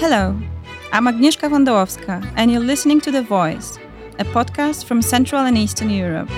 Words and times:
Hello, 0.00 0.34
I'm 0.92 1.06
Agnieszka 1.08 1.50
Wondałowska, 1.50 2.32
and 2.34 2.50
you're 2.50 2.64
listening 2.64 3.02
to 3.02 3.10
The 3.10 3.20
VoiCEE, 3.20 3.78
a 4.18 4.24
podcast 4.24 4.86
from 4.86 5.02
Central 5.02 5.42
and 5.42 5.58
Eastern 5.58 5.90
Europe. 5.90 6.30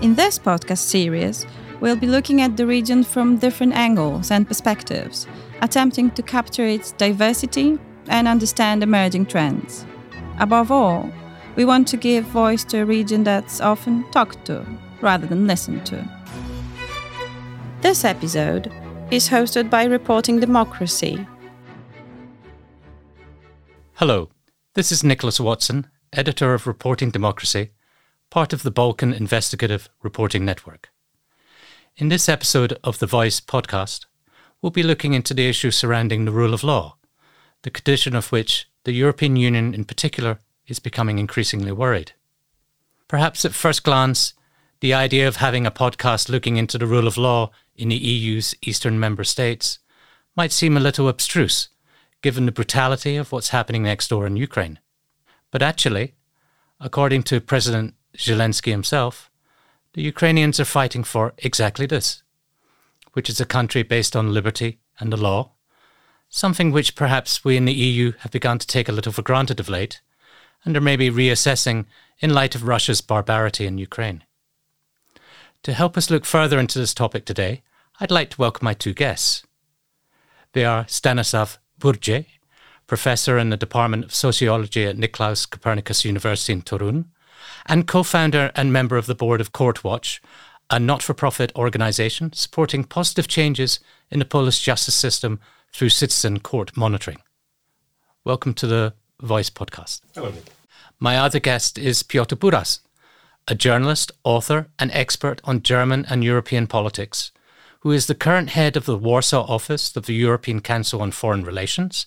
In 0.00 0.14
this 0.14 0.38
podcast 0.38 0.78
series, 0.78 1.44
we'll 1.78 1.96
be 1.96 2.06
looking 2.06 2.40
at 2.40 2.56
the 2.56 2.66
region 2.66 3.04
from 3.04 3.36
different 3.36 3.74
angles 3.74 4.30
and 4.30 4.48
perspectives, 4.48 5.26
attempting 5.60 6.10
to 6.12 6.22
capture 6.22 6.64
its 6.64 6.92
diversity 6.92 7.78
and 8.08 8.26
understand 8.26 8.82
emerging 8.82 9.26
trends. 9.26 9.84
Above 10.38 10.72
all, 10.72 11.06
we 11.54 11.66
want 11.66 11.86
to 11.88 11.98
give 11.98 12.24
voice 12.24 12.64
to 12.64 12.78
a 12.78 12.86
region 12.86 13.24
that's 13.24 13.60
often 13.60 14.10
talked 14.10 14.46
to 14.46 14.64
rather 15.02 15.26
than 15.26 15.46
listened 15.46 15.84
to. 15.84 16.02
This 17.82 18.06
episode 18.06 18.72
is 19.10 19.28
hosted 19.28 19.68
by 19.68 19.84
Reporting 19.84 20.40
Democracy. 20.40 21.26
Hello, 24.00 24.30
this 24.72 24.90
is 24.90 25.04
Nicholas 25.04 25.38
Watson, 25.38 25.86
editor 26.10 26.54
of 26.54 26.66
Reporting 26.66 27.10
Democracy, 27.10 27.72
part 28.30 28.54
of 28.54 28.62
the 28.62 28.70
Balkan 28.70 29.12
Investigative 29.12 29.90
Reporting 30.02 30.42
Network. 30.42 30.88
In 31.98 32.08
this 32.08 32.26
episode 32.26 32.78
of 32.82 32.98
the 32.98 33.04
VoiCEE 33.04 33.42
podcast, 33.42 34.06
we'll 34.62 34.70
be 34.70 34.82
looking 34.82 35.12
into 35.12 35.34
the 35.34 35.50
issue 35.50 35.70
surrounding 35.70 36.24
the 36.24 36.32
rule 36.32 36.54
of 36.54 36.64
law, 36.64 36.96
the 37.60 37.70
condition 37.70 38.16
of 38.16 38.32
which 38.32 38.70
the 38.84 38.92
European 38.92 39.36
Union 39.36 39.74
in 39.74 39.84
particular 39.84 40.38
is 40.66 40.78
becoming 40.78 41.18
increasingly 41.18 41.70
worried. 41.70 42.12
Perhaps 43.06 43.44
at 43.44 43.52
first 43.52 43.82
glance, 43.82 44.32
the 44.80 44.94
idea 44.94 45.28
of 45.28 45.36
having 45.36 45.66
a 45.66 45.70
podcast 45.70 46.30
looking 46.30 46.56
into 46.56 46.78
the 46.78 46.86
rule 46.86 47.06
of 47.06 47.18
law 47.18 47.50
in 47.76 47.90
the 47.90 47.96
EU's 47.96 48.54
eastern 48.62 48.98
member 48.98 49.24
states 49.24 49.78
might 50.34 50.52
seem 50.52 50.74
a 50.74 50.80
little 50.80 51.06
abstruse 51.06 51.68
given 52.22 52.46
the 52.46 52.52
brutality 52.52 53.16
of 53.16 53.32
what's 53.32 53.50
happening 53.50 53.82
next 53.82 54.08
door 54.08 54.26
in 54.26 54.36
Ukraine. 54.36 54.78
But 55.50 55.62
actually, 55.62 56.14
according 56.78 57.22
to 57.24 57.40
President 57.40 57.94
Zelensky 58.16 58.70
himself, 58.70 59.30
the 59.94 60.02
Ukrainians 60.02 60.60
are 60.60 60.64
fighting 60.64 61.04
for 61.04 61.34
exactly 61.38 61.86
this, 61.86 62.22
which 63.12 63.28
is 63.28 63.40
a 63.40 63.46
country 63.46 63.82
based 63.82 64.14
on 64.14 64.32
liberty 64.32 64.80
and 64.98 65.12
the 65.12 65.16
law, 65.16 65.52
something 66.28 66.70
which 66.70 66.94
perhaps 66.94 67.44
we 67.44 67.56
in 67.56 67.64
the 67.64 67.72
EU 67.72 68.12
have 68.20 68.30
begun 68.30 68.58
to 68.58 68.66
take 68.66 68.88
a 68.88 68.92
little 68.92 69.12
for 69.12 69.22
granted 69.22 69.58
of 69.58 69.68
late, 69.68 70.00
and 70.64 70.76
are 70.76 70.80
maybe 70.80 71.10
reassessing 71.10 71.86
in 72.20 72.32
light 72.32 72.54
of 72.54 72.68
Russia's 72.68 73.00
barbarity 73.00 73.66
in 73.66 73.78
Ukraine. 73.78 74.24
To 75.64 75.72
help 75.72 75.96
us 75.96 76.10
look 76.10 76.24
further 76.24 76.58
into 76.58 76.78
this 76.78 76.94
topic 76.94 77.24
today, 77.24 77.62
I'd 77.98 78.10
like 78.10 78.30
to 78.30 78.40
welcome 78.40 78.64
my 78.64 78.74
two 78.74 78.94
guests. 78.94 79.42
They 80.52 80.64
are 80.64 80.86
Stanislav 80.88 81.58
Burdziej, 81.80 82.26
professor 82.86 83.38
in 83.38 83.48
the 83.48 83.56
Department 83.56 84.04
of 84.04 84.14
Sociology 84.14 84.84
at 84.84 84.98
Nicolaus 84.98 85.46
Copernicus 85.46 86.04
University 86.04 86.52
in 86.52 86.62
Torun, 86.62 87.06
and 87.66 87.86
co 87.86 88.02
founder 88.02 88.52
and 88.54 88.70
member 88.70 88.98
of 88.98 89.06
the 89.06 89.14
board 89.14 89.40
of 89.40 89.52
Courtwatch, 89.52 90.20
a 90.68 90.78
not 90.78 91.02
for 91.02 91.14
profit 91.14 91.50
organization 91.56 92.32
supporting 92.34 92.84
positive 92.84 93.26
changes 93.26 93.80
in 94.10 94.18
the 94.18 94.24
Polish 94.26 94.60
justice 94.60 94.94
system 94.94 95.40
through 95.72 95.88
citizen 95.88 96.38
court 96.40 96.76
monitoring. 96.76 97.18
Welcome 98.24 98.52
to 98.54 98.66
the 98.66 98.92
VoiCEE 99.22 99.52
podcast. 99.52 100.02
Hello. 100.14 100.32
My 100.98 101.16
other 101.16 101.40
guest 101.40 101.78
is 101.78 102.02
Piotr 102.02 102.36
Buras, 102.36 102.80
a 103.48 103.54
journalist, 103.54 104.12
author, 104.22 104.68
and 104.78 104.90
expert 104.92 105.40
on 105.44 105.62
German 105.62 106.04
and 106.10 106.22
European 106.22 106.66
politics 106.66 107.32
who 107.80 107.90
is 107.92 108.06
the 108.06 108.14
current 108.14 108.50
head 108.50 108.76
of 108.76 108.86
the 108.86 108.96
Warsaw 108.96 109.44
office 109.46 109.94
of 109.96 110.06
the 110.06 110.14
European 110.14 110.60
Council 110.60 111.02
on 111.02 111.10
Foreign 111.10 111.44
Relations 111.44 112.06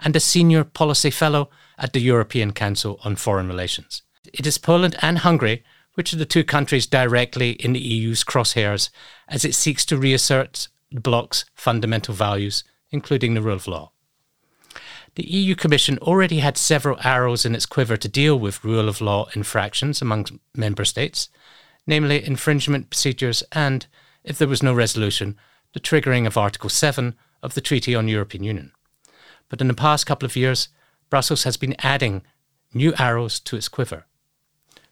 and 0.00 0.14
a 0.14 0.20
senior 0.20 0.64
policy 0.64 1.10
fellow 1.10 1.50
at 1.78 1.92
the 1.92 2.00
European 2.00 2.52
Council 2.52 3.00
on 3.04 3.16
Foreign 3.16 3.48
Relations. 3.48 4.02
It 4.32 4.46
is 4.46 4.58
Poland 4.58 4.96
and 5.00 5.18
Hungary 5.18 5.64
which 5.94 6.12
are 6.12 6.16
the 6.16 6.26
two 6.26 6.44
countries 6.44 6.86
directly 6.86 7.52
in 7.52 7.72
the 7.72 7.80
EU's 7.80 8.24
crosshairs 8.24 8.90
as 9.28 9.44
it 9.44 9.54
seeks 9.54 9.84
to 9.86 9.96
reassert 9.96 10.68
the 10.92 11.00
bloc's 11.00 11.44
fundamental 11.54 12.14
values, 12.14 12.64
including 12.90 13.34
the 13.34 13.42
rule 13.42 13.56
of 13.56 13.66
law. 13.66 13.90
The 15.14 15.30
EU 15.30 15.54
Commission 15.54 15.98
already 15.98 16.40
had 16.40 16.58
several 16.58 16.98
arrows 17.04 17.44
in 17.44 17.54
its 17.54 17.66
quiver 17.66 17.96
to 17.96 18.08
deal 18.08 18.38
with 18.38 18.64
rule 18.64 18.88
of 18.88 19.00
law 19.00 19.28
infractions 19.34 20.02
among 20.02 20.40
member 20.54 20.84
states, 20.84 21.28
namely 21.86 22.24
infringement 22.24 22.90
procedures 22.90 23.44
and 23.52 23.86
if 24.24 24.38
there 24.38 24.48
was 24.48 24.62
no 24.62 24.74
resolution, 24.74 25.36
the 25.74 25.80
triggering 25.80 26.26
of 26.26 26.36
Article 26.36 26.70
7 26.70 27.14
of 27.42 27.54
the 27.54 27.60
Treaty 27.60 27.94
on 27.94 28.08
European 28.08 28.42
Union. 28.42 28.72
But 29.48 29.60
in 29.60 29.68
the 29.68 29.74
past 29.74 30.06
couple 30.06 30.26
of 30.26 30.36
years, 30.36 30.68
Brussels 31.10 31.44
has 31.44 31.56
been 31.56 31.76
adding 31.80 32.22
new 32.72 32.94
arrows 32.98 33.38
to 33.40 33.56
its 33.56 33.68
quiver. 33.68 34.06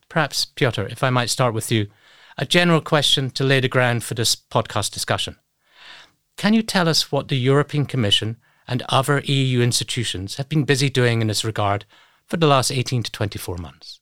Perhaps, 0.08 0.44
Piotr, 0.44 0.82
if 0.82 1.02
I 1.02 1.10
might 1.10 1.30
start 1.30 1.54
with 1.54 1.72
you, 1.72 1.88
a 2.36 2.46
general 2.46 2.80
question 2.80 3.30
to 3.30 3.44
lay 3.44 3.60
the 3.60 3.68
ground 3.68 4.04
for 4.04 4.14
this 4.14 4.36
podcast 4.36 4.90
discussion. 4.90 5.36
Can 6.36 6.54
you 6.54 6.62
tell 6.62 6.88
us 6.88 7.10
what 7.10 7.28
the 7.28 7.36
European 7.36 7.86
Commission 7.86 8.36
and 8.66 8.82
other 8.88 9.20
EU 9.20 9.60
institutions 9.60 10.36
have 10.36 10.48
been 10.48 10.64
busy 10.64 10.88
doing 10.88 11.20
in 11.20 11.28
this 11.28 11.44
regard 11.44 11.84
for 12.26 12.36
the 12.36 12.46
last 12.46 12.70
18 12.70 13.02
to 13.02 13.12
24 13.12 13.56
months? 13.58 14.00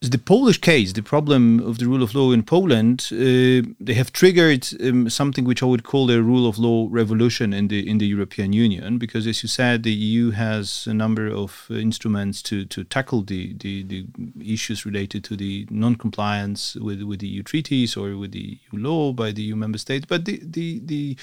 The 0.00 0.16
Polish 0.16 0.58
case, 0.58 0.94
the 0.94 1.02
problem 1.02 1.60
of 1.60 1.76
the 1.76 1.86
rule 1.86 2.02
of 2.02 2.14
law 2.14 2.32
in 2.32 2.42
Poland, 2.42 3.08
uh, 3.12 3.60
they 3.78 3.92
have 3.92 4.14
triggered 4.14 4.66
um, 4.82 5.10
something 5.10 5.44
which 5.44 5.62
I 5.62 5.66
would 5.66 5.84
call 5.84 6.10
a 6.10 6.22
rule 6.22 6.48
of 6.48 6.58
law 6.58 6.88
revolution 6.90 7.52
in 7.52 7.68
the 7.68 7.86
in 7.86 7.98
the 7.98 8.06
European 8.06 8.54
Union, 8.54 8.96
because 8.96 9.26
as 9.26 9.42
you 9.42 9.48
said, 9.48 9.82
the 9.82 9.92
EU 9.92 10.30
has 10.30 10.86
a 10.86 10.94
number 10.94 11.26
of 11.26 11.66
uh, 11.70 11.74
instruments 11.74 12.40
to 12.44 12.64
to 12.64 12.82
tackle 12.82 13.20
the, 13.20 13.52
the, 13.58 13.82
the 13.82 14.06
issues 14.42 14.86
related 14.86 15.22
to 15.24 15.36
the 15.36 15.66
non-compliance 15.70 16.76
with 16.76 17.02
with 17.02 17.20
the 17.20 17.28
EU 17.28 17.42
treaties 17.42 17.94
or 17.94 18.16
with 18.16 18.32
the 18.32 18.58
EU 18.72 18.78
law 18.78 19.12
by 19.12 19.32
the 19.32 19.42
EU 19.42 19.54
member 19.54 19.76
states, 19.76 20.06
but 20.06 20.24
the 20.24 20.40
the, 20.42 20.80
the 20.82 21.16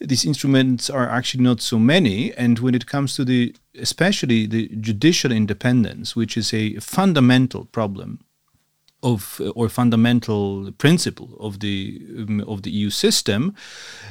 these 0.00 0.24
instruments 0.24 0.90
are 0.90 1.08
actually 1.08 1.42
not 1.42 1.60
so 1.60 1.78
many, 1.78 2.32
and 2.34 2.58
when 2.58 2.74
it 2.74 2.86
comes 2.86 3.16
to 3.16 3.24
the 3.24 3.54
especially 3.78 4.46
the 4.46 4.68
judicial 4.80 5.32
independence, 5.32 6.16
which 6.16 6.36
is 6.36 6.52
a 6.52 6.74
fundamental 6.80 7.66
problem 7.66 8.20
of 9.02 9.40
or 9.54 9.68
fundamental 9.68 10.72
principle 10.78 11.36
of 11.38 11.60
the 11.60 12.02
um, 12.18 12.40
of 12.46 12.62
the 12.62 12.70
EU 12.70 12.90
system. 12.90 13.54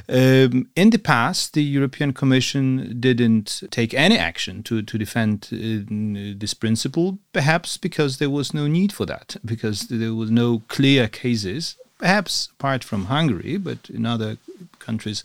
Um, 0.08 0.68
in 0.74 0.90
the 0.90 0.98
past, 0.98 1.52
the 1.52 1.62
European 1.62 2.12
Commission 2.12 2.96
didn't 3.00 3.62
take 3.70 3.92
any 3.94 4.18
action 4.18 4.62
to 4.62 4.82
to 4.82 4.98
defend 4.98 5.48
uh, 5.52 6.38
this 6.38 6.54
principle, 6.54 7.18
perhaps 7.32 7.78
because 7.78 8.18
there 8.18 8.30
was 8.30 8.54
no 8.54 8.66
need 8.66 8.92
for 8.92 9.06
that, 9.06 9.36
because 9.44 9.88
there 9.88 10.14
was 10.14 10.30
no 10.30 10.62
clear 10.68 11.08
cases, 11.08 11.76
perhaps 11.98 12.48
apart 12.58 12.84
from 12.84 13.06
Hungary, 13.06 13.58
but 13.58 13.90
in 13.90 14.06
other 14.06 14.36
countries 14.78 15.24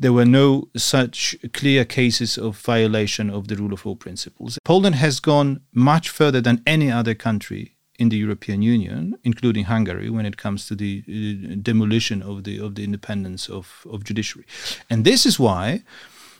there 0.00 0.14
were 0.14 0.24
no 0.24 0.68
such 0.76 1.36
clear 1.52 1.84
cases 1.84 2.38
of 2.38 2.56
violation 2.56 3.28
of 3.30 3.48
the 3.48 3.56
rule 3.56 3.74
of 3.74 3.84
law 3.84 3.94
principles. 3.94 4.58
Poland 4.64 4.94
has 4.94 5.20
gone 5.20 5.60
much 5.74 6.08
further 6.08 6.40
than 6.40 6.62
any 6.66 6.90
other 6.90 7.14
country 7.14 7.76
in 7.98 8.08
the 8.08 8.16
European 8.16 8.62
Union, 8.62 9.14
including 9.24 9.64
Hungary, 9.64 10.08
when 10.08 10.24
it 10.24 10.38
comes 10.38 10.66
to 10.66 10.74
the 10.74 11.04
uh, 11.06 11.56
demolition 11.62 12.22
of 12.22 12.44
the 12.44 12.58
of 12.58 12.74
the 12.74 12.82
independence 12.82 13.50
of, 13.50 13.86
of 13.92 14.02
judiciary. 14.04 14.46
And 14.88 15.04
this 15.04 15.26
is 15.26 15.38
why 15.38 15.82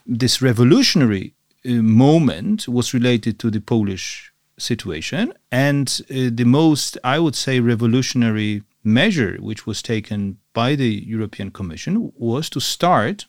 this 0.06 0.40
revolutionary 0.40 1.34
uh, 1.66 1.82
moment 1.82 2.66
was 2.66 2.94
related 2.94 3.38
to 3.40 3.50
the 3.50 3.60
Polish 3.60 4.32
situation. 4.56 5.34
And 5.52 6.00
uh, 6.10 6.30
the 6.32 6.44
most, 6.44 6.96
I 7.04 7.18
would 7.18 7.36
say, 7.36 7.60
revolutionary 7.60 8.62
measure 8.82 9.36
which 9.40 9.66
was 9.66 9.82
taken 9.82 10.38
by 10.54 10.74
the 10.74 11.04
European 11.06 11.50
Commission 11.50 12.12
was 12.16 12.48
to 12.48 12.60
start 12.60 13.26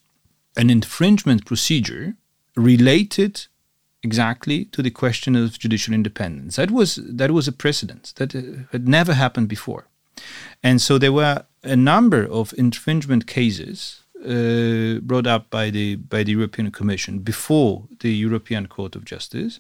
an 0.55 0.69
infringement 0.69 1.45
procedure 1.45 2.15
related 2.55 3.47
exactly 4.03 4.65
to 4.65 4.81
the 4.81 4.91
question 4.91 5.35
of 5.35 5.59
judicial 5.59 5.93
independence. 5.93 6.55
That 6.55 6.71
was 6.71 6.95
that 6.95 7.31
was 7.31 7.47
a 7.47 7.51
precedent 7.51 8.13
that 8.15 8.35
uh, 8.35 8.41
had 8.71 8.87
never 8.87 9.13
happened 9.13 9.47
before, 9.47 9.87
and 10.63 10.81
so 10.81 10.97
there 10.97 11.13
were 11.13 11.45
a 11.63 11.75
number 11.75 12.25
of 12.25 12.53
infringement 12.57 13.27
cases 13.27 14.03
uh, 14.25 14.99
brought 15.01 15.27
up 15.27 15.49
by 15.49 15.69
the 15.69 15.95
by 15.95 16.23
the 16.23 16.31
European 16.31 16.71
Commission 16.71 17.19
before 17.19 17.87
the 17.99 18.13
European 18.13 18.67
Court 18.67 18.95
of 18.95 19.05
Justice 19.05 19.59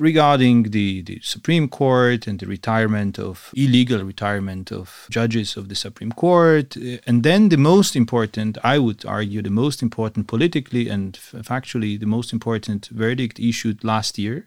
regarding 0.00 0.64
the, 0.70 1.02
the 1.02 1.20
Supreme 1.22 1.68
Court 1.68 2.26
and 2.26 2.38
the 2.38 2.46
retirement 2.46 3.18
of 3.18 3.50
illegal 3.54 4.02
retirement 4.02 4.72
of 4.72 5.06
judges 5.10 5.56
of 5.56 5.68
the 5.68 5.74
Supreme 5.74 6.12
Court. 6.12 6.76
Uh, 6.76 6.98
and 7.06 7.22
then 7.22 7.48
the 7.48 7.56
most 7.56 7.94
important, 7.94 8.58
I 8.64 8.78
would 8.78 9.04
argue, 9.04 9.42
the 9.42 9.50
most 9.50 9.82
important 9.82 10.26
politically 10.26 10.88
and 10.88 11.14
factually, 11.14 11.98
the 11.98 12.06
most 12.06 12.32
important 12.32 12.86
verdict 12.88 13.38
issued 13.38 13.84
last 13.84 14.18
year 14.18 14.46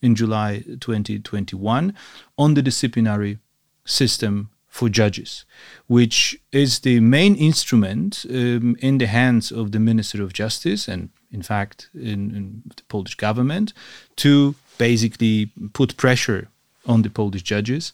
in 0.00 0.14
July 0.14 0.64
2021 0.80 1.94
on 2.38 2.54
the 2.54 2.62
disciplinary 2.62 3.38
system 3.84 4.50
for 4.68 4.88
judges, 4.88 5.44
which 5.86 6.40
is 6.50 6.80
the 6.80 6.98
main 7.00 7.34
instrument 7.36 8.24
um, 8.30 8.74
in 8.80 8.98
the 8.98 9.06
hands 9.06 9.52
of 9.52 9.72
the 9.72 9.78
Minister 9.78 10.22
of 10.22 10.32
Justice 10.32 10.88
and 10.88 11.10
in 11.32 11.42
fact, 11.42 11.88
in, 11.94 12.34
in 12.36 12.62
the 12.76 12.82
Polish 12.88 13.14
government 13.14 13.72
to 14.16 14.54
basically 14.82 15.50
put 15.72 15.96
pressure 15.96 16.48
on 16.86 17.02
the 17.02 17.10
Polish 17.10 17.42
judges. 17.42 17.92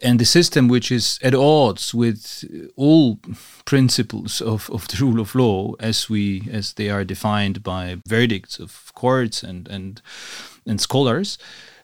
And 0.00 0.20
the 0.20 0.24
system, 0.24 0.68
which 0.68 0.92
is 0.92 1.18
at 1.22 1.34
odds 1.34 1.92
with 1.92 2.44
all 2.76 3.18
principles 3.64 4.40
of, 4.40 4.70
of 4.70 4.86
the 4.88 5.04
rule 5.04 5.20
of 5.20 5.34
law, 5.34 5.74
as 5.80 6.08
we 6.08 6.48
as 6.52 6.74
they 6.74 6.88
are 6.90 7.04
defined 7.04 7.62
by 7.62 7.96
verdicts 8.06 8.60
of 8.60 8.92
courts 8.94 9.42
and 9.42 9.68
and 9.68 10.00
and 10.66 10.80
scholars, 10.80 11.38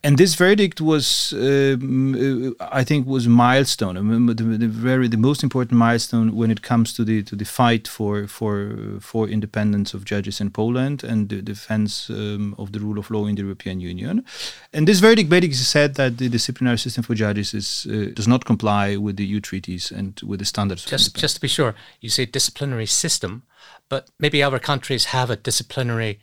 and 0.05 0.19
this 0.19 0.35
verdict 0.35 0.83
was, 0.83 1.33
um, 1.33 2.55
I 2.61 2.85
think, 2.85 3.07
was 3.07 3.25
a 3.25 3.31
milestone. 3.31 3.97
I 3.97 4.03
mean, 4.03 4.27
the, 4.27 4.35
the, 4.35 4.69
very 4.69 5.09
the 5.09 5.17
most 5.17 5.43
important 5.43 5.79
milestone 5.79 6.37
when 6.37 6.51
it 6.51 6.61
comes 6.61 6.93
to 6.97 7.05
the 7.05 7.23
to 7.23 7.35
the 7.35 7.47
fight 7.47 7.89
for 7.89 8.27
for 8.27 8.77
for 9.01 9.27
independence 9.29 9.95
of 9.95 10.05
judges 10.05 10.41
in 10.43 10.51
Poland 10.51 11.05
and 11.05 11.31
the 11.31 11.41
defense 11.41 12.11
um, 12.11 12.55
of 12.59 12.73
the 12.73 12.81
rule 12.81 12.99
of 12.99 13.11
law 13.11 13.27
in 13.27 13.35
the 13.35 13.43
European 13.43 13.81
Union. 13.81 14.27
And 14.75 14.87
this 14.87 15.01
verdict 15.01 15.31
basically 15.31 15.55
said 15.55 15.95
that 15.95 16.19
the 16.19 16.29
disciplinary 16.29 16.79
system 16.79 17.03
for 17.03 17.15
judges 17.15 17.55
is 17.55 17.87
uh, 17.87 18.13
does 18.15 18.29
not 18.29 18.45
comply 18.45 18.97
with 18.97 19.17
the 19.17 19.25
EU 19.25 19.41
treaties 19.41 19.91
and 19.91 20.21
with 20.23 20.39
the 20.39 20.47
standards. 20.47 20.85
Just 20.85 21.17
just 21.17 21.37
to 21.37 21.41
be 21.41 21.49
sure, 21.49 21.75
you 22.01 22.11
say 22.11 22.27
disciplinary 22.27 22.87
system, 22.87 23.43
but 23.89 24.11
maybe 24.19 24.43
other 24.43 24.59
countries 24.59 25.07
have 25.07 25.31
a 25.31 25.37
disciplinary 25.37 26.21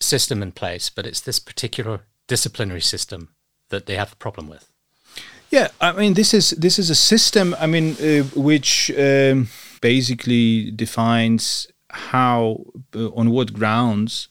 system 0.00 0.42
in 0.42 0.52
place, 0.52 0.90
but 0.90 1.06
it's 1.06 1.20
this 1.20 1.40
particular 1.40 2.00
disciplinary 2.34 2.80
system 2.94 3.20
that 3.68 3.84
they 3.86 3.96
have 3.96 4.12
a 4.12 4.16
problem 4.24 4.46
with. 4.48 4.64
Yeah, 5.50 5.68
I 5.80 5.92
mean 6.00 6.14
this 6.14 6.32
is 6.32 6.46
this 6.66 6.78
is 6.78 6.90
a 6.90 6.94
system. 6.94 7.46
I 7.64 7.66
mean 7.74 7.86
uh, 8.00 8.24
which 8.48 8.90
um, 9.06 9.48
basically 9.80 10.70
defines 10.84 11.66
how 12.12 12.40
uh, 12.94 13.20
on 13.20 13.26
what 13.36 13.52
grounds 13.52 14.28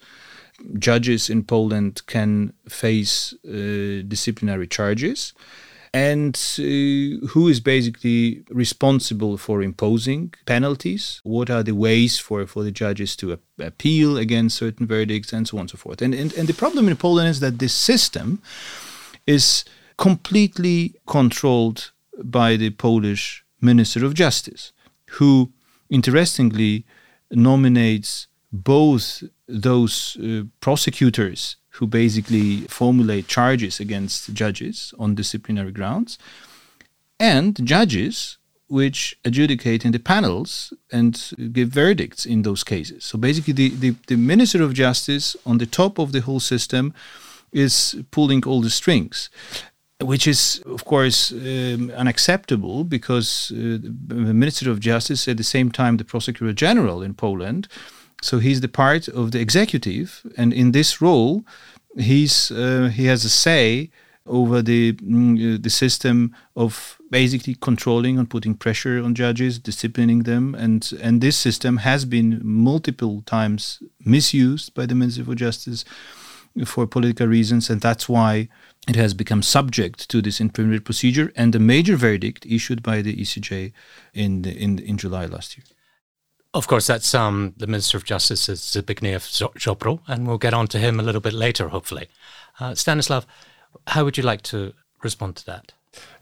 judges 0.88 1.30
in 1.30 1.44
Poland 1.44 2.02
can 2.06 2.54
face 2.68 3.34
uh, 3.46 4.04
disciplinary 4.08 4.68
charges 4.68 5.34
and 5.94 6.36
uh, 6.58 7.28
who 7.28 7.48
is 7.50 7.60
basically 7.60 8.44
responsible 8.50 9.38
for 9.38 9.62
imposing 9.62 10.34
penalties? 10.46 11.20
What 11.24 11.50
are 11.50 11.64
the 11.64 11.76
ways 11.76 12.18
for, 12.18 12.46
for 12.48 12.64
the 12.64 12.72
judges 12.72 13.16
to 13.18 13.38
appeal 13.60 14.18
against 14.18 14.58
certain 14.58 14.88
verdicts 14.88 15.34
and 15.34 15.48
so 15.48 15.58
on 15.58 15.62
and 15.62 15.70
so 15.70 15.78
forth? 15.78 16.02
And, 16.02 16.14
and, 16.14 16.34
and 16.34 16.48
the 16.48 16.54
problem 16.54 16.88
in 16.88 16.96
poland 16.96 17.30
is 17.30 17.40
that 17.42 17.60
this 17.60 17.74
system 17.74 18.42
is 19.28 19.66
completely 19.98 20.96
controlled 21.08 21.92
by 22.24 22.56
the 22.56 22.70
polish 22.70 23.44
minister 23.60 24.06
of 24.06 24.14
justice 24.14 24.72
who 25.12 25.52
interestingly 25.90 26.86
nominates 27.30 28.28
both 28.52 29.24
those 29.48 30.18
uh, 30.18 30.44
prosecutors 30.60 31.58
who 31.82 31.88
basically 31.88 32.58
formulate 32.68 33.28
charges 33.28 33.80
against 33.80 34.32
judges 34.36 34.94
on 35.00 35.16
disciplinary 35.16 35.72
grounds, 35.72 36.20
and 37.20 37.58
judges 37.66 38.38
which 38.68 39.18
adjudicate 39.26 39.84
in 39.84 39.92
the 39.92 40.00
panels 40.00 40.74
and 40.92 41.32
give 41.52 41.70
verdicts 41.70 42.24
in 42.24 42.44
those 42.44 42.64
cases. 42.64 43.04
So 43.04 43.18
basically, 43.18 43.54
the, 43.54 43.70
the, 43.70 43.96
the, 44.06 44.16
Minister 44.16 44.62
of 44.62 44.76
Justice 44.76 45.36
on 45.44 45.58
the 45.58 45.66
top 45.66 45.98
of 45.98 46.12
the 46.12 46.22
whole 46.22 46.40
system 46.40 46.94
is 47.52 47.96
pulling 48.12 48.46
all 48.46 48.62
the 48.62 48.70
strings. 48.70 49.32
Which 50.00 50.28
is, 50.28 50.62
of 50.66 50.86
course, 50.86 51.32
um, 51.32 51.92
unacceptable 51.96 52.84
because 52.84 53.52
uh, 53.52 53.78
the 54.08 54.34
Minister 54.34 54.70
of 54.70 54.80
Justice, 54.80 55.28
at 55.28 55.38
the 55.38 55.44
same 55.44 55.72
time, 55.72 55.98
the 55.98 56.06
Prosecutor 56.06 56.54
General 56.54 57.02
in 57.02 57.14
Poland, 57.14 57.68
so 58.22 58.40
he's 58.40 58.62
the 58.62 58.68
part 58.68 59.08
of 59.08 59.32
the 59.32 59.40
executive, 59.40 60.22
and 60.38 60.54
in 60.54 60.72
this 60.72 61.02
role, 61.02 61.44
he's 61.98 62.52
uh, 62.52 62.92
he 62.94 63.06
has 63.06 63.26
a 63.26 63.30
say 63.30 63.90
over 64.26 64.62
the 64.62 64.94
mm, 64.94 65.56
uh, 65.56 65.58
the 65.62 65.70
system 65.70 66.36
of 66.56 66.98
basically 67.10 67.56
controlling 67.56 68.18
and 68.18 68.30
putting 68.30 68.54
pressure 68.56 69.04
on 69.04 69.16
judges, 69.16 69.60
disciplining 69.60 70.24
them, 70.24 70.56
and 70.56 70.94
and 71.02 71.22
this 71.22 71.36
system 71.36 71.78
has 71.78 72.06
been 72.06 72.40
multiple 72.44 73.24
times 73.26 73.82
misused 74.06 74.74
by 74.74 74.86
the 74.86 74.96
Ministry 74.96 75.24
of 75.24 75.36
Justice 75.36 75.84
for 76.66 76.86
political 76.86 77.28
reasons, 77.28 77.70
and 77.70 77.82
that's 77.82 78.08
why 78.08 78.50
it 78.88 78.96
has 78.96 79.14
become 79.14 79.42
subject 79.42 80.10
to 80.10 80.22
this 80.22 80.40
infringement 80.40 80.86
procedure 80.86 81.32
and 81.36 81.56
a 81.56 81.60
major 81.60 81.96
verdict 81.96 82.46
issued 82.46 82.84
by 82.84 83.02
the 83.02 83.16
ECJ 83.16 83.72
in 84.14 84.44
the, 84.44 84.52
in 84.52 84.80
in 84.80 84.98
July 84.98 85.26
last 85.26 85.58
year. 85.58 85.66
Of 86.54 86.68
course, 86.68 86.88
that's 86.88 87.16
um, 87.16 87.54
the 87.56 87.68
Minister 87.68 87.98
of 87.98 88.04
Justice 88.04 88.48
Zbigniew 88.48 89.20
Ziobro, 89.58 90.02
and 90.08 90.28
we'll 90.28 90.38
get 90.38 90.54
on 90.54 90.68
to 90.68 90.80
him 90.80 91.00
a 91.00 91.04
little 91.04 91.22
bit 91.22 91.34
later, 91.34 91.70
hopefully. 91.70 92.10
Uh, 92.60 92.76
Stanislav, 92.76 93.26
how 93.88 94.04
would 94.04 94.18
you 94.18 94.24
like 94.24 94.42
to 94.44 94.74
respond 95.02 95.38
to 95.38 95.46
that? 95.46 95.72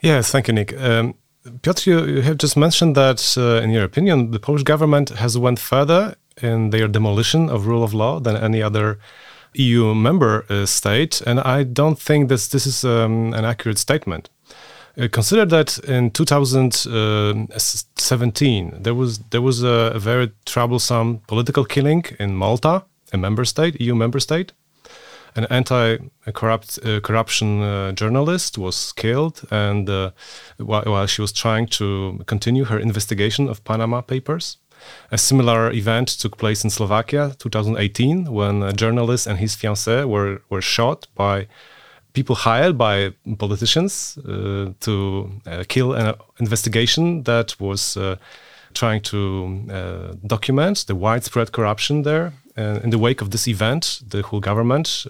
Yes, 0.01 0.31
thank 0.31 0.47
you, 0.47 0.53
Nick. 0.53 0.79
Um, 0.79 1.15
Piotr, 1.63 1.89
you, 1.89 2.05
you, 2.05 2.21
have 2.21 2.37
just 2.37 2.57
mentioned 2.57 2.95
that, 2.95 3.35
uh, 3.37 3.63
in 3.63 3.71
your 3.71 3.83
opinion, 3.83 4.31
the 4.31 4.39
Polish 4.39 4.63
government 4.63 5.09
has 5.09 5.37
went 5.37 5.57
further 5.57 6.15
in 6.41 6.69
their 6.69 6.87
demolition 6.87 7.49
of 7.49 7.65
rule 7.65 7.83
of 7.83 7.93
law 7.93 8.19
than 8.19 8.37
any 8.37 8.61
other 8.61 8.99
EU 9.55 9.95
member 9.95 10.45
uh, 10.49 10.65
state, 10.65 11.21
and 11.21 11.39
I 11.39 11.63
don't 11.63 11.99
think 11.99 12.29
that 12.29 12.49
this 12.51 12.67
is 12.67 12.83
um, 12.83 13.33
an 13.33 13.45
accurate 13.45 13.79
statement. 13.79 14.29
Uh, 14.97 15.07
consider 15.11 15.45
that 15.45 15.77
in 15.79 16.09
2017 16.11 18.81
there 18.81 18.95
was 18.95 19.19
there 19.29 19.41
was 19.41 19.63
a, 19.63 19.91
a, 19.95 19.99
very 19.99 20.31
troublesome 20.45 21.19
political 21.27 21.63
killing 21.63 22.03
in 22.19 22.35
Malta, 22.35 22.83
a 23.13 23.17
member 23.17 23.45
state, 23.45 23.79
EU 23.79 23.95
member 23.95 24.19
state. 24.19 24.51
An 25.35 25.45
anti-corrupt 25.51 26.79
uh, 26.83 26.99
corruption 27.01 27.61
uh, 27.61 27.91
journalist 27.91 28.57
was 28.57 28.91
killed, 28.93 29.43
and 29.51 29.87
uh, 29.87 30.09
while, 30.57 30.81
while 30.85 31.05
she 31.05 31.21
was 31.21 31.31
trying 31.31 31.67
to 31.67 32.19
continue 32.25 32.65
her 32.65 32.79
investigation 32.79 33.47
of 33.47 33.63
Panama 33.63 34.01
Papers. 34.01 34.57
A 35.11 35.17
similar 35.17 35.71
event 35.71 36.07
took 36.07 36.37
place 36.37 36.63
in 36.63 36.69
Slovakia 36.69 37.35
2018 37.37 38.31
when 38.31 38.63
a 38.63 38.73
journalist 38.73 39.27
and 39.27 39.37
his 39.37 39.55
fiancée 39.55 40.07
were, 40.07 40.41
were 40.49 40.61
shot 40.61 41.07
by 41.15 41.47
people 42.13 42.35
hired 42.35 42.77
by 42.77 43.13
politicians 43.37 44.17
uh, 44.17 44.73
to 44.79 45.31
uh, 45.45 45.63
kill 45.67 45.93
an 45.93 46.15
investigation 46.39 47.23
that 47.23 47.59
was 47.59 47.97
uh, 47.97 48.15
trying 48.73 49.01
to 49.01 49.65
uh, 49.71 50.15
document 50.25 50.85
the 50.87 50.95
widespread 50.95 51.51
corruption 51.51 52.03
there. 52.03 52.33
And 52.55 52.83
in 52.83 52.89
the 52.89 52.97
wake 52.97 53.21
of 53.21 53.29
this 53.31 53.47
event, 53.47 54.01
the 54.07 54.21
whole 54.21 54.39
government 54.39 55.05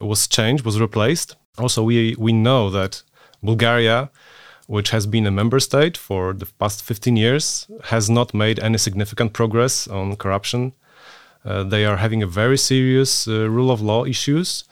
was 0.00 0.26
changed, 0.26 0.64
was 0.64 0.80
replaced. 0.80 1.36
Also, 1.58 1.82
we, 1.82 2.16
we 2.18 2.32
know 2.32 2.70
that 2.70 3.02
Bulgaria, 3.42 4.10
which 4.66 4.90
has 4.90 5.06
been 5.06 5.26
a 5.26 5.30
member 5.30 5.60
state 5.60 5.96
for 5.96 6.32
the 6.32 6.46
past 6.58 6.82
15 6.82 7.16
years, 7.16 7.66
has 7.84 8.08
not 8.08 8.34
made 8.34 8.58
any 8.58 8.78
significant 8.78 9.32
progress 9.32 9.86
on 9.86 10.16
corruption. 10.16 10.72
Uh, 11.44 11.62
they 11.64 11.84
are 11.84 11.96
having 11.96 12.22
a 12.22 12.26
very 12.26 12.56
serious 12.56 13.28
uh, 13.28 13.48
rule 13.50 13.70
of 13.70 13.80
law 13.80 14.04
issues. 14.04 14.64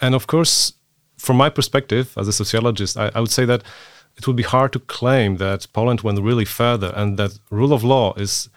And 0.00 0.14
of 0.14 0.26
course, 0.26 0.72
from 1.18 1.36
my 1.36 1.50
perspective 1.50 2.12
as 2.16 2.28
a 2.28 2.32
sociologist, 2.32 2.96
I, 2.96 3.10
I, 3.14 3.20
would 3.20 3.30
say 3.30 3.44
that 3.44 3.62
it 4.16 4.26
would 4.26 4.36
be 4.36 4.42
hard 4.42 4.72
to 4.72 4.78
claim 4.78 5.36
that 5.36 5.66
Poland 5.72 6.00
went 6.00 6.20
really 6.20 6.44
further 6.44 6.92
and 6.96 7.18
that 7.18 7.38
rule 7.50 7.72
of 7.72 7.84
law 7.84 8.14
is 8.14 8.48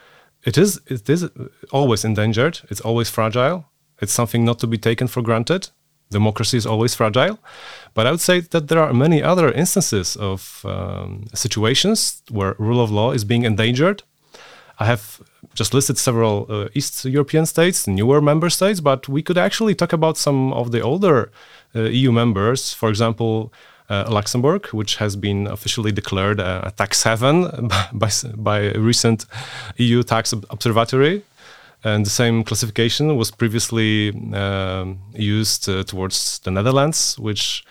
it 0.44 0.58
is 0.58 0.82
it 0.88 1.10
is 1.10 1.30
always 1.72 2.03
endangered. 2.03 2.62
It's 2.70 2.82
always 2.82 3.10
fragile. 3.10 3.65
It's 4.01 4.13
something 4.13 4.44
not 4.44 4.60
to 4.60 4.68
be 4.68 4.77
taken 4.77 5.08
for 5.08 5.22
granted. 5.22 5.70
Democracy 6.10 6.58
is 6.58 6.65
always 6.65 6.94
fragile, 6.94 7.39
but 7.94 8.06
I 8.06 8.12
would 8.12 8.20
say 8.20 8.41
that 8.41 8.68
there 8.68 8.80
are 8.80 8.94
many 8.94 9.24
other 9.24 9.50
instances 9.51 10.18
of 10.18 10.62
um, 10.65 11.25
situations 11.34 12.22
where 12.30 12.56
rule 12.60 12.82
of 12.84 12.91
law 12.91 13.12
is 13.12 13.24
being 13.24 13.44
endangered. 13.44 14.03
I 14.77 14.86
have 14.86 15.22
just 15.53 15.74
listed 15.74 15.98
several 15.98 16.48
uh, 16.50 16.68
East 16.74 17.06
European 17.06 17.46
states, 17.46 17.88
newer 17.88 18.20
member 18.20 18.50
states, 18.50 18.82
but 18.82 19.08
we 19.08 19.22
could 19.22 19.38
actually 19.38 19.75
talk 19.75 19.94
about 19.94 20.18
some 20.18 20.51
of 20.53 20.72
the 20.72 20.82
older 20.82 21.32
EU 21.73 22.11
members, 22.11 22.73
for 22.73 22.89
example, 22.89 23.51
uh, 23.89 24.05
Luxembourg, 24.09 24.67
which 24.67 24.95
has 24.95 25.15
been 25.15 25.47
officially 25.47 25.91
declared 25.91 26.39
a, 26.39 26.67
a 26.67 26.71
tax 26.71 27.03
haven 27.03 27.69
by, 27.93 28.09
by 28.35 28.59
a 28.59 28.79
recent 28.79 29.25
EU 29.77 30.03
tax 30.03 30.31
observatory. 30.33 31.23
And 31.83 32.05
the 32.05 32.11
same 32.11 32.43
classification 32.43 33.17
was 33.17 33.31
previously 33.31 34.09
um, 34.33 34.99
used 35.13 35.67
uh, 35.67 35.83
towards 35.83 36.39
the 36.39 36.51
Netherlands, 36.51 37.17
which 37.17 37.65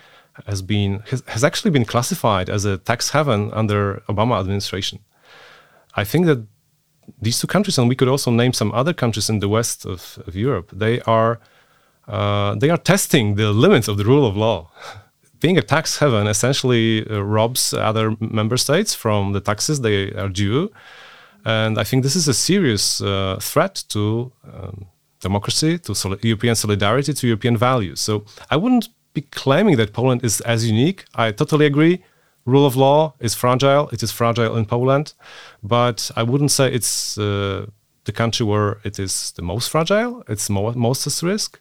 has 0.46 0.62
been 0.62 1.02
has, 1.10 1.22
has 1.28 1.44
actually 1.44 1.70
been 1.70 1.84
classified 1.84 2.50
as 2.50 2.64
a 2.64 2.78
tax 2.78 3.10
haven 3.10 3.52
under 3.52 4.02
Obama 4.08 4.40
administration. 4.40 4.98
I 5.94 6.04
think 6.04 6.26
that 6.26 6.40
these 7.20 7.40
two 7.40 7.46
countries, 7.46 7.78
and 7.78 7.88
we 7.88 7.96
could 7.96 8.08
also 8.08 8.30
name 8.30 8.52
some 8.52 8.72
other 8.72 8.92
countries 8.92 9.28
in 9.30 9.40
the 9.40 9.48
west 9.48 9.86
of, 9.86 10.18
of 10.26 10.34
Europe, 10.34 10.70
they 10.72 11.00
are 11.02 11.40
uh, 12.10 12.54
they 12.56 12.70
are 12.70 12.76
testing 12.76 13.36
the 13.36 13.52
limits 13.52 13.88
of 13.88 13.96
the 13.96 14.04
rule 14.04 14.26
of 14.26 14.36
law. 14.36 14.70
Being 15.40 15.56
a 15.56 15.62
tax 15.62 15.98
haven 15.98 16.26
essentially 16.26 17.08
uh, 17.08 17.20
robs 17.22 17.72
other 17.72 18.14
member 18.20 18.56
states 18.56 18.94
from 18.94 19.32
the 19.32 19.40
taxes 19.40 19.80
they 19.80 20.12
are 20.12 20.28
due. 20.28 20.70
And 21.44 21.78
I 21.78 21.84
think 21.84 22.02
this 22.02 22.16
is 22.16 22.28
a 22.28 22.34
serious 22.34 23.00
uh, 23.00 23.38
threat 23.40 23.84
to 23.88 24.30
um, 24.44 24.86
democracy, 25.20 25.78
to 25.78 26.18
European 26.22 26.54
solidarity, 26.54 27.14
to 27.14 27.26
European 27.26 27.56
values. 27.56 28.00
So 28.00 28.24
I 28.50 28.56
wouldn't 28.56 28.88
be 29.14 29.22
claiming 29.22 29.76
that 29.76 29.92
Poland 29.92 30.24
is 30.24 30.40
as 30.42 30.68
unique. 30.68 31.04
I 31.14 31.30
totally 31.32 31.66
agree. 31.66 32.04
Rule 32.44 32.66
of 32.66 32.76
law 32.76 33.14
is 33.20 33.34
fragile. 33.34 33.88
It 33.90 34.02
is 34.02 34.10
fragile 34.12 34.56
in 34.56 34.66
Poland, 34.66 35.14
but 35.62 36.10
I 36.16 36.22
wouldn't 36.22 36.50
say 36.50 36.72
it's 36.72 37.16
uh, 37.16 37.66
the 38.04 38.12
country 38.12 38.44
where 38.44 38.80
it 38.84 38.98
is 38.98 39.32
the 39.32 39.42
most 39.42 39.70
fragile. 39.70 40.24
It's 40.28 40.50
mo- 40.50 40.72
most 40.72 41.06
at 41.06 41.22
risk. 41.22 41.60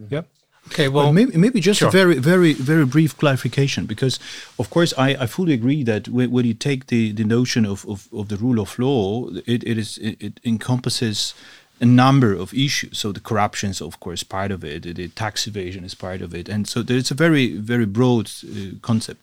Mm-hmm. 0.00 0.14
Yeah. 0.14 0.22
Okay, 0.66 0.88
well, 0.88 1.04
well 1.04 1.12
maybe, 1.12 1.36
maybe 1.38 1.60
just 1.60 1.78
sure. 1.78 1.88
a 1.88 1.90
very, 1.90 2.18
very, 2.18 2.52
very 2.52 2.84
brief 2.84 3.16
clarification, 3.16 3.86
because 3.86 4.18
of 4.58 4.68
course 4.68 4.92
I, 4.98 5.16
I 5.22 5.26
fully 5.26 5.54
agree 5.54 5.82
that 5.84 6.08
when, 6.08 6.30
when 6.30 6.44
you 6.44 6.54
take 6.54 6.86
the, 6.88 7.12
the 7.12 7.24
notion 7.24 7.64
of, 7.64 7.86
of, 7.86 8.08
of 8.12 8.28
the 8.28 8.36
rule 8.36 8.60
of 8.60 8.78
law, 8.78 9.28
it, 9.46 9.64
it 9.64 9.78
is 9.78 9.98
it, 9.98 10.16
it 10.20 10.40
encompasses 10.44 11.34
a 11.80 11.86
number 11.86 12.34
of 12.34 12.52
issues. 12.52 12.98
So 12.98 13.12
the 13.12 13.20
corruption 13.20 13.70
is, 13.70 13.80
of 13.80 13.98
course, 14.00 14.24
part 14.24 14.50
of 14.50 14.62
it. 14.64 14.82
The 14.82 15.08
tax 15.08 15.46
evasion 15.46 15.84
is 15.84 15.94
part 15.94 16.20
of 16.20 16.34
it, 16.34 16.48
and 16.48 16.68
so 16.68 16.82
there's 16.82 17.10
a 17.10 17.14
very, 17.14 17.56
very 17.56 17.86
broad 17.86 18.30
uh, 18.44 18.76
concept, 18.82 19.20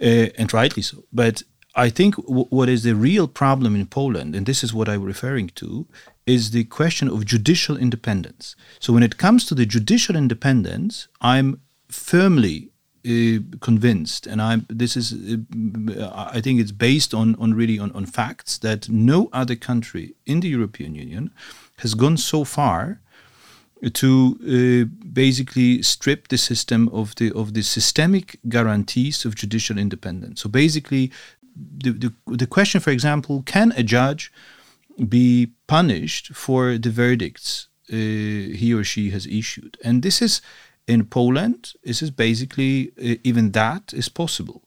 uh, 0.00 0.28
and 0.38 0.52
rightly 0.52 0.82
so. 0.82 1.02
But 1.12 1.42
I 1.74 1.90
think 1.90 2.14
what 2.16 2.68
is 2.68 2.82
the 2.82 2.94
real 2.94 3.26
problem 3.26 3.74
in 3.74 3.86
Poland, 3.86 4.34
and 4.36 4.44
this 4.44 4.62
is 4.62 4.74
what 4.74 4.88
I'm 4.88 5.02
referring 5.02 5.48
to, 5.54 5.86
is 6.26 6.50
the 6.50 6.64
question 6.64 7.08
of 7.08 7.24
judicial 7.24 7.76
independence. 7.76 8.54
So 8.78 8.92
when 8.92 9.02
it 9.02 9.16
comes 9.16 9.46
to 9.46 9.54
the 9.54 9.66
judicial 9.66 10.14
independence, 10.16 11.08
I'm 11.20 11.60
firmly 11.88 12.70
uh, 13.04 13.38
convinced, 13.60 14.26
and 14.26 14.40
I'm. 14.40 14.66
This 14.68 14.96
is, 14.96 15.12
uh, 15.12 16.28
I 16.32 16.40
think, 16.40 16.60
it's 16.60 16.72
based 16.72 17.14
on 17.14 17.34
on 17.36 17.54
really 17.54 17.78
on, 17.78 17.90
on 17.92 18.06
facts 18.06 18.58
that 18.58 18.88
no 18.88 19.28
other 19.32 19.56
country 19.56 20.14
in 20.24 20.40
the 20.40 20.48
European 20.48 20.94
Union 20.94 21.30
has 21.78 21.94
gone 21.94 22.16
so 22.16 22.44
far 22.44 23.00
to 23.92 24.38
uh, 24.42 24.84
basically 25.12 25.82
strip 25.82 26.28
the 26.28 26.38
system 26.38 26.88
of 26.90 27.14
the 27.16 27.32
of 27.32 27.54
the 27.54 27.62
systemic 27.62 28.38
guarantees 28.48 29.24
of 29.24 29.34
judicial 29.34 29.78
independence. 29.78 30.42
So 30.42 30.48
basically, 30.48 31.10
the, 31.56 31.92
the, 31.92 32.12
the 32.26 32.46
question, 32.46 32.80
for 32.80 32.90
example, 32.90 33.42
can 33.42 33.72
a 33.76 33.82
judge 33.82 34.32
be 35.08 35.52
punished 35.66 36.34
for 36.34 36.78
the 36.78 36.90
verdicts 36.90 37.68
uh, 37.90 37.96
he 37.96 38.72
or 38.74 38.84
she 38.84 39.10
has 39.10 39.26
issued? 39.26 39.76
And 39.84 40.02
this 40.02 40.22
is 40.22 40.40
in 40.86 41.04
Poland. 41.06 41.72
This 41.84 42.02
is 42.02 42.10
basically 42.10 42.92
uh, 42.98 43.16
even 43.24 43.52
that 43.52 43.92
is 43.92 44.08
possible. 44.08 44.62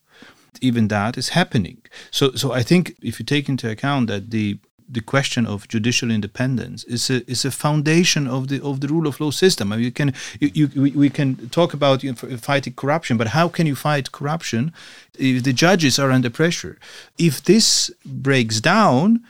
Even 0.61 0.87
that 0.87 1.17
is 1.17 1.29
happening. 1.29 1.81
So, 2.11 2.31
so 2.35 2.53
I 2.53 2.63
think 2.63 2.95
if 3.01 3.19
you 3.19 3.25
take 3.25 3.49
into 3.49 3.69
account 3.69 4.07
that 4.07 4.31
the 4.31 4.57
the 4.87 5.01
question 5.01 5.45
of 5.45 5.67
judicial 5.67 6.11
independence 6.11 6.83
is 6.85 7.09
a 7.09 7.29
is 7.29 7.45
a 7.45 7.51
foundation 7.51 8.27
of 8.27 8.47
the 8.47 8.61
of 8.61 8.81
the 8.81 8.87
rule 8.87 9.07
of 9.07 9.19
law 9.19 9.31
system. 9.31 9.71
I 9.71 9.77
mean, 9.77 9.85
you 9.85 9.91
can 9.91 10.13
you, 10.39 10.69
you 10.73 10.91
we, 10.91 11.09
can 11.09 11.49
talk 11.49 11.73
about 11.73 12.03
you 12.03 12.11
know, 12.11 12.37
fighting 12.37 12.73
corruption, 12.73 13.17
but 13.17 13.27
how 13.27 13.47
can 13.47 13.65
you 13.65 13.75
fight 13.75 14.11
corruption 14.11 14.73
if 15.17 15.43
the 15.43 15.53
judges 15.53 15.97
are 15.99 16.11
under 16.11 16.29
pressure? 16.29 16.77
If 17.17 17.43
this 17.43 17.91
breaks 18.05 18.61
down, 18.61 19.23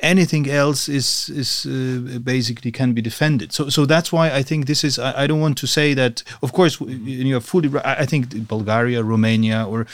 anything 0.00 0.48
else 0.48 0.88
is 0.88 1.28
is 1.30 1.66
uh, 1.66 2.18
basically 2.18 2.70
can 2.70 2.92
be 2.92 3.02
defended. 3.02 3.52
So 3.52 3.68
so 3.68 3.86
that's 3.86 4.12
why 4.12 4.30
I 4.30 4.42
think 4.42 4.66
this 4.66 4.84
is. 4.84 4.98
I, 4.98 5.24
I 5.24 5.26
don't 5.26 5.40
want 5.40 5.58
to 5.58 5.66
say 5.66 5.94
that. 5.94 6.22
Of 6.42 6.52
course, 6.52 6.80
you 6.80 7.36
are 7.36 7.40
fully. 7.40 7.70
I 7.84 8.06
think 8.06 8.46
Bulgaria, 8.46 9.02
Romania, 9.02 9.64
or 9.66 9.86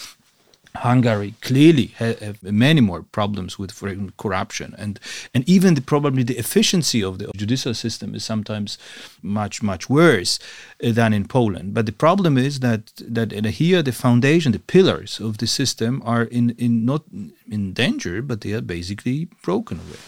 Hungary 0.76 1.34
clearly 1.40 1.86
have 1.96 2.42
many 2.42 2.80
more 2.80 3.02
problems 3.02 3.58
with 3.58 3.74
corruption, 4.16 4.74
and 4.78 5.00
and 5.34 5.48
even 5.48 5.74
the, 5.74 5.80
probably 5.80 6.22
the 6.22 6.38
efficiency 6.38 7.02
of 7.02 7.18
the 7.18 7.30
judicial 7.36 7.74
system 7.74 8.14
is 8.14 8.24
sometimes 8.24 8.78
much 9.22 9.62
much 9.62 9.90
worse 9.90 10.38
uh, 10.84 10.92
than 10.92 11.12
in 11.12 11.26
Poland. 11.26 11.74
But 11.74 11.86
the 11.86 11.92
problem 11.92 12.38
is 12.38 12.60
that 12.60 12.92
that 13.14 13.32
here 13.32 13.82
the 13.82 13.92
foundation, 13.92 14.52
the 14.52 14.58
pillars 14.58 15.20
of 15.20 15.38
the 15.38 15.46
system 15.46 16.02
are 16.04 16.22
in 16.24 16.50
in 16.50 16.84
not 16.84 17.02
in 17.50 17.72
danger, 17.72 18.22
but 18.22 18.40
they 18.40 18.52
are 18.52 18.62
basically 18.62 19.28
broken 19.42 19.78
away. 19.78 19.98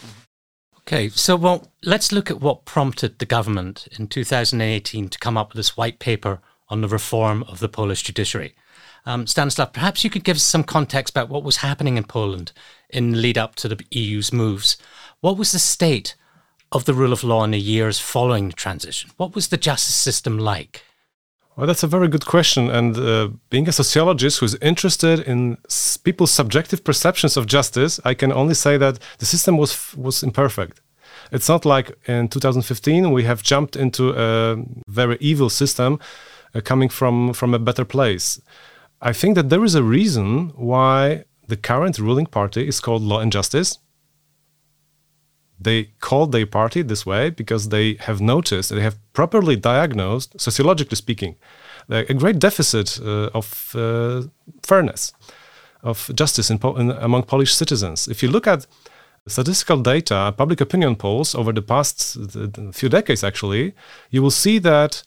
Okay, 0.82 1.08
so 1.08 1.36
well, 1.36 1.68
let's 1.84 2.12
look 2.12 2.30
at 2.30 2.40
what 2.40 2.64
prompted 2.64 3.18
the 3.18 3.26
government 3.26 3.88
in 3.98 4.08
2018 4.08 5.08
to 5.08 5.18
come 5.18 5.36
up 5.36 5.50
with 5.50 5.56
this 5.56 5.76
white 5.76 5.98
paper 5.98 6.40
on 6.68 6.80
the 6.80 6.88
reform 6.88 7.44
of 7.44 7.58
the 7.60 7.68
Polish 7.68 8.02
judiciary. 8.02 8.54
Um, 9.04 9.26
Stanislav, 9.26 9.72
perhaps 9.72 10.04
you 10.04 10.10
could 10.10 10.24
give 10.24 10.36
us 10.36 10.42
some 10.42 10.64
context 10.64 11.12
about 11.12 11.28
what 11.28 11.42
was 11.42 11.56
happening 11.56 11.96
in 11.96 12.04
Poland 12.04 12.52
in 12.88 13.20
lead 13.20 13.36
up 13.36 13.54
to 13.56 13.68
the 13.68 13.84
EU's 13.90 14.32
moves. 14.32 14.76
What 15.20 15.36
was 15.36 15.52
the 15.52 15.58
state 15.58 16.14
of 16.70 16.84
the 16.84 16.94
rule 16.94 17.12
of 17.12 17.24
law 17.24 17.44
in 17.44 17.50
the 17.50 17.60
years 17.60 17.98
following 17.98 18.48
the 18.48 18.54
transition? 18.54 19.10
What 19.16 19.34
was 19.34 19.48
the 19.48 19.56
justice 19.56 19.94
system 19.94 20.38
like? 20.38 20.84
Well, 21.56 21.66
that's 21.66 21.82
a 21.82 21.86
very 21.86 22.08
good 22.08 22.24
question. 22.24 22.70
And 22.70 22.96
uh, 22.96 23.28
being 23.50 23.68
a 23.68 23.72
sociologist 23.72 24.38
who's 24.38 24.54
interested 24.56 25.20
in 25.20 25.58
people's 26.02 26.30
subjective 26.30 26.82
perceptions 26.82 27.36
of 27.36 27.46
justice, 27.46 28.00
I 28.04 28.14
can 28.14 28.32
only 28.32 28.54
say 28.54 28.78
that 28.78 28.98
the 29.18 29.26
system 29.26 29.58
was 29.58 29.94
was 29.96 30.22
imperfect. 30.22 30.80
It's 31.30 31.48
not 31.48 31.64
like 31.64 31.92
in 32.08 32.28
2015 32.28 33.10
we 33.10 33.24
have 33.24 33.42
jumped 33.42 33.76
into 33.76 34.14
a 34.16 34.56
very 34.88 35.18
evil 35.20 35.50
system 35.50 35.98
uh, 36.54 36.60
coming 36.62 36.88
from 36.88 37.34
from 37.34 37.54
a 37.54 37.58
better 37.58 37.84
place. 37.84 38.40
I 39.04 39.12
think 39.12 39.34
that 39.34 39.50
there 39.50 39.64
is 39.64 39.74
a 39.74 39.82
reason 39.82 40.52
why 40.54 41.24
the 41.48 41.56
current 41.56 41.98
ruling 41.98 42.26
party 42.26 42.68
is 42.68 42.78
called 42.78 43.02
Law 43.02 43.18
and 43.18 43.32
Justice. 43.32 43.78
They 45.60 45.90
called 46.00 46.30
their 46.30 46.46
party 46.46 46.82
this 46.82 47.04
way 47.04 47.30
because 47.30 47.68
they 47.68 47.94
have 47.94 48.20
noticed, 48.20 48.70
they 48.70 48.80
have 48.80 48.98
properly 49.12 49.56
diagnosed, 49.56 50.40
sociologically 50.40 50.96
speaking, 50.96 51.34
a 51.88 52.14
great 52.14 52.38
deficit 52.38 53.00
uh, 53.00 53.30
of 53.34 53.74
uh, 53.74 54.22
fairness, 54.62 55.12
of 55.82 56.10
justice 56.14 56.48
in, 56.48 56.60
in, 56.76 56.92
among 56.92 57.24
Polish 57.24 57.54
citizens. 57.54 58.06
If 58.06 58.22
you 58.22 58.30
look 58.30 58.46
at 58.46 58.66
statistical 59.26 59.78
data, 59.82 60.32
public 60.36 60.60
opinion 60.60 60.94
polls 60.94 61.34
over 61.34 61.52
the 61.52 61.62
past 61.62 62.18
few 62.72 62.88
decades, 62.88 63.24
actually, 63.24 63.74
you 64.10 64.22
will 64.22 64.30
see 64.30 64.58
that 64.60 65.02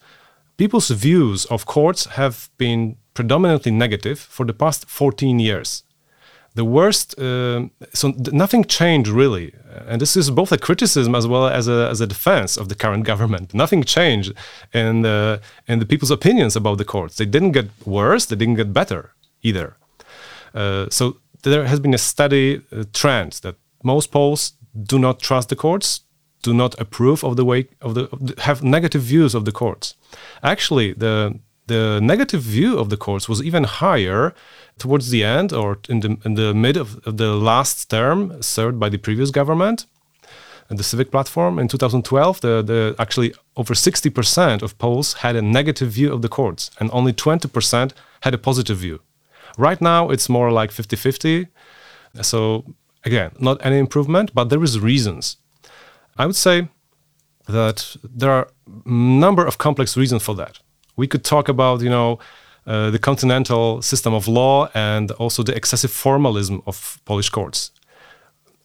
people's 0.58 0.90
views 0.90 1.46
of 1.46 1.64
courts 1.64 2.04
have 2.04 2.50
been 2.58 2.96
predominantly 3.16 3.72
negative 3.72 4.18
for 4.20 4.46
the 4.46 4.52
past 4.52 4.88
14 4.88 5.40
years. 5.40 5.82
The 6.54 6.64
worst, 6.64 7.18
uh, 7.18 7.68
so 7.92 8.14
nothing 8.32 8.64
changed 8.64 9.10
really. 9.10 9.52
And 9.88 10.00
this 10.00 10.16
is 10.16 10.30
both 10.30 10.52
a 10.52 10.58
criticism 10.58 11.14
as 11.14 11.26
well 11.26 11.46
as 11.46 11.68
a, 11.68 11.88
as 11.90 12.00
a 12.00 12.06
defense 12.06 12.56
of 12.56 12.68
the 12.68 12.74
current 12.74 13.04
government. 13.12 13.52
Nothing 13.52 13.82
changed 13.84 14.32
in 14.72 15.02
the, 15.02 15.40
in 15.66 15.80
the 15.80 15.86
people's 15.86 16.10
opinions 16.10 16.56
about 16.56 16.78
the 16.78 16.84
courts. 16.84 17.16
They 17.16 17.26
didn't 17.26 17.52
get 17.52 17.68
worse, 17.84 18.26
they 18.26 18.36
didn't 18.36 18.56
get 18.56 18.72
better 18.72 19.12
either. 19.42 19.76
Uh, 20.54 20.86
so 20.90 21.18
there 21.42 21.66
has 21.66 21.80
been 21.80 21.94
a 21.94 21.98
steady 21.98 22.62
uh, 22.72 22.84
trend 22.92 23.32
that 23.42 23.56
most 23.82 24.10
Poles 24.10 24.52
do 24.92 24.98
not 24.98 25.20
trust 25.20 25.48
the 25.48 25.56
courts, 25.56 26.00
do 26.42 26.54
not 26.54 26.80
approve 26.80 27.24
of 27.24 27.36
the 27.36 27.44
way 27.44 27.68
of 27.80 27.94
the, 27.94 28.04
of 28.12 28.18
the 28.26 28.42
have 28.42 28.62
negative 28.62 29.02
views 29.02 29.34
of 29.34 29.44
the 29.44 29.52
courts. 29.52 29.94
Actually, 30.42 30.92
the 30.92 31.38
the 31.66 32.00
negative 32.00 32.42
view 32.42 32.78
of 32.78 32.90
the 32.90 32.96
courts 32.96 33.28
was 33.28 33.42
even 33.42 33.64
higher 33.64 34.34
towards 34.78 35.10
the 35.10 35.24
end 35.24 35.52
or 35.52 35.78
in 35.88 36.00
the, 36.00 36.16
in 36.24 36.34
the 36.34 36.54
mid 36.54 36.76
of, 36.76 37.04
of 37.06 37.16
the 37.16 37.34
last 37.34 37.90
term 37.90 38.40
served 38.42 38.78
by 38.78 38.88
the 38.88 38.98
previous 38.98 39.30
government 39.30 39.86
and 40.68 40.78
the 40.78 40.84
civic 40.84 41.10
platform. 41.10 41.58
In 41.58 41.68
2012 41.68 42.40
the, 42.40 42.62
the 42.62 42.94
actually 42.98 43.34
over 43.56 43.74
60% 43.74 44.62
of 44.62 44.78
Poles 44.78 45.14
had 45.14 45.36
a 45.36 45.42
negative 45.42 45.90
view 45.90 46.12
of 46.12 46.22
the 46.22 46.28
courts 46.28 46.70
and 46.78 46.90
only 46.92 47.12
20% 47.12 47.92
had 48.22 48.34
a 48.34 48.38
positive 48.38 48.78
view. 48.78 49.00
Right 49.58 49.80
now 49.80 50.10
it's 50.10 50.28
more 50.28 50.52
like 50.52 50.70
50-50 50.70 51.48
so 52.22 52.64
again 53.04 53.32
not 53.38 53.64
any 53.64 53.78
improvement 53.78 54.34
but 54.34 54.50
there 54.50 54.62
is 54.62 54.78
reasons. 54.78 55.38
I 56.16 56.26
would 56.26 56.36
say 56.36 56.68
that 57.48 57.96
there 58.02 58.30
are 58.30 58.48
a 58.66 58.88
number 58.88 59.46
of 59.46 59.58
complex 59.58 59.96
reasons 59.96 60.22
for 60.22 60.34
that 60.36 60.60
we 60.96 61.06
could 61.06 61.24
talk 61.24 61.48
about, 61.48 61.82
you 61.82 61.90
know, 61.90 62.18
uh, 62.66 62.90
the 62.90 62.98
continental 62.98 63.80
system 63.80 64.12
of 64.12 64.26
law 64.26 64.68
and 64.74 65.12
also 65.12 65.42
the 65.42 65.54
excessive 65.54 65.90
formalism 65.90 66.62
of 66.66 67.00
Polish 67.04 67.30
courts. 67.30 67.70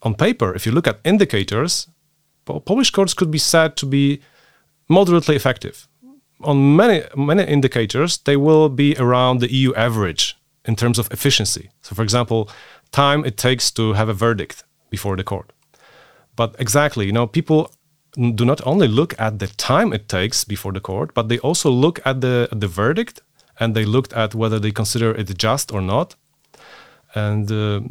On 0.02 0.16
paper, 0.16 0.56
if 0.56 0.66
you 0.66 0.72
look 0.72 0.88
at 0.88 1.00
indicators, 1.04 1.88
Polish 2.46 2.90
courts 2.90 3.14
could 3.14 3.30
be 3.30 3.38
said 3.38 3.76
to 3.78 3.86
be 3.86 4.22
moderately 4.90 5.36
effective. 5.36 5.88
On 6.44 6.76
many 6.76 7.04
many 7.16 7.44
indicators, 7.44 8.18
they 8.18 8.36
will 8.36 8.70
be 8.70 8.96
around 8.98 9.40
the 9.40 9.54
EU 9.54 9.74
average 9.76 10.36
in 10.66 10.76
terms 10.76 10.98
of 10.98 11.08
efficiency. 11.12 11.70
So, 11.82 11.96
for 11.96 12.02
example, 12.02 12.50
time 12.92 13.24
it 13.26 13.38
takes 13.38 13.72
to 13.72 13.94
have 13.94 14.10
a 14.10 14.14
verdict 14.14 14.64
before 14.90 15.16
the 15.16 15.24
court. 15.24 15.54
But 16.36 16.56
exactly, 16.58 17.06
you 17.06 17.12
know, 17.12 17.28
people 17.28 17.72
do 18.14 18.46
not 18.46 18.66
only 18.66 18.88
look 18.88 19.20
at 19.20 19.40
the 19.40 19.48
time 19.48 19.94
it 19.94 20.10
takes 20.10 20.44
before 20.44 20.74
the 20.74 20.82
court, 20.82 21.14
but 21.14 21.30
they 21.30 21.40
also 21.40 21.70
look 21.70 22.00
at 22.06 22.22
the 22.22 22.50
the 22.52 22.68
verdict 22.68 23.22
and 23.60 23.76
they 23.76 23.86
looked 23.86 24.14
at 24.14 24.36
whether 24.36 24.60
they 24.60 24.72
consider 24.72 25.12
it 25.12 25.38
just 25.38 25.72
or 25.72 25.82
not. 25.82 26.16
And 27.14 27.52
uh, 27.52 27.82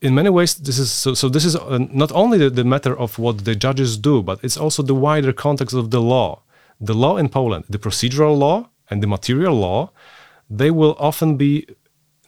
in, 0.00 0.14
many 0.14 0.30
ways, 0.30 0.54
this 0.56 0.78
is 0.78 0.92
so. 0.92 1.14
so 1.14 1.28
this 1.28 1.44
is 1.44 1.56
uh, 1.56 1.78
not 1.90 2.12
only 2.12 2.38
the, 2.38 2.50
the 2.50 2.64
matter 2.64 2.96
of 2.98 3.18
what 3.18 3.44
the 3.44 3.54
judges 3.54 3.96
do, 3.96 4.22
but 4.22 4.38
it's 4.42 4.56
also 4.56 4.82
the 4.82 4.94
wider 4.94 5.32
context 5.32 5.74
of 5.74 5.90
the 5.90 6.00
law. 6.00 6.42
The 6.80 6.94
law 6.94 7.16
in 7.16 7.28
Poland, 7.28 7.64
the 7.68 7.78
procedural 7.78 8.36
law 8.36 8.68
and 8.90 9.02
the 9.02 9.06
material 9.06 9.54
law, 9.54 9.90
they 10.50 10.70
will 10.70 10.96
often 10.98 11.36
be 11.36 11.66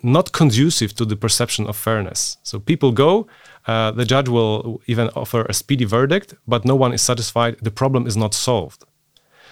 not 0.02 0.32
conducive 0.32 0.94
to 0.94 1.04
the 1.04 1.16
perception 1.16 1.66
of 1.66 1.76
fairness. 1.76 2.38
So 2.42 2.58
people 2.58 2.92
go, 2.92 3.26
uh, 3.66 3.90
the 3.90 4.04
judge 4.04 4.28
will 4.28 4.80
even 4.86 5.08
offer 5.16 5.44
a 5.48 5.52
speedy 5.52 5.84
verdict, 5.84 6.34
but 6.46 6.64
no 6.64 6.76
one 6.76 6.92
is 6.92 7.02
satisfied. 7.02 7.56
The 7.60 7.70
problem 7.70 8.06
is 8.06 8.16
not 8.16 8.34
solved. 8.34 8.84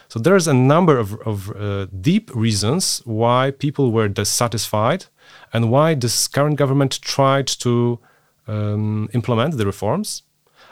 So 0.09 0.19
there's 0.21 0.47
a 0.47 0.55
number 0.55 0.99
of, 0.99 1.15
of 1.23 1.51
uh, 1.51 1.87
deep 2.01 2.31
reasons 2.35 3.03
why 3.05 3.51
people 3.51 3.91
were 3.91 4.09
dissatisfied 4.09 5.07
and 5.53 5.71
why 5.71 5.95
this 5.95 6.29
current 6.29 6.57
government 6.57 7.01
tried 7.01 7.47
to 7.49 7.99
um, 8.47 9.09
implement 9.15 9.57
the 9.57 9.67
reforms. 9.67 10.23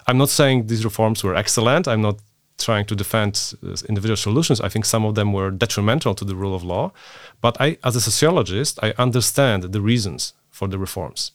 I'm 0.07 0.19
not 0.19 0.29
saying 0.29 0.67
these 0.67 0.85
reforms 0.85 1.25
were 1.25 1.35
excellent. 1.35 1.89
I'm 1.89 2.03
not 2.03 2.21
trying 2.59 2.87
to 2.87 2.95
defend 2.95 3.55
uh, 3.65 3.75
individual 3.89 4.17
solutions. 4.17 4.61
I 4.61 4.69
think 4.69 4.85
some 4.85 5.05
of 5.05 5.15
them 5.15 5.33
were 5.33 5.51
detrimental 5.51 6.15
to 6.15 6.25
the 6.25 6.37
rule 6.37 6.55
of 6.55 6.63
law. 6.63 6.93
But 7.41 7.57
I, 7.61 7.79
as 7.83 7.97
a 7.97 8.01
sociologist, 8.01 8.79
I 8.83 8.95
understand 8.99 9.65
the 9.65 9.81
reasons 9.81 10.35
for 10.51 10.69
the 10.69 10.79
reforms. 10.79 11.33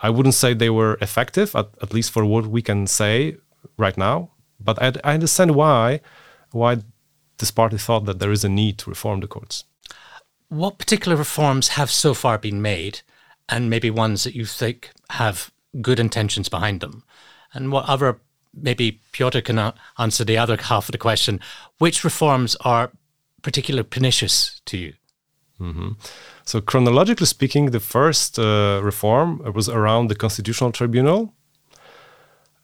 I 0.00 0.10
wouldn't 0.10 0.34
say 0.34 0.54
they 0.54 0.70
were 0.70 0.96
effective, 1.00 1.54
at, 1.56 1.68
at 1.82 1.92
least 1.92 2.10
for 2.10 2.24
what 2.24 2.46
we 2.46 2.62
can 2.62 2.86
say 2.86 3.36
right 3.76 3.96
now. 3.96 4.30
But 4.60 4.80
I, 4.82 4.92
I 5.04 5.14
understand 5.14 5.54
why 5.54 6.00
why 6.52 6.78
this 7.38 7.50
party 7.50 7.78
thought 7.78 8.04
that 8.06 8.18
there 8.18 8.32
is 8.32 8.44
a 8.44 8.48
need 8.48 8.78
to 8.78 8.90
reform 8.90 9.20
the 9.20 9.26
courts. 9.26 9.64
What 10.48 10.78
particular 10.78 11.16
reforms 11.16 11.68
have 11.68 11.90
so 11.90 12.14
far 12.14 12.38
been 12.38 12.62
made, 12.62 13.00
and 13.48 13.70
maybe 13.70 13.90
ones 13.90 14.24
that 14.24 14.34
you 14.34 14.44
think 14.44 14.90
have 15.10 15.50
good 15.80 16.00
intentions 16.00 16.48
behind 16.48 16.80
them? 16.80 17.04
And 17.52 17.70
what 17.70 17.88
other, 17.88 18.20
maybe 18.54 19.00
Piotr 19.12 19.40
can 19.40 19.72
answer 19.98 20.24
the 20.24 20.38
other 20.38 20.56
half 20.56 20.88
of 20.88 20.92
the 20.92 20.98
question, 20.98 21.40
which 21.78 22.04
reforms 22.04 22.56
are 22.60 22.92
particularly 23.42 23.86
pernicious 23.88 24.60
to 24.66 24.78
you? 24.78 24.94
Mm-hmm. 25.60 25.90
So, 26.48 26.62
chronologically 26.62 27.26
speaking, 27.26 27.72
the 27.72 27.80
first 27.80 28.38
uh, 28.38 28.80
reform 28.82 29.42
was 29.52 29.68
around 29.68 30.08
the 30.08 30.14
Constitutional 30.14 30.72
Tribunal. 30.72 31.34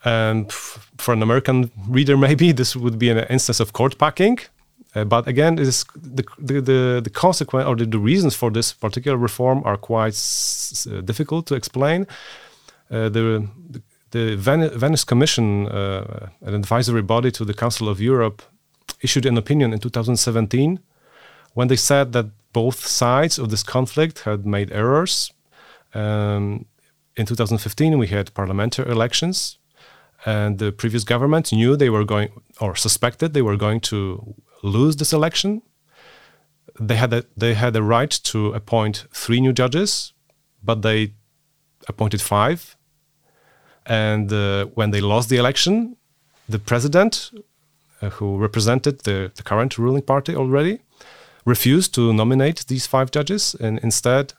And 0.02 0.50
for 0.50 1.12
an 1.12 1.22
American 1.22 1.70
reader, 1.86 2.16
maybe 2.28 2.52
this 2.52 2.74
would 2.74 2.98
be 2.98 3.10
an 3.10 3.18
instance 3.28 3.60
of 3.60 3.74
court 3.74 3.98
packing. 3.98 4.38
Uh, 4.94 5.04
but 5.04 5.28
again, 5.28 5.58
it 5.58 5.68
is 5.68 5.84
the, 5.94 6.24
the, 6.38 6.62
the, 6.62 7.00
the 7.04 7.10
consequence 7.10 7.66
or 7.66 7.76
the, 7.76 7.84
the, 7.84 7.98
reasons 7.98 8.34
for 8.34 8.50
this 8.50 8.72
particular 8.72 9.18
reform 9.18 9.60
are 9.66 9.76
quite 9.76 10.16
uh, 10.16 11.02
difficult 11.02 11.44
to 11.48 11.54
explain. 11.54 12.06
Uh, 12.90 13.10
the, 13.10 13.46
the, 13.68 13.82
the 14.12 14.36
Venice 14.78 15.04
Commission, 15.04 15.68
uh, 15.68 16.30
an 16.40 16.54
advisory 16.54 17.02
body 17.02 17.30
to 17.32 17.44
the 17.44 17.52
Council 17.52 17.90
of 17.90 18.00
Europe, 18.00 18.40
issued 19.02 19.26
an 19.26 19.36
opinion 19.36 19.74
in 19.74 19.78
2017 19.78 20.80
when 21.52 21.68
they 21.68 21.76
said 21.76 22.12
that 22.14 22.30
both 22.54 22.86
sides 22.86 23.38
of 23.38 23.50
this 23.50 23.62
conflict 23.62 24.20
had 24.20 24.46
made 24.46 24.72
errors. 24.72 25.32
Um, 25.92 26.66
in 27.16 27.26
2015, 27.26 27.98
we 27.98 28.06
had 28.06 28.32
parliamentary 28.32 28.90
elections, 28.90 29.58
and 30.24 30.58
the 30.58 30.72
previous 30.72 31.04
government 31.04 31.52
knew 31.52 31.76
they 31.76 31.90
were 31.90 32.04
going, 32.04 32.30
or 32.60 32.74
suspected 32.76 33.34
they 33.34 33.42
were 33.42 33.58
going 33.58 33.80
to 33.92 34.34
lose 34.62 34.96
this 34.96 35.12
election. 35.12 35.62
They 36.80 36.96
had 36.96 37.12
a, 37.12 37.24
they 37.36 37.54
had 37.54 37.76
a 37.76 37.82
right 37.82 38.10
to 38.30 38.52
appoint 38.54 39.06
three 39.12 39.40
new 39.40 39.52
judges, 39.52 40.12
but 40.62 40.82
they 40.82 41.12
appointed 41.88 42.20
five. 42.20 42.76
And 43.86 44.32
uh, 44.32 44.66
when 44.78 44.90
they 44.92 45.00
lost 45.00 45.28
the 45.28 45.36
election, 45.36 45.96
the 46.48 46.58
president, 46.58 47.30
uh, 48.00 48.10
who 48.10 48.38
represented 48.38 49.00
the, 49.00 49.30
the 49.34 49.42
current 49.42 49.78
ruling 49.78 50.02
party 50.02 50.34
already, 50.34 50.80
refused 51.44 51.94
to 51.94 52.12
nominate 52.12 52.66
these 52.66 52.86
five 52.86 53.10
judges, 53.10 53.54
and 53.54 53.78
instead 53.80 54.32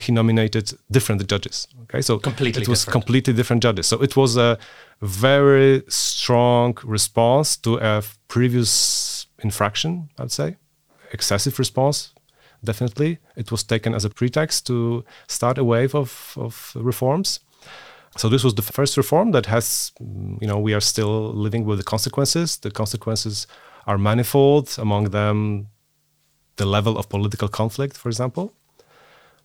he 0.00 0.12
nominated 0.12 0.72
different 0.90 1.26
judges. 1.26 1.68
Okay, 1.82 2.02
so 2.02 2.18
completely 2.18 2.62
it 2.62 2.68
was 2.68 2.80
different. 2.80 2.92
completely 2.92 3.32
different 3.32 3.62
judges. 3.62 3.86
So 3.86 4.02
it 4.02 4.16
was 4.16 4.36
a 4.36 4.58
very 5.00 5.82
strong 5.88 6.76
response 6.84 7.56
to 7.58 7.78
a 7.78 8.02
previous 8.28 9.26
infraction, 9.42 10.10
I'd 10.18 10.32
say. 10.32 10.56
Excessive 11.12 11.58
response, 11.58 12.12
definitely. 12.62 13.18
It 13.36 13.50
was 13.50 13.62
taken 13.62 13.94
as 13.94 14.04
a 14.04 14.10
pretext 14.10 14.66
to 14.66 15.04
start 15.28 15.58
a 15.58 15.64
wave 15.64 15.94
of, 15.94 16.34
of 16.36 16.72
reforms. 16.74 17.40
So 18.16 18.28
this 18.28 18.44
was 18.44 18.54
the 18.54 18.62
first 18.62 18.96
reform 18.96 19.32
that 19.32 19.46
has, 19.46 19.92
mm, 20.00 20.40
you 20.40 20.46
know, 20.46 20.58
we 20.58 20.72
are 20.74 20.80
still 20.80 21.32
living 21.32 21.64
with 21.64 21.78
the 21.78 21.84
consequences. 21.84 22.58
The 22.58 22.70
consequences 22.70 23.46
are 23.86 23.98
manifold, 23.98 24.76
among 24.78 25.10
them 25.10 25.68
the 26.56 26.66
level 26.66 26.96
of 26.98 27.08
political 27.08 27.48
conflict, 27.48 27.96
for 27.96 28.08
example. 28.08 28.52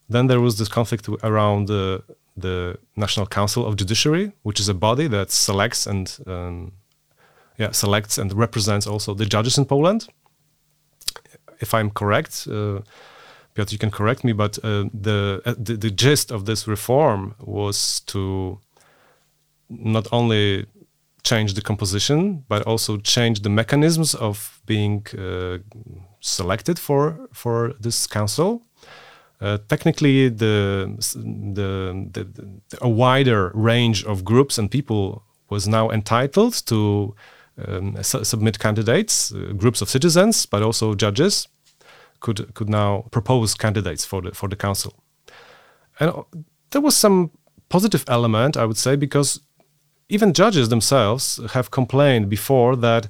Then 0.09 0.27
there 0.27 0.39
was 0.39 0.57
this 0.57 0.67
conflict 0.67 1.07
around 1.23 1.67
the, 1.67 2.03
the 2.35 2.77
National 2.95 3.27
Council 3.27 3.65
of 3.65 3.75
Judiciary, 3.75 4.31
which 4.43 4.59
is 4.59 4.69
a 4.69 4.73
body 4.73 5.07
that 5.07 5.31
selects 5.31 5.85
and 5.85 6.17
um, 6.25 6.71
yeah, 7.57 7.71
selects 7.71 8.17
and 8.17 8.33
represents 8.33 8.87
also 8.87 9.13
the 9.13 9.25
judges 9.25 9.57
in 9.57 9.65
Poland. 9.65 10.07
If 11.59 11.73
I'm 11.73 11.91
correct, 11.91 12.47
uh, 12.49 12.79
Piotr, 13.53 13.73
you 13.73 13.77
can 13.77 13.91
correct 13.91 14.23
me, 14.23 14.31
but 14.31 14.57
uh, 14.63 14.85
the, 14.93 15.41
uh, 15.45 15.55
the, 15.57 15.75
the 15.75 15.91
gist 15.91 16.31
of 16.31 16.45
this 16.45 16.67
reform 16.67 17.35
was 17.39 17.99
to 18.07 18.59
not 19.69 20.07
only 20.11 20.65
change 21.23 21.53
the 21.53 21.61
composition, 21.61 22.43
but 22.47 22.61
also 22.67 22.97
change 22.97 23.41
the 23.41 23.49
mechanisms 23.49 24.15
of 24.15 24.61
being 24.65 25.05
uh, 25.17 25.57
selected 26.19 26.79
for 26.79 27.29
for 27.33 27.73
this 27.79 28.07
council. 28.07 28.61
Uh, 29.41 29.57
technically, 29.69 30.27
the, 30.27 30.97
the, 31.15 32.09
the, 32.11 32.23
the, 32.25 32.61
a 32.81 32.89
wider 32.89 33.51
range 33.55 34.03
of 34.03 34.25
groups 34.25 34.57
and 34.57 34.69
people 34.69 35.23
was 35.49 35.65
now 35.65 35.89
entitled 35.89 36.53
to 36.65 37.15
um, 37.67 37.95
su 38.03 38.23
submit 38.23 38.59
candidates, 38.59 39.31
uh, 39.31 39.53
groups 39.55 39.81
of 39.81 39.89
citizens, 39.89 40.45
but 40.45 40.61
also 40.61 40.93
judges 40.93 41.47
could 42.19 42.53
could 42.53 42.69
now 42.69 43.05
propose 43.11 43.55
candidates 43.55 44.05
for 44.05 44.21
the 44.21 44.31
for 44.31 44.49
the 44.49 44.55
council. 44.55 44.93
And 45.99 46.09
uh, 46.09 46.23
there 46.71 46.81
was 46.81 46.97
some 46.97 47.29
positive 47.69 48.03
element, 48.07 48.57
I 48.57 48.65
would 48.65 48.77
say, 48.77 48.97
because 48.97 49.39
even 50.09 50.33
judges 50.33 50.69
themselves 50.69 51.39
have 51.53 51.71
complained 51.71 52.29
before 52.29 52.75
that 52.75 53.07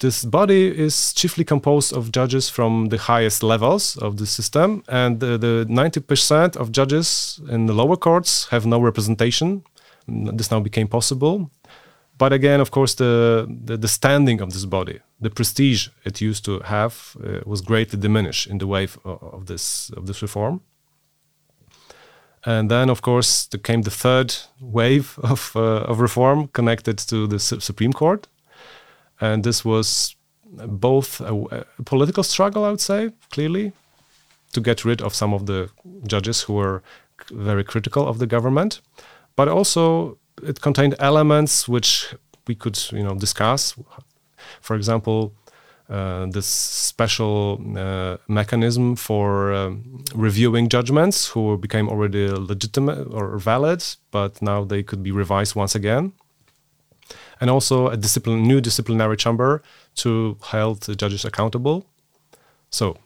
this 0.00 0.24
body 0.24 0.66
is 0.66 1.12
chiefly 1.12 1.44
composed 1.44 1.92
of 1.92 2.10
judges 2.10 2.48
from 2.48 2.88
the 2.88 2.96
highest 2.96 3.42
levels 3.42 3.98
of 3.98 4.16
the 4.16 4.26
system, 4.26 4.82
and 4.88 5.20
the, 5.20 5.36
the 5.36 5.66
90% 5.68 6.56
of 6.56 6.72
judges 6.72 7.38
in 7.50 7.66
the 7.66 7.74
lower 7.74 7.96
courts 7.96 8.48
have 8.48 8.64
no 8.64 8.80
representation. 8.80 9.62
This 10.08 10.50
now 10.50 10.60
became 10.60 10.88
possible. 10.88 11.50
But 12.16 12.32
again, 12.32 12.60
of 12.60 12.70
course, 12.70 12.94
the, 12.94 13.46
the, 13.64 13.76
the 13.76 13.88
standing 13.88 14.40
of 14.40 14.52
this 14.52 14.64
body, 14.64 15.00
the 15.20 15.30
prestige 15.30 15.88
it 16.04 16.20
used 16.20 16.44
to 16.46 16.60
have, 16.60 17.16
uh, 17.22 17.40
was 17.44 17.60
greatly 17.60 17.98
diminished 17.98 18.46
in 18.46 18.58
the 18.58 18.66
wave 18.66 18.98
of, 19.04 19.22
of 19.22 19.46
this 19.46 19.90
of 19.96 20.06
this 20.06 20.22
reform. 20.22 20.60
And 22.46 22.70
then, 22.70 22.88
of 22.88 23.02
course, 23.02 23.46
there 23.46 23.60
came 23.60 23.82
the 23.82 23.90
third 23.90 24.34
wave 24.60 25.18
of 25.22 25.52
uh, 25.54 25.90
of 25.90 26.00
reform 26.00 26.48
connected 26.48 26.98
to 27.08 27.26
the 27.26 27.38
Su 27.38 27.60
Supreme 27.60 27.92
Court, 27.92 28.28
and 29.20 29.44
this 29.44 29.64
was 29.64 30.16
both 30.66 31.20
a, 31.20 31.64
a, 31.78 31.82
political 31.84 32.22
struggle, 32.22 32.64
I 32.64 32.70
would 32.70 32.80
say, 32.80 33.10
clearly, 33.30 33.72
to 34.52 34.60
get 34.60 34.84
rid 34.84 35.02
of 35.02 35.14
some 35.14 35.34
of 35.34 35.46
the 35.46 35.68
judges 36.06 36.42
who 36.42 36.54
were 36.54 36.82
very 37.30 37.62
critical 37.62 38.08
of 38.08 38.18
the 38.18 38.26
government, 38.26 38.80
but 39.36 39.48
also 39.48 40.16
it 40.42 40.60
contained 40.60 40.94
elements 40.98 41.68
which 41.68 42.14
we 42.46 42.54
could 42.54 42.78
you 42.92 43.02
know 43.02 43.14
discuss. 43.14 43.74
For 44.60 44.76
example, 44.76 45.32
this 45.90 46.46
special 46.46 47.60
uh, 47.76 48.16
mechanism 48.28 48.96
for 48.96 49.52
um, 49.52 50.04
reviewing 50.14 50.68
judgments 50.68 51.26
who 51.26 51.58
became 51.58 51.88
already 51.88 52.28
legitimate 52.28 53.08
or 53.10 53.38
valid, 53.38 53.82
but 54.10 54.40
now 54.40 54.64
they 54.64 54.82
could 54.82 55.02
be 55.02 55.10
revised 55.10 55.56
once 55.56 55.74
again. 55.74 56.12
And 57.40 57.50
also 57.50 57.88
a 57.88 57.96
discipline, 57.96 58.42
new 58.42 58.60
disciplinary 58.60 59.16
chamber 59.16 59.62
to 59.96 60.36
hold 60.40 60.82
the 60.82 60.94
judges 60.94 61.24
accountable. 61.24 61.84
So 62.70 62.98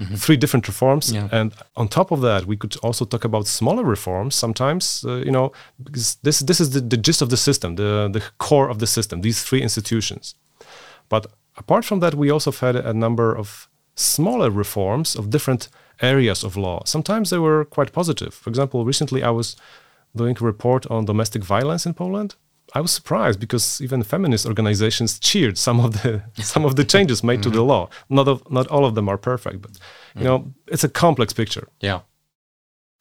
mm-hmm. 0.00 0.14
three 0.16 0.36
different 0.36 0.66
reforms. 0.66 1.12
Yeah. 1.12 1.28
And 1.30 1.52
on 1.76 1.88
top 1.88 2.10
of 2.10 2.20
that, 2.22 2.46
we 2.46 2.56
could 2.56 2.76
also 2.82 3.04
talk 3.04 3.24
about 3.24 3.46
smaller 3.46 3.84
reforms 3.84 4.34
sometimes, 4.34 5.04
uh, 5.06 5.16
you 5.16 5.30
know, 5.30 5.52
because 5.84 6.16
this, 6.22 6.40
this 6.40 6.60
is 6.60 6.70
the, 6.70 6.80
the 6.80 6.96
gist 6.96 7.22
of 7.22 7.28
the 7.28 7.36
system, 7.36 7.76
the, 7.76 8.08
the 8.12 8.22
core 8.38 8.68
of 8.68 8.78
the 8.78 8.86
system, 8.86 9.20
these 9.20 9.44
three 9.44 9.62
institutions. 9.62 10.34
But 11.08 11.26
apart 11.56 11.84
from 11.84 12.00
that, 12.00 12.14
we 12.14 12.30
also 12.30 12.52
had 12.52 12.76
a 12.76 12.92
number 12.92 13.36
of 13.36 13.68
smaller 13.94 14.50
reforms 14.50 15.16
of 15.16 15.30
different 15.30 15.68
areas 16.00 16.44
of 16.44 16.56
law. 16.56 16.82
Sometimes 16.84 17.30
they 17.30 17.38
were 17.38 17.64
quite 17.64 17.92
positive. 17.92 18.34
For 18.34 18.50
example, 18.50 18.84
recently 18.84 19.22
I 19.22 19.30
was 19.30 19.56
doing 20.14 20.36
a 20.40 20.44
report 20.44 20.86
on 20.86 21.04
domestic 21.04 21.44
violence 21.44 21.86
in 21.86 21.94
Poland. 21.94 22.34
I 22.74 22.80
was 22.80 22.90
surprised 22.90 23.38
because 23.38 23.80
even 23.82 24.02
feminist 24.02 24.46
organizations 24.46 25.18
cheered 25.18 25.58
some 25.58 25.78
of 25.80 26.02
the 26.02 26.22
some 26.42 26.64
of 26.64 26.76
the 26.76 26.84
changes 26.84 27.22
made 27.22 27.42
to 27.42 27.50
the 27.50 27.58
mm-hmm. 27.58 27.68
law. 27.68 27.88
Not 28.08 28.28
of, 28.28 28.50
not 28.50 28.66
all 28.68 28.84
of 28.84 28.94
them 28.94 29.08
are 29.08 29.18
perfect, 29.18 29.60
but 29.60 29.72
you 29.72 29.76
mm-hmm. 29.76 30.24
know 30.24 30.52
it's 30.66 30.84
a 30.84 30.88
complex 30.88 31.32
picture. 31.32 31.68
Yeah. 31.80 32.00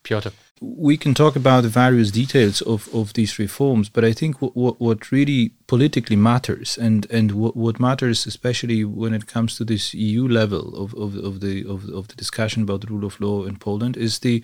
Piotr. 0.04 0.30
we 0.62 0.96
can 0.96 1.16
talk 1.16 1.36
about 1.36 1.64
the 1.64 1.70
various 1.70 2.12
details 2.12 2.62
of, 2.62 2.88
of 2.94 3.14
these 3.14 3.40
reforms, 3.40 3.90
but 3.90 4.06
I 4.06 4.14
think 4.14 4.42
what, 4.42 4.56
what, 4.56 4.80
what 4.80 5.12
really 5.12 5.54
politically 5.66 6.16
matters 6.16 6.78
and, 6.78 7.08
and 7.10 7.32
what, 7.32 7.56
what 7.56 7.80
matters 7.80 8.28
especially 8.28 8.86
when 8.86 9.14
it 9.14 9.26
comes 9.26 9.58
to 9.58 9.66
this 9.66 9.94
EU 9.96 10.28
level 10.28 10.76
of, 10.76 10.94
of, 10.94 11.16
of 11.16 11.40
the 11.40 11.66
of, 11.66 11.90
of 11.90 12.08
the 12.10 12.16
discussion 12.16 12.62
about 12.62 12.82
the 12.82 12.88
rule 12.88 13.06
of 13.06 13.20
law 13.20 13.44
in 13.44 13.58
Poland 13.58 13.98
is 13.98 14.20
the 14.20 14.44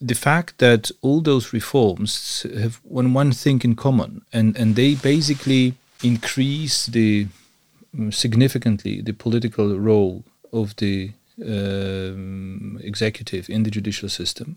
the 0.00 0.14
fact 0.14 0.58
that 0.58 0.90
all 1.00 1.20
those 1.22 1.52
reforms 1.52 2.44
have 2.54 2.80
one 2.82 3.14
one 3.14 3.32
thing 3.32 3.60
in 3.64 3.74
common 3.74 4.22
and, 4.32 4.56
and 4.56 4.76
they 4.76 4.94
basically 4.94 5.74
increase 6.02 6.86
the 6.86 7.26
mm, 7.96 8.12
significantly 8.12 9.00
the 9.00 9.12
political 9.12 9.78
role 9.78 10.22
of 10.52 10.76
the 10.76 11.12
um, 11.42 12.78
executive 12.82 13.48
in 13.48 13.62
the 13.62 13.70
judicial 13.70 14.08
system 14.08 14.56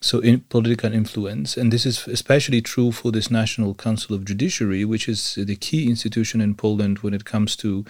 so 0.00 0.18
in 0.18 0.40
political 0.40 0.92
influence 0.92 1.56
and 1.56 1.72
this 1.72 1.86
is 1.86 2.06
especially 2.08 2.60
true 2.60 2.90
for 2.90 3.12
this 3.12 3.30
national 3.30 3.74
council 3.74 4.14
of 4.14 4.24
judiciary 4.24 4.84
which 4.84 5.08
is 5.08 5.34
the 5.34 5.56
key 5.56 5.88
institution 5.88 6.40
in 6.40 6.54
poland 6.54 6.98
when 7.00 7.14
it 7.14 7.24
comes 7.24 7.56
to 7.56 7.84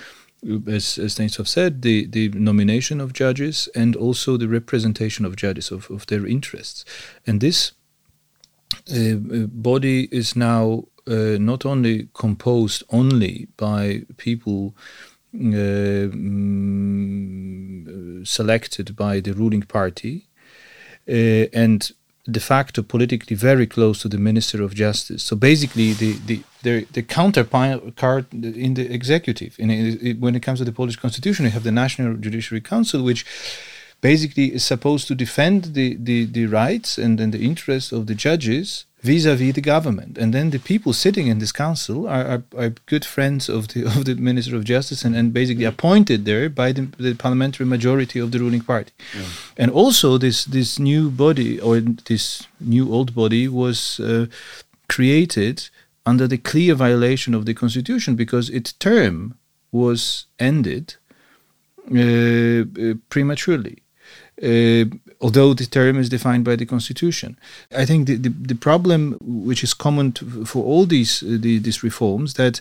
as, 0.66 0.98
as 0.98 1.14
Stanisław 1.14 1.46
said, 1.46 1.82
the, 1.82 2.06
the 2.06 2.28
nomination 2.30 3.00
of 3.00 3.12
judges 3.12 3.68
and 3.74 3.94
also 3.94 4.36
the 4.36 4.48
representation 4.48 5.24
of 5.24 5.36
judges, 5.36 5.70
of, 5.70 5.90
of 5.90 6.06
their 6.06 6.26
interests. 6.26 6.84
And 7.26 7.40
this 7.40 7.72
uh, 8.92 9.14
body 9.46 10.08
is 10.10 10.34
now 10.34 10.84
uh, 11.06 11.36
not 11.38 11.64
only 11.64 12.08
composed 12.14 12.82
only 12.90 13.48
by 13.56 14.02
people 14.16 14.74
Uh, 15.34 16.12
mm, 16.12 17.88
uh, 17.88 18.24
selected 18.24 18.94
by 18.94 19.18
the 19.18 19.32
ruling 19.32 19.62
party 19.62 20.26
uh, 21.08 21.46
and 21.54 21.92
de 22.30 22.38
facto 22.38 22.82
politically 22.82 23.34
very 23.34 23.66
close 23.66 24.02
to 24.02 24.08
the 24.08 24.18
Minister 24.18 24.62
of 24.62 24.74
Justice. 24.74 25.22
So 25.22 25.34
basically, 25.34 25.94
the 25.94 26.12
the 26.26 26.42
the, 26.62 26.86
the 26.92 27.02
counterpart 27.02 28.30
in 28.32 28.74
the 28.74 28.92
executive. 28.92 29.58
In, 29.58 29.70
in, 29.70 30.20
when 30.20 30.34
it 30.34 30.42
comes 30.42 30.58
to 30.58 30.66
the 30.66 30.72
Polish 30.72 30.96
constitution, 30.96 31.46
you 31.46 31.50
have 31.52 31.64
the 31.64 31.72
National 31.72 32.14
Judiciary 32.16 32.60
Council, 32.60 33.02
which 33.02 33.24
basically 34.02 34.52
is 34.52 34.64
supposed 34.64 35.08
to 35.08 35.14
defend 35.14 35.74
the, 35.74 35.96
the, 35.98 36.26
the 36.26 36.46
rights 36.46 36.98
and, 36.98 37.18
and 37.20 37.32
the 37.32 37.42
interests 37.42 37.90
of 37.90 38.06
the 38.06 38.14
judges 38.14 38.84
vis-a-vis 39.02 39.54
the 39.54 39.60
government. 39.60 40.16
And 40.16 40.32
then 40.32 40.50
the 40.50 40.58
people 40.58 40.92
sitting 40.92 41.26
in 41.26 41.38
this 41.38 41.52
council 41.52 42.08
are, 42.08 42.24
are, 42.24 42.42
are, 42.56 42.72
good 42.86 43.04
friends 43.04 43.48
of 43.48 43.68
the 43.68 43.84
of 43.92 44.04
the 44.04 44.14
minister 44.14 44.56
of 44.56 44.64
justice 44.64 45.04
and, 45.04 45.16
and 45.16 45.32
basically 45.32 45.64
appointed 45.64 46.24
there 46.24 46.48
by 46.48 46.72
the, 46.72 46.82
the 46.98 47.14
parliamentary 47.14 47.66
majority 47.66 48.18
of 48.20 48.30
the 48.30 48.38
ruling 48.38 48.62
party. 48.62 48.92
Yeah. 49.14 49.24
and 49.56 49.70
also 49.70 50.18
this 50.18 50.44
this 50.44 50.78
new 50.78 51.10
body 51.10 51.60
or 51.60 51.80
this 51.80 52.46
new 52.60 52.92
old 52.92 53.14
body 53.14 53.48
was 53.48 54.00
uh, 54.00 54.26
created 54.88 55.70
under 56.04 56.28
the 56.28 56.38
clear 56.38 56.74
violation 56.74 57.34
of 57.34 57.44
the 57.44 57.54
constitution 57.54 58.16
because 58.16 58.50
its 58.50 58.72
term 58.72 59.34
was 59.70 60.26
ended 60.38 60.96
uh, 61.90 62.62
uh, 62.62 62.94
prematurely. 63.08 63.82
Uh, 64.42 64.84
although 65.22 65.54
the 65.54 65.66
term 65.66 65.96
is 65.98 66.08
defined 66.08 66.44
by 66.44 66.56
the 66.56 66.66
constitution. 66.66 67.38
I 67.74 67.86
think 67.86 68.06
the, 68.08 68.16
the, 68.16 68.28
the 68.28 68.54
problem, 68.56 69.16
which 69.20 69.62
is 69.62 69.72
common 69.72 70.12
to, 70.12 70.44
for 70.44 70.64
all 70.64 70.84
these 70.84 71.22
uh, 71.22 71.38
the, 71.40 71.58
these 71.58 71.82
reforms, 71.82 72.34
that 72.34 72.60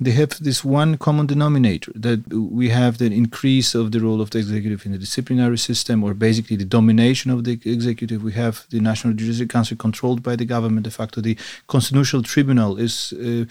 they 0.00 0.10
have 0.12 0.30
this 0.42 0.64
one 0.64 0.96
common 0.96 1.26
denominator 1.26 1.92
that 1.94 2.26
we 2.32 2.70
have 2.70 2.98
the 2.98 3.06
increase 3.06 3.74
of 3.74 3.92
the 3.92 4.00
role 4.00 4.20
of 4.20 4.30
the 4.30 4.38
executive 4.38 4.84
in 4.86 4.92
the 4.92 4.98
disciplinary 4.98 5.58
system, 5.58 6.02
or 6.02 6.14
basically 6.14 6.56
the 6.56 6.64
domination 6.64 7.30
of 7.30 7.44
the 7.44 7.60
executive. 7.64 8.22
We 8.22 8.32
have 8.32 8.66
the 8.70 8.80
National 8.80 9.12
Judicial 9.14 9.46
Council 9.46 9.76
controlled 9.76 10.22
by 10.22 10.36
the 10.36 10.46
government. 10.46 10.84
De 10.84 10.90
facto, 10.90 11.20
the 11.20 11.36
Constitutional 11.68 12.22
Tribunal 12.22 12.76
is 12.76 13.12
uh, 13.12 13.44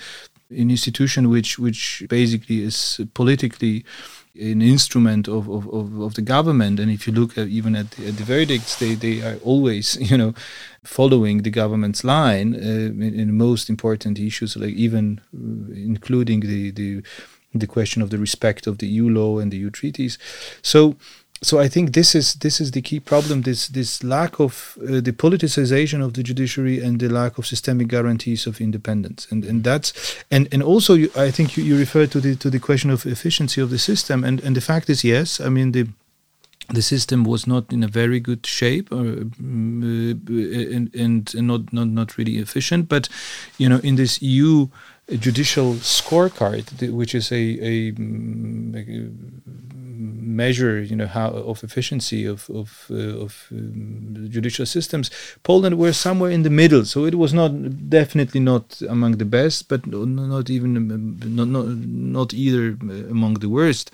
an 0.50 0.70
institution 0.70 1.30
which 1.30 1.60
which 1.60 2.04
basically 2.10 2.64
is 2.64 3.00
politically 3.14 3.86
an 4.40 4.62
instrument 4.62 5.28
of, 5.28 5.50
of, 5.50 5.68
of, 5.68 6.00
of, 6.00 6.14
the 6.16 6.22
government. 6.22 6.80
And 6.80 6.90
if 6.92 7.06
you 7.08 7.14
look 7.14 7.38
at, 7.38 7.48
even 7.48 7.76
at 7.76 7.92
the, 7.92 8.08
at 8.08 8.18
the, 8.18 8.24
verdicts, 8.24 8.78
they, 8.78 8.96
they 8.96 9.22
are 9.22 9.38
always, 9.44 9.98
you 10.12 10.18
know, 10.18 10.34
following 10.84 11.44
the 11.44 11.50
government's 11.50 12.04
line 12.04 12.56
uh, 12.56 12.58
in, 12.58 13.04
in, 13.04 13.38
most 13.38 13.70
important 13.70 14.18
issues, 14.20 14.56
like 14.56 14.74
even 14.74 15.22
uh, 15.34 15.74
including 15.74 16.42
the, 16.42 16.72
the 16.72 17.04
the 17.52 17.68
question 17.68 18.04
of 18.04 18.12
the 18.12 18.18
respect 18.20 18.68
of 18.68 18.78
the 18.78 18.86
EU 18.86 19.10
law 19.10 19.40
and 19.40 19.52
the 19.52 19.58
EU 19.58 19.72
treaties. 19.72 20.20
So 20.62 20.98
so 21.42 21.60
I 21.60 21.70
think 21.70 21.94
this 21.94 22.16
is 22.16 22.34
this 22.36 22.60
is 22.60 22.72
the 22.72 22.82
key 22.82 23.00
problem. 23.00 23.44
This 23.44 23.68
this 23.68 24.04
lack 24.04 24.40
of 24.40 24.78
uh, 24.82 25.00
the 25.02 25.14
politicization 25.14 26.04
of 26.04 26.14
the 26.14 26.24
judiciary 26.24 26.82
and 26.82 27.00
the 27.00 27.08
lack 27.10 27.38
of 27.38 27.46
systemic 27.48 27.88
guarantees 27.88 28.46
of 28.46 28.60
independence, 28.60 29.28
and 29.32 29.46
and 29.46 29.64
that's 29.64 29.94
and 30.30 30.48
and 30.52 30.62
also 30.62 30.96
you, 30.96 31.10
I 31.16 31.32
think 31.32 31.56
you, 31.56 31.64
you 31.64 31.78
refer 31.78 32.08
to 32.08 32.20
the 32.20 32.36
to 32.36 32.50
the 32.50 32.60
question 32.60 32.90
of 32.90 33.06
efficiency 33.06 33.62
of 33.62 33.70
the 33.70 33.78
system, 33.80 34.24
and 34.24 34.42
and 34.42 34.56
the 34.56 34.62
fact 34.62 34.90
is 34.90 35.04
yes, 35.04 35.40
I 35.40 35.50
mean 35.50 35.72
the 35.72 35.88
the 36.72 36.82
system 36.82 37.24
was 37.24 37.48
not 37.48 37.72
in 37.74 37.84
a 37.84 37.88
very 37.88 38.20
good 38.20 38.46
shape 38.46 38.92
or, 38.92 39.02
uh, 39.02 39.26
and, 39.42 40.94
and 40.94 41.34
not, 41.36 41.74
not 41.74 41.88
not 41.88 42.16
really 42.16 42.38
efficient 42.38 42.88
but 42.88 43.10
you 43.58 43.68
know 43.68 43.80
in 43.80 43.96
this 43.96 44.22
EU 44.22 44.68
judicial 45.18 45.74
scorecard 45.76 46.92
which 46.92 47.16
is 47.16 47.32
a, 47.32 47.36
a, 47.36 47.92
mm, 47.94 48.76
a 48.76 49.69
measure, 50.36 50.82
you 50.82 50.96
know, 50.96 51.08
how 51.08 51.30
of 51.30 51.64
efficiency 51.64 52.26
of 52.26 52.50
of, 52.50 52.86
uh, 52.92 53.26
of 53.26 53.48
um, 53.52 54.28
judicial 54.30 54.66
systems, 54.66 55.10
Poland 55.44 55.78
were 55.78 55.94
somewhere 55.94 56.32
in 56.32 56.44
the 56.44 56.50
middle. 56.50 56.86
So 56.86 57.06
it 57.06 57.16
was 57.16 57.34
not 57.34 57.52
definitely 57.90 58.40
not 58.40 58.82
among 58.88 59.18
the 59.18 59.26
best, 59.26 59.68
but 59.68 59.86
not 59.88 60.50
even 60.50 60.78
um, 60.78 61.20
not 61.26 61.48
not, 61.48 61.68
not 61.68 62.34
either 62.34 62.78
uh, 62.82 63.10
among 63.10 63.36
the 63.36 63.50
worst 63.50 63.92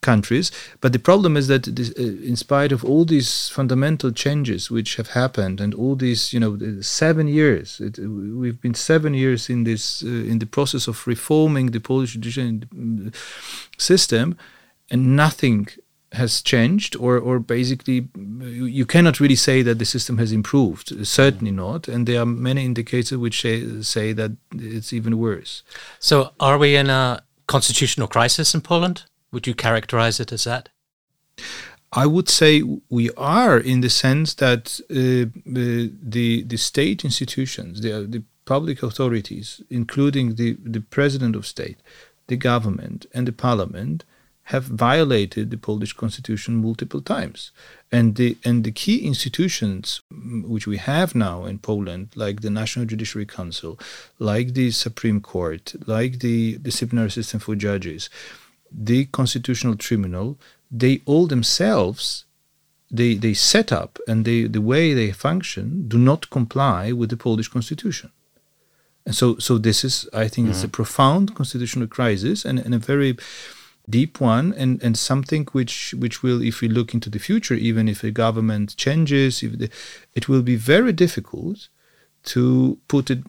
countries. 0.00 0.52
But 0.80 0.92
the 0.92 0.98
problem 0.98 1.36
is 1.36 1.48
that 1.48 1.64
this, 1.64 1.90
uh, 1.98 2.02
in 2.02 2.36
spite 2.36 2.72
of 2.72 2.84
all 2.84 3.04
these 3.04 3.48
fundamental 3.48 4.12
changes 4.12 4.70
which 4.70 4.96
have 4.96 5.10
happened 5.10 5.60
and 5.60 5.74
all 5.74 5.96
these, 5.96 6.32
you 6.32 6.40
know, 6.40 6.56
seven 6.80 7.28
years, 7.28 7.80
it, 7.80 7.98
we've 7.98 8.60
been 8.60 8.74
seven 8.74 9.14
years 9.14 9.50
in 9.50 9.64
this 9.64 10.02
uh, 10.02 10.08
in 10.08 10.38
the 10.38 10.46
process 10.46 10.88
of 10.88 11.06
reforming 11.06 11.70
the 11.70 11.80
Polish 11.80 12.12
judicial 12.14 12.48
uh, 12.48 13.10
system 13.76 14.36
and 14.90 15.16
nothing 15.16 15.68
has 16.12 16.40
changed 16.40 16.96
or 16.96 17.18
or 17.18 17.38
basically 17.38 18.08
you 18.40 18.86
cannot 18.86 19.20
really 19.20 19.36
say 19.36 19.60
that 19.62 19.78
the 19.78 19.84
system 19.84 20.16
has 20.16 20.32
improved 20.32 21.06
certainly 21.06 21.50
not 21.50 21.86
and 21.86 22.06
there 22.06 22.22
are 22.22 22.26
many 22.26 22.64
indicators 22.64 23.18
which 23.18 23.42
say, 23.42 23.82
say 23.82 24.14
that 24.14 24.32
it's 24.54 24.92
even 24.92 25.18
worse. 25.18 25.62
So 25.98 26.32
are 26.40 26.56
we 26.56 26.76
in 26.76 26.88
a 26.88 27.22
constitutional 27.46 28.08
crisis 28.08 28.54
in 28.54 28.62
Poland? 28.62 29.04
Would 29.32 29.46
you 29.46 29.54
characterize 29.54 30.18
it 30.18 30.32
as 30.32 30.44
that? 30.44 30.70
I 31.92 32.06
would 32.06 32.28
say 32.28 32.62
we 32.88 33.10
are 33.16 33.58
in 33.58 33.80
the 33.82 33.90
sense 33.90 34.34
that 34.34 34.80
uh, 34.90 35.28
the 35.44 36.42
the 36.42 36.56
state 36.56 37.04
institutions 37.04 37.82
the 37.82 38.06
the 38.08 38.22
public 38.46 38.82
authorities 38.82 39.60
including 39.68 40.36
the 40.36 40.56
the 40.64 40.80
president 40.80 41.36
of 41.36 41.46
state 41.46 41.78
the 42.28 42.36
government 42.36 43.04
and 43.12 43.26
the 43.26 43.32
parliament 43.32 44.04
have 44.48 44.64
violated 44.64 45.50
the 45.50 45.58
Polish 45.58 45.92
constitution 45.92 46.56
multiple 46.56 47.02
times. 47.02 47.52
And 47.92 48.16
the 48.16 48.38
and 48.46 48.64
the 48.64 48.72
key 48.72 48.98
institutions 49.06 50.00
mm, 50.10 50.48
which 50.48 50.66
we 50.66 50.78
have 50.78 51.14
now 51.14 51.44
in 51.44 51.58
Poland, 51.58 52.08
like 52.14 52.40
the 52.40 52.50
National 52.50 52.86
Judiciary 52.86 53.26
Council, 53.26 53.78
like 54.18 54.54
the 54.54 54.70
Supreme 54.70 55.20
Court, 55.20 55.74
like 55.86 56.20
the 56.20 56.56
disciplinary 56.68 57.10
system 57.10 57.40
for 57.40 57.54
judges, 57.56 58.08
the 58.72 59.04
Constitutional 59.06 59.76
Tribunal, 59.76 60.38
they 60.70 61.02
all 61.04 61.26
themselves 61.26 62.24
they 62.90 63.14
they 63.24 63.34
set 63.34 63.70
up 63.70 63.98
and 64.08 64.24
they 64.24 64.44
the 64.44 64.62
way 64.72 64.94
they 64.94 65.12
function 65.12 65.88
do 65.88 65.98
not 65.98 66.30
comply 66.30 66.90
with 66.90 67.10
the 67.10 67.18
Polish 67.18 67.48
constitution. 67.48 68.10
And 69.04 69.14
so 69.14 69.36
so 69.38 69.58
this 69.58 69.84
is 69.84 70.08
I 70.14 70.28
think 70.28 70.46
mm-hmm. 70.46 70.52
it's 70.52 70.64
a 70.64 70.76
profound 70.80 71.34
constitutional 71.34 71.86
crisis 71.86 72.46
and, 72.46 72.58
and 72.58 72.74
a 72.74 72.78
very 72.78 73.16
deep 73.88 74.20
one 74.20 74.52
and, 74.56 74.82
and 74.82 74.96
something 74.96 75.46
which 75.52 75.94
which 75.98 76.22
will 76.22 76.42
if 76.42 76.60
we 76.60 76.68
look 76.68 76.94
into 76.94 77.10
the 77.10 77.18
future 77.18 77.54
even 77.54 77.88
if 77.88 78.04
a 78.04 78.10
government 78.10 78.76
changes 78.76 79.42
if 79.42 79.58
the, 79.58 79.70
it 80.14 80.28
will 80.28 80.42
be 80.42 80.56
very 80.56 80.92
difficult 80.92 81.68
to 82.24 82.78
put 82.88 83.10
it 83.10 83.20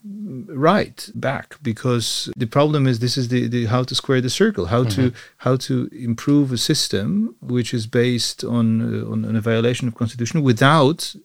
right 0.47 1.09
back 1.15 1.55
because 1.61 2.29
the 2.35 2.47
problem 2.47 2.87
is 2.87 2.99
this 2.99 3.17
is 3.17 3.29
the, 3.29 3.47
the 3.47 3.65
how 3.65 3.83
to 3.83 3.95
square 3.95 4.19
the 4.19 4.29
circle 4.29 4.65
how 4.65 4.83
mm-hmm. 4.83 5.09
to 5.09 5.13
how 5.37 5.55
to 5.55 5.89
improve 5.93 6.51
a 6.51 6.57
system 6.57 7.35
which 7.41 7.73
is 7.73 7.87
based 7.87 8.43
on 8.43 8.81
uh, 8.81 9.11
on, 9.11 9.25
on 9.25 9.35
a 9.35 9.41
violation 9.41 9.87
of 9.87 9.95
constitution 9.95 10.41
without 10.41 11.15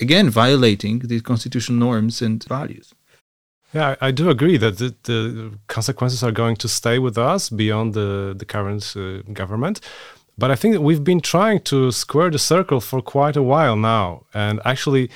again 0.00 0.28
violating 0.28 0.98
the 1.00 1.20
constitutional 1.20 1.78
norms 1.78 2.20
and 2.20 2.44
values. 2.44 2.92
Yeah, 3.72 3.96
I, 4.00 4.10
do 4.10 4.28
agree 4.28 4.58
that 4.58 4.76
the, 4.76 4.94
the, 5.04 5.58
consequences 5.66 6.22
are 6.22 6.30
going 6.30 6.56
to 6.56 6.68
stay 6.68 6.98
with 6.98 7.16
us 7.16 7.48
beyond 7.48 7.94
the, 7.94 8.34
the 8.36 8.44
current 8.44 8.94
uh, 8.94 9.22
government. 9.32 9.80
But 10.36 10.50
I 10.50 10.56
think 10.56 10.74
that 10.74 10.82
we've 10.82 11.04
been 11.04 11.20
trying 11.20 11.60
to 11.60 11.90
square 11.90 12.30
the 12.30 12.38
circle 12.38 12.80
for 12.80 13.00
quite 13.00 13.36
a 13.36 13.42
while 13.42 13.76
now. 13.76 14.26
And 14.34 14.60
actually, 14.64 15.10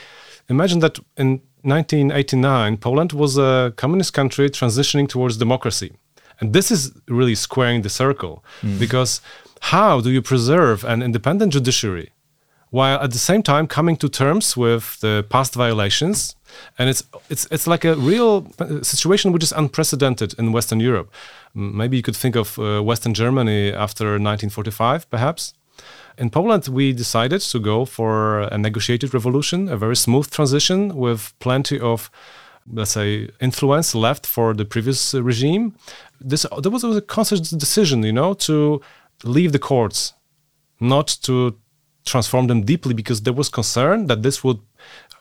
imagine 0.49 0.81
that 0.81 0.99
in 1.17 1.43
1989, 1.63 2.79
Poland 2.79 3.13
was 3.13 3.37
a 3.37 3.75
communist 3.77 4.15
country 4.15 4.49
transitioning 4.49 5.09
towards 5.09 5.37
democracy. 5.37 5.93
And 6.41 6.53
this 6.53 6.71
is 6.71 6.93
really 7.09 7.35
squaring 7.35 7.83
the 7.83 7.89
circle 7.89 8.45
mm. 8.63 8.79
because 8.79 9.21
how 9.61 10.01
do 10.01 10.11
you 10.11 10.23
preserve 10.23 10.85
an 10.85 11.03
independent 11.03 11.53
judiciary 11.53 12.13
while 12.71 12.99
at 13.01 13.13
the 13.13 13.19
same 13.19 13.43
time 13.43 13.67
coming 13.67 13.97
to 13.97 14.09
terms 14.09 14.57
with 14.57 15.01
the 15.01 15.25
past 15.29 15.55
violations? 15.55 16.37
And 16.79 16.89
it's 16.89 17.03
it's 17.29 17.47
it's 17.51 17.67
like 17.67 17.85
a 17.85 17.95
real 17.95 18.47
uh, 18.59 18.83
situation 18.83 19.33
which 19.33 19.43
is 19.43 19.53
unprecedented 19.53 20.35
in 20.39 20.53
Western 20.53 20.81
Europe. 20.81 21.13
Maybe 21.55 21.97
you 21.97 22.03
could 22.03 22.17
think 22.17 22.37
of 22.37 22.59
uh, 22.59 22.83
Western 22.83 23.15
Germany 23.15 23.73
after 23.73 24.05
1945, 24.05 25.11
perhaps. 25.11 25.55
In 26.19 26.31
Poland, 26.31 26.69
we 26.69 26.93
decided 26.93 27.41
to 27.43 27.59
go 27.59 27.85
for 27.85 28.41
a 28.41 28.57
negotiated 28.57 29.13
revolution, 29.13 29.69
a 29.69 29.77
very 29.77 29.97
smooth 29.97 30.31
transition 30.31 30.97
with 30.97 31.35
plenty 31.41 31.79
of, 31.79 32.11
let's 32.73 32.93
say, 32.93 33.29
influence 33.41 33.95
left 33.95 34.27
for 34.27 34.55
the 34.55 34.65
previous 34.65 35.13
regime. 35.13 35.75
This 36.19 36.47
there 36.63 36.73
was 36.73 36.85
a 36.85 37.03
conscious 37.03 37.51
decision, 37.51 38.03
you 38.03 38.13
know, 38.13 38.33
to 38.35 38.81
leave 39.25 39.53
the 39.53 39.59
courts, 39.59 40.15
not 40.81 41.09
to 41.23 41.57
transform 42.07 42.47
them 42.47 42.63
deeply, 42.63 42.95
because 42.95 43.23
there 43.23 43.37
was 43.37 43.49
concern 43.51 44.07
that 44.07 44.23
this 44.23 44.43
would 44.45 44.61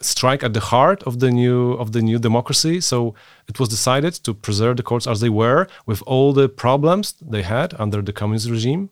strike 0.01 0.45
at 0.45 0.53
the 0.53 0.59
heart 0.59 1.03
of 1.03 1.19
the 1.19 1.31
new 1.31 1.73
of 1.73 1.91
the 1.91 2.01
new 2.01 2.19
democracy. 2.19 2.81
So 2.81 3.15
it 3.47 3.59
was 3.59 3.69
decided 3.69 4.13
to 4.23 4.33
preserve 4.33 4.75
the 4.75 4.83
courts 4.83 5.07
as 5.07 5.19
they 5.19 5.29
were, 5.29 5.67
with 5.85 6.01
all 6.05 6.33
the 6.33 6.47
problems 6.47 7.15
they 7.31 7.43
had 7.43 7.73
under 7.79 8.01
the 8.01 8.13
communist 8.13 8.49
regime. 8.49 8.89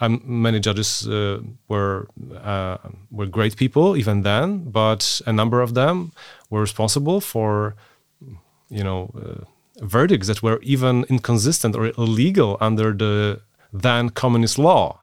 Um, 0.00 0.22
many 0.24 0.60
judges 0.60 1.08
uh, 1.08 1.40
were 1.68 2.06
uh, 2.44 2.76
were 3.10 3.26
great 3.26 3.56
people 3.56 3.96
even 3.96 4.22
then, 4.22 4.70
but 4.70 5.20
a 5.26 5.32
number 5.32 5.60
of 5.60 5.72
them 5.72 6.12
were 6.50 6.60
responsible 6.60 7.20
for, 7.20 7.74
you 8.70 8.84
know, 8.84 9.10
uh, 9.16 9.44
verdicts 9.84 10.28
that 10.28 10.42
were 10.42 10.60
even 10.62 11.04
inconsistent 11.08 11.74
or 11.76 11.92
illegal 11.98 12.56
under 12.60 12.92
the 12.92 13.40
then 13.72 14.10
communist 14.10 14.58
law. 14.58 15.00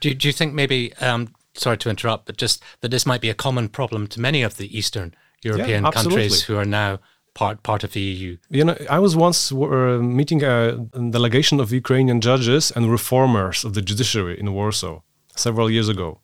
Do, 0.00 0.14
do 0.14 0.28
you 0.28 0.32
think 0.32 0.52
maybe? 0.52 0.92
Um, 1.00 1.28
sorry 1.54 1.78
to 1.78 1.90
interrupt, 1.90 2.26
but 2.26 2.36
just 2.36 2.62
that 2.80 2.90
this 2.90 3.06
might 3.06 3.20
be 3.20 3.30
a 3.30 3.34
common 3.34 3.68
problem 3.68 4.06
to 4.08 4.20
many 4.20 4.42
of 4.42 4.56
the 4.56 4.76
Eastern 4.76 5.14
European 5.42 5.84
yeah, 5.84 5.90
countries 5.90 6.42
who 6.42 6.56
are 6.56 6.64
now 6.64 6.98
part 7.34 7.62
part 7.62 7.84
of 7.84 7.92
the 7.92 8.00
EU. 8.00 8.36
You 8.50 8.64
know, 8.64 8.76
I 8.88 8.98
was 8.98 9.16
once 9.16 9.52
uh, 9.52 9.98
meeting 10.00 10.42
a 10.42 10.76
delegation 11.10 11.60
of 11.60 11.72
Ukrainian 11.72 12.20
judges 12.20 12.72
and 12.74 12.90
reformers 12.90 13.64
of 13.64 13.74
the 13.74 13.82
judiciary 13.82 14.38
in 14.38 14.52
Warsaw 14.52 15.00
several 15.36 15.70
years 15.70 15.88
ago, 15.88 16.20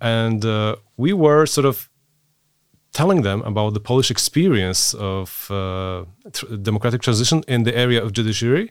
and 0.00 0.44
uh, 0.44 0.76
we 0.96 1.12
were 1.12 1.46
sort 1.46 1.66
of 1.66 1.88
telling 2.92 3.22
them 3.22 3.40
about 3.42 3.74
the 3.74 3.80
Polish 3.80 4.10
experience 4.10 4.94
of 4.94 5.48
uh, 5.50 6.04
tr 6.32 6.46
democratic 6.68 7.00
transition 7.02 7.38
in 7.46 7.62
the 7.62 7.74
area 7.84 8.02
of 8.04 8.12
judiciary, 8.12 8.66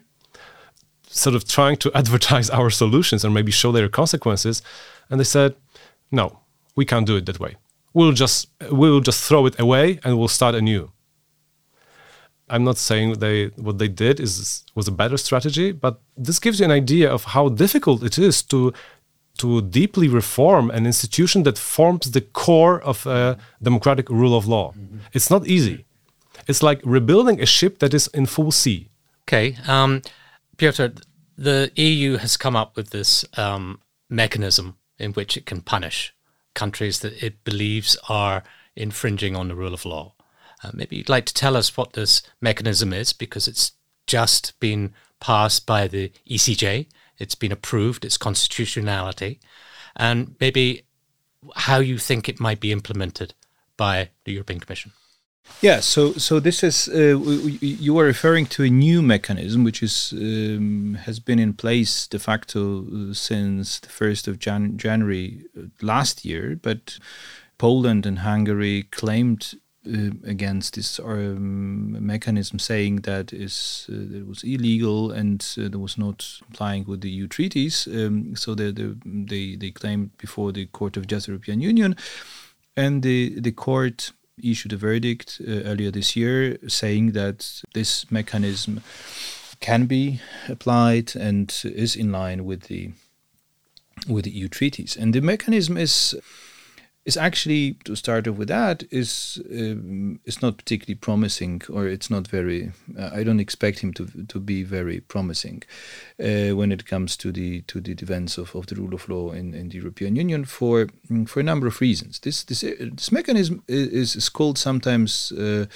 sort 1.08 1.34
of 1.34 1.42
trying 1.56 1.76
to 1.78 1.88
advertise 2.00 2.48
our 2.50 2.70
solutions 2.70 3.24
and 3.24 3.32
maybe 3.32 3.52
show 3.52 3.72
their 3.72 3.88
consequences, 3.88 4.62
and 5.08 5.18
they 5.20 5.30
said, 5.36 5.54
"No, 6.10 6.40
we 6.76 6.84
can't 6.84 7.06
do 7.06 7.16
it 7.16 7.26
that 7.26 7.40
way. 7.40 7.56
We'll 7.92 8.12
just 8.12 8.48
we'll 8.70 9.00
just 9.00 9.24
throw 9.24 9.46
it 9.46 9.58
away 9.58 10.00
and 10.04 10.18
we'll 10.18 10.28
start 10.28 10.54
anew." 10.54 10.90
I'm 12.50 12.64
not 12.64 12.78
saying 12.78 13.20
they 13.20 13.46
what 13.56 13.78
they 13.78 13.88
did 13.88 14.18
is 14.20 14.64
was 14.74 14.88
a 14.88 14.92
better 14.92 15.16
strategy, 15.16 15.72
but 15.72 16.00
this 16.16 16.38
gives 16.40 16.58
you 16.58 16.64
an 16.64 16.72
idea 16.72 17.10
of 17.10 17.24
how 17.24 17.48
difficult 17.48 18.02
it 18.02 18.18
is 18.18 18.42
to 18.44 18.72
to 19.38 19.62
deeply 19.62 20.08
reform 20.08 20.70
an 20.70 20.84
institution 20.86 21.44
that 21.44 21.56
forms 21.56 22.10
the 22.10 22.20
core 22.20 22.80
of 22.82 23.06
a 23.06 23.38
democratic 23.62 24.10
rule 24.10 24.36
of 24.36 24.46
law. 24.46 24.72
Mm-hmm. 24.72 24.98
It's 25.12 25.30
not 25.30 25.46
easy. 25.46 25.86
It's 26.46 26.62
like 26.62 26.80
rebuilding 26.84 27.40
a 27.40 27.46
ship 27.46 27.78
that 27.78 27.94
is 27.94 28.08
in 28.08 28.26
full 28.26 28.50
sea. 28.50 28.90
Okay, 29.24 29.56
um, 29.68 30.02
Piotr, 30.56 30.86
the 31.38 31.70
EU 31.76 32.16
has 32.16 32.36
come 32.36 32.56
up 32.56 32.76
with 32.76 32.90
this 32.90 33.24
um, 33.38 33.80
mechanism 34.08 34.76
in 35.00 35.12
which 35.12 35.36
it 35.36 35.46
can 35.46 35.60
punish 35.60 36.14
countries 36.54 37.00
that 37.00 37.22
it 37.22 37.44
believes 37.44 37.96
are 38.08 38.42
infringing 38.76 39.36
on 39.36 39.48
the 39.48 39.54
rule 39.54 39.74
of 39.74 39.84
law. 39.84 40.14
Uh, 40.62 40.70
maybe 40.74 40.96
you'd 40.96 41.08
like 41.08 41.24
to 41.26 41.34
tell 41.34 41.56
us 41.56 41.76
what 41.76 41.94
this 41.94 42.22
mechanism 42.40 42.92
is 42.92 43.12
because 43.12 43.48
it's 43.48 43.72
just 44.06 44.58
been 44.60 44.92
passed 45.20 45.66
by 45.66 45.86
the 45.86 46.12
ECJ, 46.28 46.86
it's 47.18 47.34
been 47.34 47.52
approved, 47.52 48.04
its 48.04 48.16
constitutionality, 48.16 49.40
and 49.96 50.34
maybe 50.40 50.82
how 51.56 51.78
you 51.78 51.98
think 51.98 52.28
it 52.28 52.40
might 52.40 52.60
be 52.60 52.72
implemented 52.72 53.34
by 53.76 54.10
the 54.24 54.32
European 54.32 54.60
Commission. 54.60 54.92
Yeah, 55.62 55.80
so 55.80 56.12
so 56.14 56.40
this 56.40 56.62
is 56.62 56.88
uh, 56.88 57.18
you 57.60 57.98
are 57.98 58.04
referring 58.04 58.46
to 58.46 58.62
a 58.62 58.70
new 58.70 59.02
mechanism 59.02 59.62
which 59.62 59.82
is 59.82 60.12
um, 60.12 60.96
has 61.04 61.20
been 61.20 61.38
in 61.38 61.52
place 61.52 62.06
de 62.06 62.18
facto 62.18 62.86
uh, 62.86 63.12
since 63.12 63.78
the 63.78 63.90
first 63.90 64.26
of 64.26 64.38
Jan- 64.38 64.78
January 64.78 65.44
uh, 65.54 65.64
last 65.82 66.24
year, 66.24 66.58
but 66.62 66.98
Poland 67.58 68.06
and 68.06 68.20
Hungary 68.20 68.84
claimed 68.84 69.52
uh, 69.86 70.12
against 70.24 70.74
this 70.76 70.98
um, 70.98 72.06
mechanism 72.06 72.58
saying 72.58 73.02
that 73.02 73.32
is 73.32 73.86
uh, 73.92 74.16
it 74.16 74.26
was 74.26 74.42
illegal 74.42 75.10
and 75.10 75.46
uh, 75.58 75.78
was 75.78 75.98
not 75.98 76.40
complying 76.42 76.86
with 76.86 77.02
the 77.02 77.10
EU 77.10 77.28
treaties. 77.28 77.86
Um, 77.86 78.34
so 78.34 78.54
they, 78.54 78.72
they 78.72 79.56
they 79.56 79.70
claimed 79.72 80.16
before 80.16 80.52
the 80.52 80.66
Court 80.66 80.96
of 80.96 81.06
Justice 81.06 81.28
European 81.28 81.60
Union, 81.60 81.96
and 82.76 83.02
the 83.02 83.38
the 83.40 83.52
court 83.52 84.12
issued 84.42 84.72
a 84.72 84.76
verdict 84.76 85.40
uh, 85.40 85.50
earlier 85.64 85.90
this 85.90 86.16
year 86.16 86.58
saying 86.68 87.12
that 87.12 87.62
this 87.74 88.10
mechanism 88.10 88.82
can 89.60 89.86
be 89.86 90.20
applied 90.48 91.14
and 91.16 91.62
is 91.64 91.96
in 91.96 92.10
line 92.10 92.44
with 92.44 92.62
the 92.64 92.90
with 94.08 94.24
the 94.24 94.30
EU 94.30 94.48
treaties. 94.48 94.96
And 94.96 95.14
the 95.14 95.20
mechanism 95.20 95.76
is 95.76 96.16
is 97.10 97.16
actually 97.16 97.76
to 97.84 97.96
start 97.96 98.28
off 98.28 98.36
with 98.38 98.48
that 98.48 98.84
is 98.90 99.42
um, 99.50 100.20
is 100.24 100.40
not 100.42 100.56
particularly 100.56 100.98
promising 101.08 101.62
or 101.74 101.88
it's 101.94 102.10
not 102.10 102.28
very 102.28 102.70
uh, 102.98 103.10
I 103.18 103.24
don't 103.24 103.40
expect 103.40 103.80
him 103.80 103.92
to 103.94 104.04
to 104.32 104.38
be 104.40 104.62
very 104.62 105.00
promising 105.00 105.62
uh, 106.18 106.50
when 106.58 106.70
it 106.72 106.82
comes 106.92 107.16
to 107.16 107.32
the 107.32 107.62
to 107.62 107.80
the 107.80 107.94
defense 107.94 108.38
of, 108.38 108.54
of 108.54 108.66
the 108.66 108.76
rule 108.76 108.94
of 108.94 109.08
law 109.08 109.32
in, 109.32 109.54
in 109.54 109.68
the 109.70 109.78
European 109.78 110.16
Union 110.16 110.44
for 110.44 110.86
mm, 111.10 111.28
for 111.28 111.40
a 111.40 111.48
number 111.50 111.66
of 111.66 111.80
reasons. 111.80 112.20
This 112.20 112.44
this 112.44 112.60
this 112.60 113.12
mechanism 113.12 113.62
is, 113.66 114.14
is 114.16 114.28
called 114.28 114.58
sometimes 114.58 115.32
uh, 115.32 115.66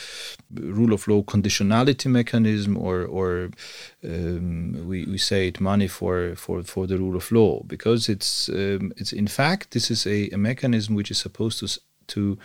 rule 0.54 0.92
of 0.92 1.08
law 1.08 1.22
conditionality 1.22 2.10
mechanism 2.10 2.76
or 2.76 3.04
or 3.04 3.50
um, 4.04 4.86
we, 4.86 5.04
we 5.04 5.18
say 5.18 5.48
it 5.48 5.60
money 5.60 5.88
for, 5.88 6.34
for, 6.36 6.62
for 6.62 6.86
the 6.86 6.98
rule 6.98 7.16
of 7.16 7.32
law 7.32 7.62
because 7.66 8.08
it's 8.08 8.48
um, 8.48 8.92
it's 8.96 9.12
in 9.12 9.26
fact 9.26 9.70
this 9.70 9.90
is 9.90 10.06
a, 10.06 10.28
a 10.30 10.38
mechanism 10.38 10.94
which 10.94 11.10
is 11.10 11.18
supposed 11.18 11.58
to 11.60 11.80
to 12.06 12.38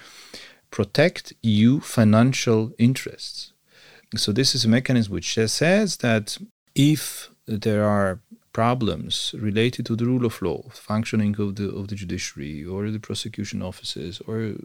protect 0.72 1.34
EU 1.42 1.80
financial 1.80 2.72
interests. 2.78 3.54
So 4.16 4.32
this 4.32 4.56
is 4.56 4.66
a 4.66 4.70
mechanism 4.70 5.14
which 5.14 5.34
says 5.34 5.98
that 5.98 6.38
if 6.76 7.30
there 7.46 7.84
are 7.84 8.20
problems 8.54 9.36
related 9.38 9.86
to 9.86 9.96
the 9.96 10.06
rule 10.06 10.26
of 10.26 10.42
law, 10.42 10.64
functioning 10.72 11.36
of 11.40 11.56
the 11.56 11.70
of 11.70 11.88
the 11.88 11.96
judiciary 11.96 12.66
or 12.66 12.90
the 12.92 13.00
prosecution 13.00 13.62
offices 13.62 14.22
or 14.28 14.56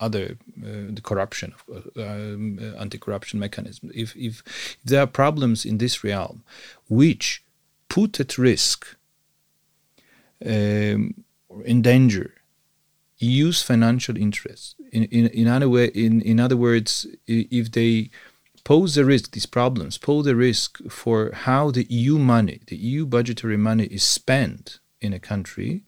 other 0.00 0.36
uh, 0.62 0.90
the 0.90 1.00
corruption, 1.02 1.54
uh, 1.70 2.02
um, 2.02 2.58
uh, 2.60 2.80
anti-corruption 2.80 3.38
mechanism. 3.38 3.90
If, 3.94 4.14
if 4.16 4.42
if 4.42 4.76
there 4.84 5.02
are 5.02 5.06
problems 5.06 5.64
in 5.64 5.78
this 5.78 6.04
realm, 6.04 6.42
which 6.88 7.42
put 7.88 8.20
at 8.20 8.38
risk 8.38 8.96
um, 10.44 11.24
or 11.48 11.62
endanger 11.64 12.34
EU's 13.18 13.62
financial 13.62 14.16
interests, 14.16 14.74
in 14.92 15.04
in 15.04 15.26
in 15.28 15.48
other 15.48 15.68
way, 15.68 15.86
in 15.86 16.20
in 16.22 16.40
other 16.40 16.56
words, 16.56 17.06
if 17.26 17.70
they 17.70 18.10
pose 18.64 18.94
the 18.94 19.04
risk, 19.04 19.32
these 19.32 19.46
problems 19.46 19.98
pose 19.98 20.24
the 20.24 20.36
risk 20.36 20.78
for 20.88 21.32
how 21.32 21.70
the 21.70 21.86
EU 21.90 22.18
money, 22.18 22.60
the 22.66 22.76
EU 22.76 23.06
budgetary 23.06 23.56
money 23.56 23.84
is 23.84 24.02
spent 24.02 24.78
in 25.00 25.12
a 25.12 25.18
country, 25.18 25.82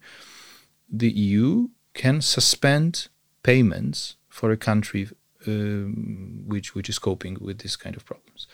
the 0.91 1.11
EU 1.11 1.69
can 1.95 2.21
suspend 2.21 3.09
payments 3.43 4.17
for 4.29 4.51
a 4.51 4.57
country 4.57 5.09
um, 5.47 6.43
which, 6.47 6.75
which 6.75 6.89
is 6.89 6.99
coping 6.99 7.37
with 7.41 7.59
this 7.59 7.77
kind 7.77 7.97
of 7.97 8.05
problems. 8.05 8.47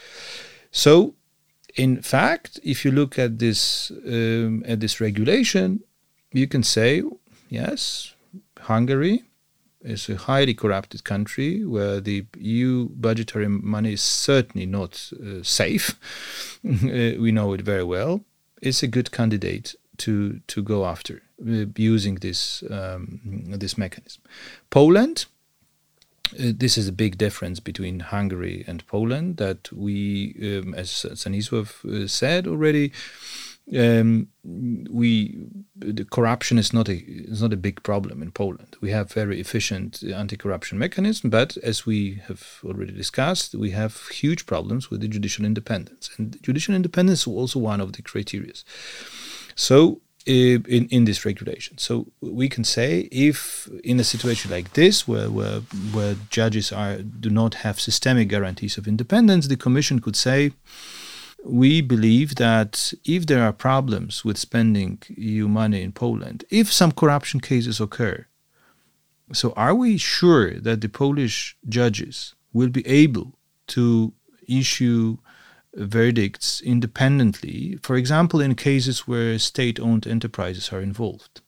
So, 0.70 1.14
in 1.76 2.02
fact, 2.02 2.60
if 2.62 2.84
you 2.84 2.90
look 2.90 3.18
at 3.18 3.38
this 3.38 3.90
um, 4.06 4.64
at 4.66 4.80
this 4.80 5.00
regulation, 5.00 5.80
you 6.32 6.48
can 6.48 6.62
say, 6.62 7.02
yes, 7.48 8.14
Hungary 8.58 9.24
is 9.82 10.08
a 10.08 10.16
highly 10.16 10.54
corrupted 10.54 11.04
country 11.04 11.64
where 11.64 12.00
the 12.00 12.26
EU 12.38 12.88
budgetary 12.88 13.48
money 13.48 13.94
is 13.94 14.02
certainly 14.02 14.66
not 14.66 15.12
uh, 15.14 15.42
safe. 15.42 15.98
uh, 16.64 17.20
we 17.20 17.32
know 17.32 17.52
it 17.52 17.62
very 17.62 17.84
well. 17.84 18.20
It's 18.60 18.82
a 18.82 18.88
good 18.88 19.10
candidate 19.10 19.74
to 19.98 20.40
to 20.46 20.62
go 20.62 20.84
after 20.84 21.22
uh, 21.40 21.66
using 21.76 22.16
this 22.16 22.62
um, 22.70 23.20
this 23.58 23.76
mechanism. 23.78 24.22
Poland. 24.70 25.26
Uh, 26.32 26.52
this 26.56 26.78
is 26.78 26.86
a 26.86 26.92
big 26.92 27.18
difference 27.18 27.58
between 27.58 27.98
Hungary 27.98 28.64
and 28.68 28.86
Poland 28.86 29.38
that 29.38 29.68
we, 29.72 30.32
um, 30.40 30.74
as 30.74 31.04
Stanisław 31.14 31.84
uh, 31.84 32.06
said 32.06 32.46
already, 32.46 32.92
um, 33.76 34.28
we 34.90 35.46
the 35.76 36.04
corruption 36.04 36.58
is 36.58 36.72
not 36.72 36.88
a 36.88 36.96
is 37.04 37.42
not 37.42 37.52
a 37.52 37.56
big 37.56 37.82
problem 37.82 38.22
in 38.22 38.32
Poland. 38.32 38.76
We 38.80 38.90
have 38.90 39.12
very 39.12 39.40
efficient 39.40 40.02
anti-corruption 40.02 40.78
mechanism, 40.78 41.30
but 41.30 41.56
as 41.58 41.86
we 41.86 42.20
have 42.26 42.60
already 42.64 42.92
discussed, 42.92 43.54
we 43.54 43.70
have 43.70 44.08
huge 44.08 44.46
problems 44.46 44.90
with 44.90 45.00
the 45.00 45.08
judicial 45.08 45.44
independence, 45.44 46.10
and 46.18 46.36
judicial 46.42 46.74
independence 46.74 47.20
is 47.20 47.26
also 47.26 47.58
one 47.60 47.80
of 47.80 47.92
the 47.92 48.02
criteria. 48.02 48.52
So. 49.54 50.00
Uh, 50.28 50.60
in, 50.68 50.86
in 50.90 51.06
this 51.06 51.24
regulation. 51.24 51.78
So 51.78 52.08
we 52.20 52.50
can 52.50 52.62
say 52.62 53.08
if 53.10 53.70
in 53.82 53.98
a 53.98 54.04
situation 54.04 54.50
like 54.50 54.74
this 54.74 55.08
where, 55.08 55.30
where 55.30 55.60
where 55.94 56.14
judges 56.28 56.72
are 56.72 56.98
do 56.98 57.30
not 57.30 57.54
have 57.54 57.80
systemic 57.80 58.28
guarantees 58.28 58.76
of 58.76 58.86
independence, 58.86 59.48
the 59.48 59.56
commission 59.56 59.98
could 59.98 60.16
say 60.16 60.52
we 61.44 61.80
believe 61.80 62.36
that 62.36 62.92
if 63.04 63.26
there 63.26 63.42
are 63.42 63.52
problems 63.52 64.24
with 64.24 64.38
spending 64.38 65.02
EU 65.16 65.48
money 65.48 65.82
in 65.82 65.92
Poland, 65.92 66.44
if 66.50 66.72
some 66.72 66.92
corruption 66.92 67.40
cases 67.40 67.80
occur, 67.80 68.26
so 69.32 69.52
are 69.56 69.74
we 69.74 69.96
sure 69.96 70.58
that 70.58 70.80
the 70.80 70.88
Polish 70.88 71.56
judges 71.68 72.34
will 72.52 72.68
be 72.68 72.86
able 72.86 73.38
to 73.68 74.12
issue 74.48 75.18
verdicts 75.74 76.60
independently, 76.60 77.78
for 77.82 77.96
example, 77.96 78.40
in 78.40 78.54
cases 78.54 79.06
where 79.06 79.38
state 79.38 79.78
owned 79.78 80.06
enterprises 80.06 80.72
are 80.72 80.80
involved? 80.80 81.40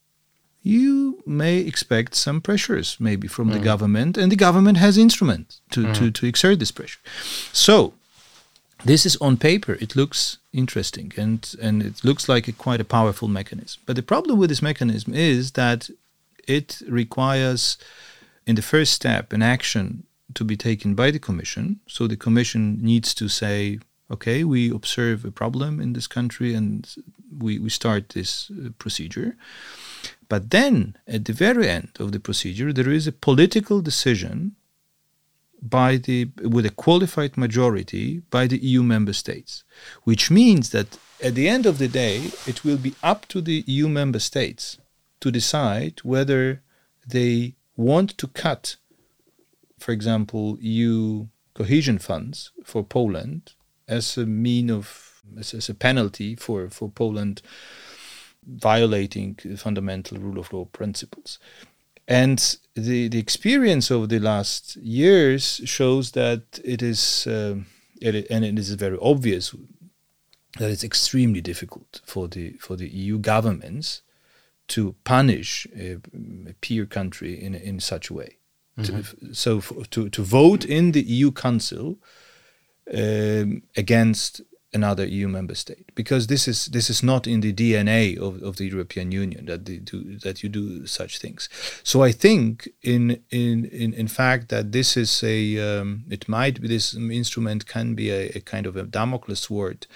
You 0.63 1.23
may 1.27 1.59
expect 1.59 2.15
some 2.15 2.41
pressures, 2.41 2.97
maybe 3.01 3.27
from 3.27 3.51
mm. 3.51 3.55
the 3.55 3.59
government, 3.59 4.17
and 4.17 4.31
the 4.31 4.37
government 4.37 4.79
has 4.79 4.97
instruments 4.97 5.61
to, 5.73 5.87
mm. 5.87 5.95
to, 5.97 6.11
to 6.13 6.27
exert 6.27 6.61
this 6.61 6.71
pressure. 6.71 7.01
So, 7.53 7.95
this 8.85 9.07
is 9.07 9.17
on 9.17 9.37
paper 9.37 9.75
it 9.81 9.97
looks 9.97 10.39
interesting 10.53 11.13
and 11.17 11.55
and 11.61 11.83
it 11.83 12.05
looks 12.05 12.29
like 12.29 12.49
a 12.49 12.53
quite 12.53 12.81
a 12.81 12.85
powerful 12.85 13.29
mechanism. 13.29 13.81
But 13.87 13.97
the 13.97 14.03
problem 14.03 14.39
with 14.39 14.51
this 14.51 14.63
mechanism 14.63 15.15
is 15.15 15.53
that 15.53 15.91
it 16.49 16.83
requires 16.89 17.79
in 18.47 18.57
the 18.57 18.63
first 18.63 18.93
step 18.93 19.33
an 19.33 19.43
action 19.43 20.05
to 20.35 20.45
be 20.45 20.57
taken 20.57 20.95
by 20.95 21.11
the 21.11 21.19
commission. 21.19 21.81
So 21.87 22.07
the 22.07 22.17
commission 22.17 22.83
needs 22.83 23.15
to 23.15 23.29
say 23.29 23.79
okay 24.11 24.45
we 24.45 24.71
observe 24.71 25.25
a 25.25 25.31
problem 25.31 25.81
in 25.81 25.93
this 25.93 26.07
country 26.07 26.55
and 26.55 26.89
we, 27.39 27.59
we 27.59 27.71
start 27.71 28.11
this 28.11 28.51
uh, 28.51 28.71
procedure. 28.79 29.37
But 30.29 30.51
then 30.51 30.97
at 31.07 31.25
the 31.25 31.33
very 31.33 31.69
end 31.69 31.91
of 31.99 32.13
the 32.13 32.21
procedure 32.21 32.73
there 32.73 32.91
is 32.91 33.07
a 33.07 33.13
political 33.13 33.81
decision 33.81 34.57
by 35.63 35.97
the 35.97 36.29
with 36.43 36.67
a 36.67 36.71
qualified 36.71 37.37
majority 37.37 38.21
by 38.31 38.47
the 38.47 38.59
EU 38.59 38.83
member 38.83 39.13
states, 39.13 39.63
which 40.03 40.31
means 40.31 40.71
that 40.71 40.99
at 41.23 41.37
the 41.37 41.49
end 41.49 41.67
of 41.67 41.79
the 41.79 41.89
day, 41.89 42.31
it 42.47 42.65
will 42.65 42.77
be 42.77 42.95
up 43.03 43.27
to 43.29 43.41
the 43.41 43.63
EU 43.67 43.89
member 43.89 44.19
states 44.19 44.79
to 45.21 45.31
decide 45.31 46.01
whether 46.03 46.63
they 47.07 47.55
want 47.77 48.19
to 48.19 48.27
cut, 48.27 48.77
for 49.79 49.93
example, 49.93 50.59
EU 50.61 51.27
cohesion 51.55 51.99
funds 51.99 52.51
for 52.65 52.83
Poland 52.83 53.53
as 53.87 54.17
a 54.17 54.27
mean 54.27 54.69
of 54.71 55.13
as, 55.39 55.55
as 55.55 55.69
a 55.69 55.75
penalty 55.75 56.35
for, 56.35 56.69
for 56.71 56.89
Poland 56.89 57.43
violating 58.45 59.37
fundamental 59.57 60.19
rule 60.19 60.39
of 60.39 60.53
law 60.53 60.65
principles. 60.65 61.39
And 62.09 62.57
the, 62.75 63.09
the 63.09 63.19
experience 63.19 63.91
over 63.91 64.07
the 64.07 64.19
last 64.19 64.77
years 64.77 65.61
shows 65.65 66.13
that 66.13 66.61
it 66.65 66.83
is, 66.83 67.27
uh, 67.27 67.57
it, 68.01 68.27
and 68.31 68.45
it 68.45 68.59
is 68.59 68.71
very 68.75 68.99
obvious 69.01 69.55
that 70.59 70.71
it's 70.71 70.85
extremely 70.85 71.41
difficult 71.41 72.01
for 72.05 72.29
the 72.29 72.53
for 72.55 72.77
the 72.77 72.89
EU 72.89 73.19
governments 73.19 74.03
to 74.69 74.95
punish 75.05 75.67
a, 75.77 75.99
a 76.49 76.53
peer 76.61 76.87
country 76.87 77.43
in 77.43 77.55
in 77.55 77.81
such 77.81 78.11
a 78.11 78.15
way. 78.15 78.37
Mm-hmm. 78.79 79.29
To, 79.29 79.35
so 79.35 79.61
for, 79.61 79.85
to 79.87 80.09
to 80.11 80.23
vote 80.23 80.65
in 80.65 80.93
the 80.93 81.03
EU 81.03 81.31
Council 81.31 81.99
um, 82.93 83.63
against 83.77 84.43
another 84.75 85.07
EU 85.07 85.29
member 85.29 85.55
state 85.55 85.95
because 85.95 86.27
this 86.27 86.49
is 86.49 86.67
this 86.67 86.89
is 86.89 87.03
not 87.03 87.27
in 87.27 87.41
the 87.41 87.53
DNA 87.53 88.17
of, 88.17 88.43
of 88.43 88.57
the 88.57 88.65
European 88.65 89.13
Union 89.13 89.47
that 89.47 89.67
they 89.67 89.77
do 89.77 90.19
that 90.19 90.43
you 90.43 90.49
do 90.49 90.87
such 90.87 91.19
things. 91.19 91.49
So 91.83 92.03
I 92.03 92.13
think 92.13 92.69
in 92.83 93.23
in 93.31 93.67
in, 93.67 93.93
in 93.95 94.09
fact 94.09 94.49
that 94.49 94.73
this 94.73 94.97
is 94.97 95.23
a 95.23 95.59
um, 95.59 96.05
it 96.11 96.29
might 96.29 96.61
be 96.61 96.69
this 96.69 96.95
instrument 96.95 97.67
can 97.67 97.95
be 97.95 98.11
a, 98.11 98.29
a 98.35 98.41
kind 98.41 98.67
of 98.67 98.77
a 98.77 98.85
Damocles 98.85 99.41
sword, 99.41 99.87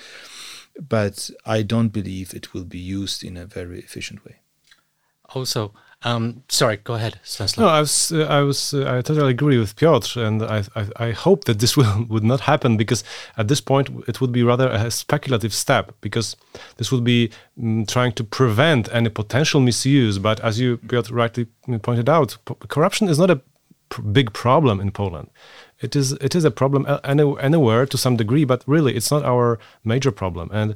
but 0.89 1.31
I 1.45 1.63
don't 1.63 1.89
believe 1.89 2.35
it 2.35 2.53
will 2.53 2.65
be 2.65 2.79
used 2.79 3.25
in 3.25 3.37
a 3.37 3.47
very 3.47 3.79
efficient 3.79 4.25
way. 4.25 4.37
Also, 5.35 5.75
um, 6.03 6.43
sorry, 6.49 6.77
go 6.77 6.95
ahead. 6.95 7.19
No, 7.59 7.69
I 7.69 7.81
was, 7.81 8.13
uh, 8.13 8.27
I 8.27 8.43
was, 8.43 8.75
uh, 8.75 8.97
I 8.99 9.01
totally 9.01 9.31
agree 9.31 9.59
with 9.59 9.77
Piotr, 9.77 10.21
and 10.21 10.43
I, 10.43 10.63
I, 10.77 10.89
I, 10.97 11.11
hope 11.13 11.45
that 11.45 11.59
this 11.59 11.77
will 11.77 12.05
would 12.09 12.23
not 12.23 12.41
happen 12.41 12.77
because 12.77 13.03
at 13.37 13.49
this 13.49 13.61
point 13.61 13.89
it 14.07 14.21
would 14.21 14.31
be 14.31 14.43
rather 14.43 14.69
a 14.69 14.91
speculative 14.91 15.55
step 15.55 15.93
because 16.03 16.37
this 16.77 16.93
would 16.93 17.03
be 17.03 17.31
um, 17.61 17.87
trying 17.87 18.13
to 18.13 18.25
prevent 18.25 18.93
any 18.93 19.09
potential 19.09 19.61
misuse. 19.61 20.19
But 20.19 20.39
as 20.41 20.61
you 20.61 20.77
Piotr 20.77 21.15
rightly 21.15 21.47
pointed 21.83 22.09
out, 22.09 22.37
corruption 22.69 23.09
is 23.09 23.19
not 23.19 23.31
a 23.31 23.41
pr 23.89 24.03
big 24.03 24.33
problem 24.33 24.81
in 24.81 24.91
Poland. 24.91 25.31
It 25.81 25.97
is, 25.97 26.13
it 26.13 26.35
is 26.35 26.45
a 26.45 26.51
problem 26.51 26.87
any, 27.05 27.35
anywhere 27.41 27.87
to 27.87 27.99
some 27.99 28.17
degree, 28.17 28.45
but 28.45 28.65
really 28.67 28.95
it's 28.95 29.11
not 29.11 29.25
our 29.25 29.59
major 29.85 30.11
problem. 30.11 30.51
And 30.53 30.75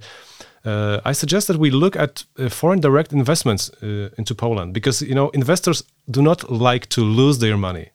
uh, 0.64 1.00
I 1.04 1.12
suggest 1.12 1.46
that 1.48 1.56
we 1.56 1.70
look 1.70 1.96
at 1.96 2.24
uh, 2.38 2.48
foreign 2.48 2.80
direct 2.80 3.12
investments 3.12 3.70
uh, 3.82 4.10
into 4.18 4.34
Poland 4.34 4.74
because 4.74 5.00
you 5.00 5.14
know 5.14 5.30
investors 5.30 5.84
do 6.10 6.22
not 6.22 6.50
like 6.50 6.86
to 6.88 7.00
lose 7.00 7.38
their 7.38 7.56
money. 7.56 7.90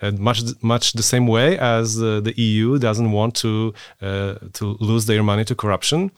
And 0.00 0.18
much 0.18 0.42
much 0.62 0.94
the 0.94 1.02
same 1.02 1.26
way 1.28 1.58
as 1.58 2.02
uh, 2.02 2.20
the 2.20 2.34
EU 2.36 2.78
doesn't 2.78 3.12
want 3.12 3.34
to 3.36 3.72
uh, 4.00 4.34
to 4.54 4.76
lose 4.80 5.06
their 5.06 5.22
money 5.22 5.44
to 5.44 5.54
corruption. 5.54 6.10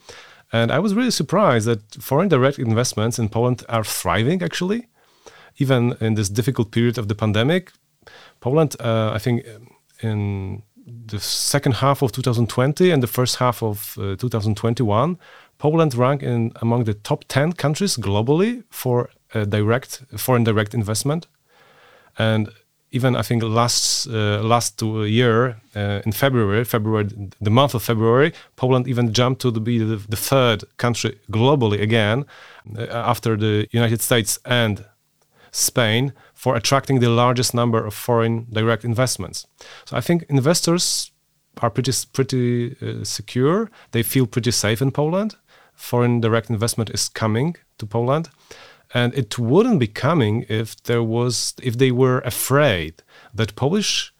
And 0.51 0.71
I 0.71 0.79
was 0.79 0.93
really 0.93 1.11
surprised 1.11 1.67
that 1.67 1.81
foreign 2.01 2.29
direct 2.29 2.57
investments 2.57 3.19
in 3.19 3.29
Poland 3.29 3.63
are 3.67 3.83
thriving 3.83 4.41
actually, 4.41 4.87
even 5.57 5.95
in 5.99 6.15
this 6.15 6.29
difficult 6.29 6.71
period 6.71 6.97
of 6.97 7.07
the 7.07 7.15
pandemic. 7.15 7.71
Poland, 8.39 8.75
uh, 8.79 9.11
I 9.13 9.19
think, 9.19 9.43
in 10.01 10.63
the 11.07 11.19
second 11.19 11.75
half 11.75 12.01
of 12.01 12.11
2020 12.11 12.91
and 12.91 13.03
the 13.03 13.07
first 13.07 13.37
half 13.37 13.61
of 13.63 13.95
2021 13.95 15.17
Poland 15.65 15.95
ranked 15.95 16.23
in 16.23 16.51
among 16.61 16.85
the 16.85 16.93
top 16.93 17.23
10 17.27 17.53
countries 17.53 17.97
globally 17.97 18.63
for 18.69 19.09
direct 19.49 20.03
foreign 20.15 20.43
direct 20.43 20.73
investment. 20.73 21.27
And 22.17 22.49
even 22.91 23.15
I 23.15 23.23
think 23.23 23.43
last 23.43 24.07
uh, 24.07 24.43
last 24.43 24.81
year 24.81 25.55
uh, 25.75 26.01
in 26.05 26.11
February, 26.11 26.63
February, 26.65 27.07
the 27.41 27.49
month 27.49 27.75
of 27.75 27.83
February, 27.83 28.31
Poland 28.55 28.87
even 28.87 29.11
jumped 29.11 29.41
to 29.41 29.51
be 29.51 29.79
the, 29.79 29.97
the 30.09 30.17
third 30.17 30.63
country 30.77 31.19
globally 31.31 31.81
again 31.81 32.25
uh, 32.77 33.09
after 33.11 33.37
the 33.37 33.67
United 33.71 34.01
States 34.01 34.39
and 34.45 34.85
Spain 35.51 36.13
for 36.33 36.55
attracting 36.55 36.99
the 36.99 37.09
largest 37.09 37.53
number 37.53 37.85
of 37.85 37.93
foreign 37.93 38.45
direct 38.51 38.85
investments. 38.85 39.47
So 39.85 39.97
I 39.97 40.01
think 40.01 40.25
investors 40.29 41.11
are 41.61 41.69
pretty 41.69 41.91
pretty 42.13 42.75
uh, 42.81 43.03
secure. 43.03 43.69
They 43.91 44.03
feel 44.03 44.27
pretty 44.27 44.51
safe 44.51 44.81
in 44.81 44.91
Poland, 44.91 45.35
foreign 45.75 46.21
direct 46.21 46.49
investment 46.49 46.89
is 46.89 47.09
coming 47.09 47.55
to 47.77 47.85
Poland. 47.85 48.29
And 48.93 49.13
it 49.13 49.37
wouldn't 49.37 49.79
be 49.79 49.87
coming 49.87 50.45
if 50.47 50.81
there 50.83 51.03
was 51.03 51.53
if 51.61 51.77
they 51.77 51.91
were 51.91 52.19
afraid 52.19 53.03
that 53.33 53.55
Polish 53.55 54.13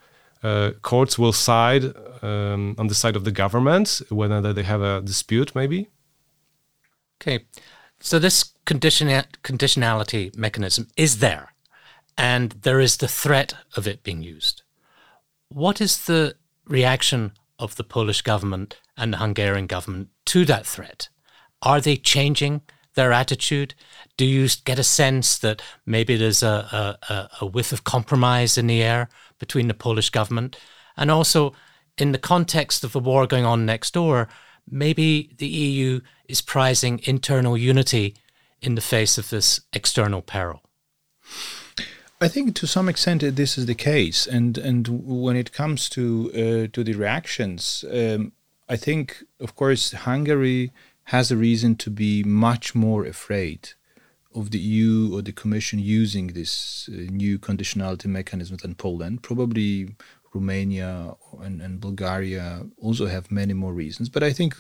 uh, 0.43 0.72
courts 0.82 1.18
will 1.18 1.34
side 1.34 1.86
um, 2.22 2.76
on 2.78 2.88
the 2.88 2.95
side 2.95 3.16
of 3.16 3.24
the 3.24 3.32
government 3.32 4.01
whether 4.10 4.53
they 4.53 4.64
have 4.64 4.82
a 4.82 5.01
dispute, 5.01 5.56
maybe. 5.56 5.89
Okay, 7.22 7.45
so 7.99 8.20
this 8.20 8.53
condition 8.66 9.08
conditionality 9.43 10.36
mechanism 10.36 10.88
is 10.97 11.20
there, 11.20 11.53
and 12.18 12.51
there 12.62 12.80
is 12.80 12.97
the 12.97 13.08
threat 13.08 13.53
of 13.76 13.88
it 13.88 14.03
being 14.03 14.22
used. 14.22 14.64
What 15.49 15.80
is 15.80 16.06
the 16.06 16.36
reaction 16.68 17.32
of 17.58 17.76
the 17.76 17.84
Polish 17.84 18.22
government 18.22 18.80
and 18.97 19.14
the 19.14 19.18
Hungarian 19.18 19.68
government 19.68 20.10
to 20.26 20.45
that 20.45 20.66
threat? 20.66 21.10
Are 21.62 21.82
they 21.82 21.97
changing 21.97 22.62
their 22.95 23.12
attitude? 23.12 23.74
Do 24.18 24.26
you 24.26 24.47
get 24.66 24.80
a 24.80 24.84
sense 24.84 25.38
that 25.39 25.62
maybe 25.86 26.16
there's 26.16 26.43
a, 26.43 26.97
a, 27.10 27.30
a 27.41 27.45
whiff 27.45 27.72
of 27.72 27.84
compromise 27.84 28.58
in 28.58 28.68
the 28.68 28.82
air 28.82 29.10
between 29.39 29.68
the 29.68 29.74
Polish 29.74 30.10
government? 30.10 30.58
And 30.97 31.12
also, 31.12 31.53
in 31.97 32.12
the 32.12 32.18
context 32.18 32.84
of 32.84 32.93
the 32.93 32.99
war 32.99 33.28
going 33.28 33.45
on 33.45 33.66
next 33.66 33.93
door, 33.93 34.28
maybe 34.70 35.34
the 35.38 35.47
EU 35.47 36.01
is 36.28 36.41
prizing 36.41 37.01
internal 37.03 37.58
unity 37.58 38.16
in 38.62 38.76
the 38.76 38.82
face 38.82 39.18
of 39.18 39.30
this 39.30 39.62
external 39.74 40.22
peril. 40.22 40.62
I 42.22 42.28
think 42.28 42.56
to 42.56 42.68
some 42.68 42.89
extent 42.89 43.22
this 43.36 43.58
is 43.58 43.66
the 43.66 43.76
case, 43.76 44.26
and 44.26 44.58
and 44.58 44.88
when 44.88 45.36
it 45.36 45.51
comes 45.51 45.89
to 45.89 46.32
uh, 46.34 46.68
to 46.72 46.84
the 46.84 46.93
reactions, 46.93 47.84
um, 47.91 48.32
I 48.70 48.78
think 48.78 49.24
of 49.39 49.56
course 49.56 49.91
Hungary 49.91 50.72
has 51.06 51.32
a 51.32 51.38
reason 51.38 51.76
to 51.76 51.89
be 51.89 52.24
much 52.24 52.74
more 52.74 53.06
afraid 53.06 53.70
of 54.34 54.51
the 54.51 54.60
EU 54.60 55.16
or 55.16 55.22
the 55.22 55.32
Commission 55.32 55.80
using 55.80 56.28
this 56.28 56.89
uh, 56.91 56.97
new 57.10 57.39
conditionality 57.39 58.06
mechanism 58.06 58.58
than 58.58 58.76
Poland. 58.76 59.24
Probably 59.24 59.95
Romania 60.34 61.16
and, 61.41 61.62
and, 61.62 61.80
Bulgaria 61.80 62.66
also 62.78 63.06
have 63.06 63.32
many 63.32 63.53
more 63.53 63.74
reasons. 63.74 64.10
But 64.10 64.22
I 64.22 64.34
think, 64.34 64.56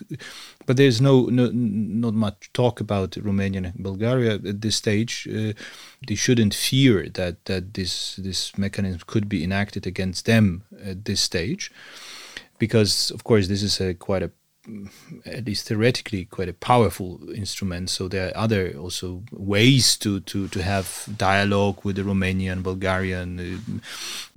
but 0.65 0.77
there's 0.77 1.01
no, 1.01 1.25
no 1.25 1.51
not 1.53 2.13
much 2.13 2.49
talk 2.53 2.79
about 2.79 3.17
Romania 3.17 3.59
and 3.59 3.83
Bulgaria 3.83 4.35
at 4.35 4.61
this 4.61 4.77
stage. 4.77 5.27
Uh, 5.27 5.53
they 6.07 6.15
shouldn't 6.15 6.53
fear 6.53 7.09
that 7.09 7.35
that 7.45 7.73
this 7.73 8.15
this 8.15 8.57
mechanism 8.57 9.01
could 9.05 9.27
be 9.27 9.43
enacted 9.43 9.85
against 9.85 10.25
them 10.25 10.63
at 10.91 11.03
this 11.03 11.19
stage, 11.19 11.71
because 12.57 13.11
of 13.11 13.23
course 13.23 13.47
this 13.47 13.61
is 13.61 13.81
a 13.81 13.93
quite 13.93 14.23
a 14.23 14.31
at 15.25 15.45
least 15.45 15.67
theoretically 15.67 16.25
quite 16.25 16.49
a 16.49 16.53
powerful 16.53 17.19
instrument. 17.33 17.89
So 17.89 18.07
there 18.07 18.29
are 18.29 18.37
other 18.37 18.73
also 18.77 19.23
ways 19.31 19.97
to 19.97 20.19
to 20.21 20.47
to 20.47 20.61
have 20.61 21.07
dialogue 21.17 21.83
with 21.83 21.95
the 21.95 22.03
Romanian, 22.03 22.63
Bulgarian 22.63 23.39
uh, 23.39 23.79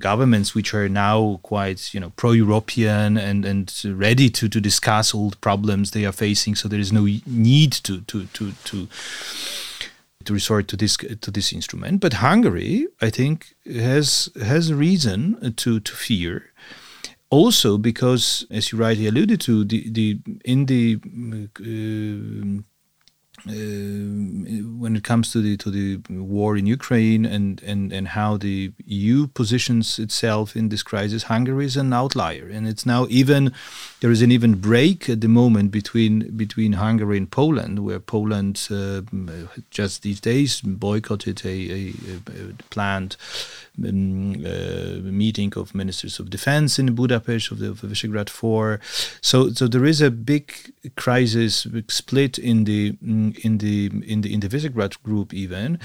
governments, 0.01 0.55
which 0.55 0.75
are 0.75 0.89
now 0.89 1.41
quite 1.43 1.95
you 1.95 2.01
know 2.01 2.13
pro-European 2.17 3.17
and 3.17 3.45
and 3.45 3.73
ready 3.85 4.31
to 4.31 4.49
to 4.49 4.61
discuss 4.61 5.15
all 5.15 5.31
the 5.31 5.37
problems 5.37 5.91
they 5.91 6.05
are 6.05 6.13
facing. 6.13 6.55
So 6.55 6.69
there 6.69 6.81
is 6.81 6.93
no 6.93 7.07
need 7.27 7.73
to 7.73 8.01
to 8.03 8.27
to 8.27 8.53
to 8.65 8.89
to 10.25 10.33
resort 10.33 10.69
to 10.69 10.77
this 10.77 10.97
to 10.97 11.31
this 11.31 11.53
instrument. 11.53 12.01
But 12.01 12.15
Hungary, 12.15 12.87
I 13.01 13.11
think, 13.11 13.55
has 13.65 14.29
has 14.41 14.73
reason 14.73 15.55
to 15.57 15.81
to 15.81 15.93
fear 15.95 16.53
also 17.31 17.79
because, 17.79 18.47
as 18.51 18.73
you 18.73 18.79
rightly 18.79 19.07
alluded 19.07 19.41
to, 19.43 19.65
the, 19.65 19.91
the 19.91 20.19
in 20.45 20.67
the 20.67 20.99
uh, 21.61 22.63
uh, 23.47 23.53
when 23.53 24.97
it 24.97 25.05
comes 25.05 25.31
to 25.31 25.41
the 25.41 25.57
to 25.57 25.71
the 25.71 26.01
war 26.11 26.57
in 26.57 26.67
Ukraine 26.67 27.25
and, 27.25 27.63
and, 27.63 27.93
and 27.93 28.09
how 28.09 28.37
the 28.37 28.73
EU 28.85 29.29
positions 29.29 29.99
itself 29.99 30.57
in 30.57 30.71
this 30.71 30.83
crisis, 30.83 31.25
Hungary 31.25 31.67
is 31.67 31.77
an 31.77 31.93
outlier, 31.93 32.49
and 32.49 32.67
it's 32.67 32.85
now 32.85 33.07
even 33.09 33.53
there 34.01 34.11
is 34.11 34.23
an 34.23 34.33
even 34.33 34.57
break 34.57 35.09
at 35.09 35.21
the 35.21 35.29
moment 35.29 35.71
between 35.71 36.37
between 36.37 36.75
Hungary 36.75 37.17
and 37.17 37.31
Poland, 37.31 37.79
where 37.85 38.01
Poland 38.01 38.67
uh, 38.71 39.03
just 39.71 40.03
these 40.03 40.21
days 40.21 40.61
boycotted 40.61 41.45
a, 41.45 41.49
a, 41.49 41.95
a 42.17 42.53
planned 42.71 43.17
um, 43.85 44.45
uh, 44.45 45.01
meeting 45.11 45.53
of 45.57 45.75
ministers 45.75 46.19
of 46.19 46.31
defense 46.31 46.79
in 46.79 46.95
Budapest 46.95 47.51
of 47.51 47.59
the 47.59 47.71
of 47.71 47.81
Visegrad 47.81 48.29
Four. 48.29 48.81
So 49.21 49.51
so 49.51 49.67
there 49.69 49.85
is 49.85 50.01
a 50.01 50.11
big 50.11 50.73
crisis, 50.97 51.65
big 51.65 51.91
split 51.91 52.39
in 52.39 52.65
the 52.65 52.97
in 53.01 53.59
the 53.59 53.91
in 54.07 54.21
the 54.23 54.33
in 54.35 54.41
the 54.41 54.49
Visegrad 54.49 55.03
group 55.03 55.33
even, 55.35 55.79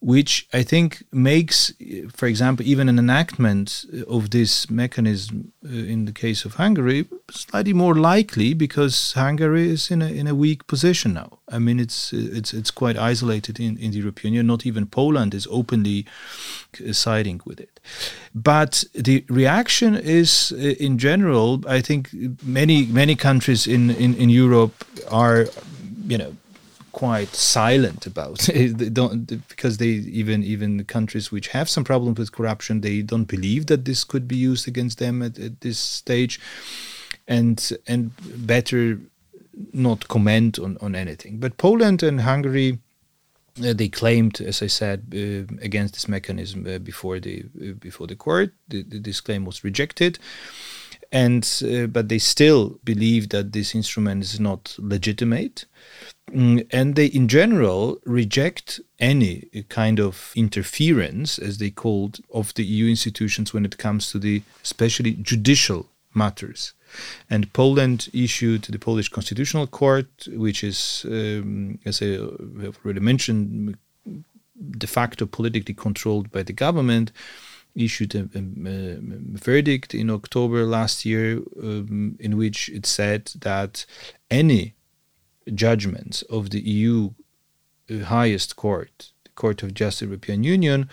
which 0.00 0.48
I 0.54 0.62
think 0.62 1.02
makes, 1.12 1.72
for 2.16 2.26
example, 2.26 2.66
even 2.66 2.88
an 2.88 2.98
enactment 2.98 3.84
of 4.08 4.30
this 4.30 4.70
mechanism 4.70 5.52
uh, 5.62 5.68
in 5.68 6.06
the 6.06 6.12
case 6.12 6.46
of 6.46 6.54
Hungary 6.54 7.06
slightly 7.30 7.74
more 7.74 7.94
likely 7.94 8.54
because 8.54 9.12
Hungary 9.12 9.68
is 9.68 9.90
in 9.90 10.00
a 10.02 10.08
in 10.08 10.26
a 10.26 10.34
weak 10.34 10.66
position 10.66 11.12
now. 11.12 11.38
I 11.48 11.58
mean, 11.58 11.78
it's 11.78 12.14
it's 12.14 12.54
it's 12.54 12.70
quite 12.70 12.96
isolated 12.96 13.60
in, 13.60 13.76
in 13.76 13.90
the 13.90 13.98
European 13.98 14.34
Union. 14.34 14.46
Not 14.46 14.64
even 14.64 14.86
Poland 14.86 15.34
is 15.34 15.46
openly 15.50 16.06
siding 16.92 17.42
with 17.44 17.60
it. 17.60 17.78
But 18.34 18.84
the 18.94 19.24
reaction 19.28 19.96
is, 19.96 20.52
uh, 20.52 20.56
in 20.56 20.98
general, 20.98 21.62
I 21.68 21.82
think 21.82 22.08
many 22.42 22.86
many 22.86 23.16
countries 23.16 23.66
in 23.66 23.90
in, 23.90 24.14
in 24.14 24.30
Europe 24.30 24.84
are, 25.10 25.46
you 26.08 26.16
know 26.16 26.36
quite 26.92 27.28
silent 27.34 28.06
about 28.06 28.38
they 28.54 28.88
don't 28.88 29.48
because 29.48 29.76
they 29.78 29.86
even 29.86 30.42
even 30.42 30.84
countries 30.84 31.30
which 31.30 31.48
have 31.48 31.68
some 31.68 31.84
problems 31.84 32.18
with 32.18 32.32
corruption 32.32 32.80
they 32.80 33.02
don't 33.02 33.28
believe 33.28 33.66
that 33.66 33.84
this 33.84 34.04
could 34.04 34.26
be 34.26 34.36
used 34.36 34.66
against 34.68 34.98
them 34.98 35.22
at, 35.22 35.38
at 35.38 35.60
this 35.60 35.78
stage 35.78 36.40
and 37.28 37.72
and 37.86 38.12
better 38.46 38.98
not 39.72 40.08
comment 40.08 40.58
on, 40.58 40.76
on 40.80 40.94
anything 40.94 41.38
but 41.38 41.56
Poland 41.56 42.02
and 42.02 42.22
Hungary 42.22 42.78
uh, 43.58 43.72
they 43.72 43.88
claimed, 43.88 44.40
as 44.40 44.62
I 44.62 44.68
said, 44.68 45.12
uh, 45.12 45.52
against 45.62 45.94
this 45.94 46.08
mechanism 46.08 46.66
uh, 46.66 46.78
before 46.78 47.20
the 47.20 47.44
uh, 47.60 47.72
before 47.72 48.06
the 48.06 48.16
court. 48.16 48.52
The, 48.68 48.82
the, 48.82 48.98
this 48.98 49.20
claim 49.20 49.44
was 49.44 49.64
rejected, 49.64 50.18
and 51.12 51.44
uh, 51.62 51.86
but 51.86 52.08
they 52.08 52.18
still 52.18 52.78
believe 52.84 53.30
that 53.30 53.52
this 53.52 53.74
instrument 53.74 54.22
is 54.22 54.38
not 54.38 54.76
legitimate. 54.78 55.66
Mm, 56.32 56.66
and 56.70 56.94
they, 56.94 57.06
in 57.06 57.28
general, 57.28 57.98
reject 58.04 58.80
any 58.98 59.48
kind 59.68 59.98
of 59.98 60.32
interference, 60.36 61.38
as 61.38 61.58
they 61.58 61.70
called, 61.70 62.20
of 62.32 62.54
the 62.54 62.64
EU 62.64 62.88
institutions 62.88 63.52
when 63.52 63.64
it 63.64 63.78
comes 63.78 64.10
to 64.12 64.18
the 64.18 64.42
especially 64.62 65.12
judicial 65.14 65.86
matters. 66.14 66.72
And 67.28 67.52
Poland 67.52 68.08
issued 68.12 68.62
the 68.62 68.78
Polish 68.78 69.08
Constitutional 69.08 69.66
Court, 69.66 70.08
which 70.28 70.62
is, 70.64 71.04
um, 71.08 71.78
as 71.84 72.02
I 72.02 72.18
have 72.62 72.78
already 72.84 73.00
mentioned, 73.00 73.76
de 74.78 74.86
facto 74.86 75.26
politically 75.26 75.74
controlled 75.74 76.30
by 76.30 76.42
the 76.42 76.52
government, 76.52 77.12
issued 77.74 78.14
a, 78.14 78.28
a, 78.34 78.40
a 78.40 78.98
verdict 79.38 79.94
in 79.94 80.10
October 80.10 80.64
last 80.64 81.04
year 81.04 81.40
um, 81.62 82.16
in 82.18 82.36
which 82.36 82.68
it 82.68 82.86
said 82.86 83.30
that 83.40 83.86
any 84.30 84.74
judgments 85.54 86.22
of 86.22 86.50
the 86.50 86.60
EU 86.60 87.10
uh, 87.90 88.04
highest 88.04 88.56
court, 88.56 89.12
the 89.24 89.30
Court 89.30 89.62
of 89.62 89.74
Justice 89.74 90.02
of 90.02 90.08
the 90.08 90.12
European 90.12 90.44
Union, 90.44 90.88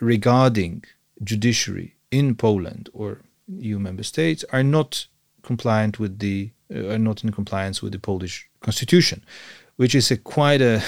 regarding 0.00 0.84
judiciary 1.22 1.96
in 2.10 2.34
Poland 2.34 2.88
or 2.92 3.22
EU 3.48 3.78
member 3.78 4.02
states 4.02 4.44
are 4.52 4.62
not 4.62 5.06
compliant 5.42 5.98
with 5.98 6.18
the 6.18 6.50
uh, 6.74 6.88
are 6.88 6.98
not 6.98 7.24
in 7.24 7.32
compliance 7.32 7.82
with 7.82 7.92
the 7.92 7.98
Polish 7.98 8.48
constitution, 8.60 9.24
which 9.78 9.94
is 9.94 10.10
a 10.10 10.16
quite 10.16 10.60
a 10.60 10.82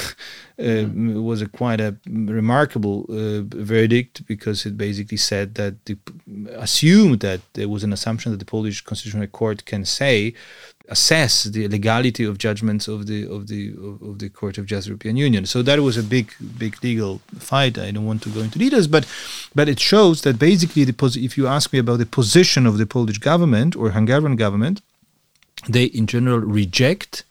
uh, 0.58 0.84
was 1.30 1.40
a 1.40 1.48
quite 1.48 1.80
a 1.80 1.96
remarkable 2.06 3.06
uh, 3.08 3.42
verdict 3.74 4.26
because 4.26 4.66
it 4.66 4.76
basically 4.76 5.16
said 5.16 5.54
that 5.54 5.74
the, 5.86 5.96
assumed 6.56 7.20
that 7.20 7.40
there 7.54 7.68
was 7.68 7.84
an 7.84 7.92
assumption 7.92 8.32
that 8.32 8.38
the 8.38 8.52
Polish 8.56 8.80
Constitutional 8.82 9.28
Court 9.28 9.64
can 9.64 9.84
say 9.84 10.34
assess 10.88 11.44
the 11.44 11.68
legality 11.68 12.24
of 12.24 12.36
judgments 12.36 12.88
of 12.88 13.06
the 13.06 13.20
of 13.30 13.46
the 13.46 13.70
of, 13.88 14.02
of 14.02 14.18
the 14.18 14.28
Court 14.28 14.58
of 14.58 14.66
Justice 14.66 14.86
of 14.86 14.98
the 14.98 15.06
European 15.06 15.16
Union. 15.16 15.46
So 15.46 15.62
that 15.62 15.78
was 15.80 15.96
a 15.96 16.02
big 16.02 16.34
big 16.58 16.82
legal 16.82 17.20
fight. 17.38 17.78
I 17.78 17.92
don't 17.92 18.06
want 18.06 18.22
to 18.24 18.30
go 18.30 18.40
into 18.40 18.58
details, 18.58 18.88
but 18.88 19.06
but 19.54 19.68
it 19.68 19.78
shows 19.78 20.22
that 20.22 20.36
basically 20.38 20.82
the 20.84 20.96
pos- 21.00 21.16
if 21.28 21.38
you 21.38 21.46
ask 21.46 21.72
me 21.72 21.78
about 21.78 21.98
the 21.98 22.06
position 22.20 22.66
of 22.66 22.76
the 22.76 22.86
Polish 22.86 23.18
government 23.18 23.76
or 23.76 23.90
Hungarian 23.90 24.34
government, 24.34 24.82
they 25.68 25.84
in 25.84 26.08
general 26.08 26.40
reject 26.40 27.22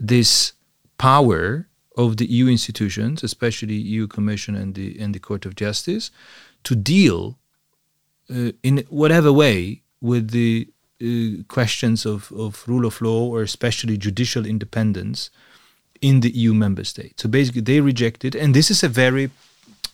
this 0.00 0.52
power 0.98 1.68
of 1.96 2.16
the 2.16 2.26
EU 2.26 2.48
institutions, 2.48 3.22
especially 3.22 3.74
EU 3.74 4.06
Commission 4.06 4.54
and 4.54 4.74
the 4.74 4.98
and 4.98 5.14
the 5.14 5.20
Court 5.20 5.46
of 5.46 5.54
Justice, 5.54 6.10
to 6.64 6.74
deal 6.74 7.38
uh, 8.30 8.52
in 8.62 8.84
whatever 8.88 9.32
way 9.32 9.82
with 10.00 10.30
the 10.30 10.68
uh, 11.02 11.42
questions 11.48 12.06
of, 12.06 12.32
of 12.32 12.64
rule 12.66 12.86
of 12.86 13.00
law 13.00 13.26
or 13.26 13.42
especially 13.42 13.96
judicial 13.96 14.46
independence 14.46 15.30
in 16.00 16.20
the 16.20 16.30
EU 16.30 16.54
member 16.54 16.84
state. 16.84 17.20
So 17.20 17.28
basically, 17.28 17.62
they 17.62 17.80
reject 17.80 18.24
it, 18.24 18.34
and 18.34 18.54
this 18.54 18.70
is 18.70 18.82
a 18.82 18.88
very 18.88 19.30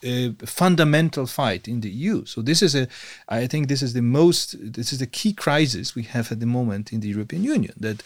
uh, 0.03 0.29
fundamental 0.45 1.25
fight 1.27 1.67
in 1.67 1.81
the 1.81 1.89
EU. 1.89 2.25
So 2.25 2.41
this 2.41 2.61
is 2.61 2.75
a, 2.75 2.87
I 3.29 3.47
think 3.47 3.67
this 3.67 3.81
is 3.81 3.93
the 3.93 4.01
most, 4.01 4.55
this 4.59 4.91
is 4.91 4.99
the 4.99 5.07
key 5.07 5.33
crisis 5.33 5.95
we 5.95 6.03
have 6.03 6.31
at 6.31 6.39
the 6.39 6.45
moment 6.45 6.91
in 6.91 7.01
the 7.01 7.07
European 7.09 7.43
Union. 7.43 7.73
That 7.77 8.03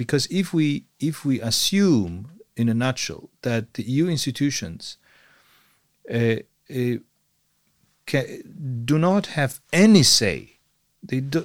because 0.00 0.26
if 0.30 0.54
we 0.54 0.84
if 0.98 1.26
we 1.26 1.42
assume 1.42 2.30
in 2.56 2.70
a 2.70 2.74
nutshell 2.74 3.28
that 3.42 3.74
the 3.74 3.82
EU 3.82 4.08
institutions 4.08 4.96
uh, 6.10 6.36
uh, 6.74 6.96
do 8.90 8.98
not 8.98 9.26
have 9.38 9.60
any 9.74 10.02
say, 10.02 10.56
they 11.02 11.20
do, 11.20 11.40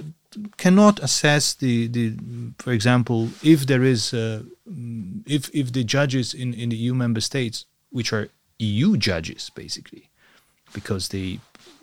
cannot 0.55 1.03
assess 1.03 1.53
the 1.53 1.87
the 1.87 2.05
for 2.57 2.71
example 2.71 3.27
if 3.43 3.67
there 3.67 3.83
is 3.83 4.13
uh, 4.13 4.43
if 5.25 5.43
if 5.53 5.73
the 5.73 5.83
judges 5.83 6.33
in 6.33 6.53
in 6.53 6.69
the 6.69 6.77
EU 6.77 6.93
member 6.93 7.19
states 7.21 7.65
which 7.89 8.13
are 8.13 8.29
EU 8.59 8.95
judges 8.95 9.51
basically 9.53 10.03
because 10.73 11.09
they 11.09 11.39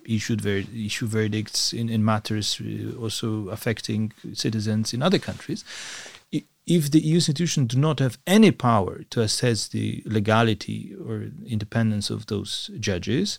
issued 0.06 0.40
ver- 0.40 0.64
issue 0.74 1.06
verdicts 1.06 1.72
in, 1.72 1.88
in 1.88 2.04
matters 2.04 2.60
uh, 2.60 2.96
also 3.02 3.48
affecting 3.50 4.12
citizens 4.32 4.94
in 4.94 5.02
other 5.02 5.18
countries 5.18 5.64
if 6.66 6.90
the 6.90 7.00
EU 7.00 7.16
institutions 7.16 7.74
do 7.74 7.78
not 7.78 7.98
have 7.98 8.18
any 8.26 8.50
power 8.50 9.02
to 9.10 9.20
assess 9.20 9.68
the 9.68 10.02
legality 10.06 10.94
or 11.06 11.26
independence 11.46 12.08
of 12.10 12.26
those 12.26 12.70
judges, 12.78 13.38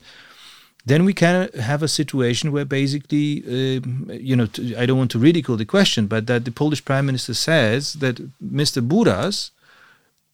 then 0.85 1.05
we 1.05 1.13
can 1.13 1.49
have 1.59 1.81
a 1.81 1.87
situation 1.87 2.51
where 2.51 2.65
basically, 2.65 3.41
uh, 3.47 3.79
you 4.13 4.35
know, 4.35 4.47
I 4.77 4.85
don't 4.85 4.97
want 4.97 5.11
to 5.11 5.19
ridicule 5.19 5.55
the 5.55 5.65
question, 5.65 6.07
but 6.07 6.27
that 6.27 6.43
the 6.43 6.51
Polish 6.51 6.83
Prime 6.83 7.05
Minister 7.05 7.33
says 7.33 7.93
that 7.93 8.17
Mr. 8.41 8.85
Buras 8.85 9.51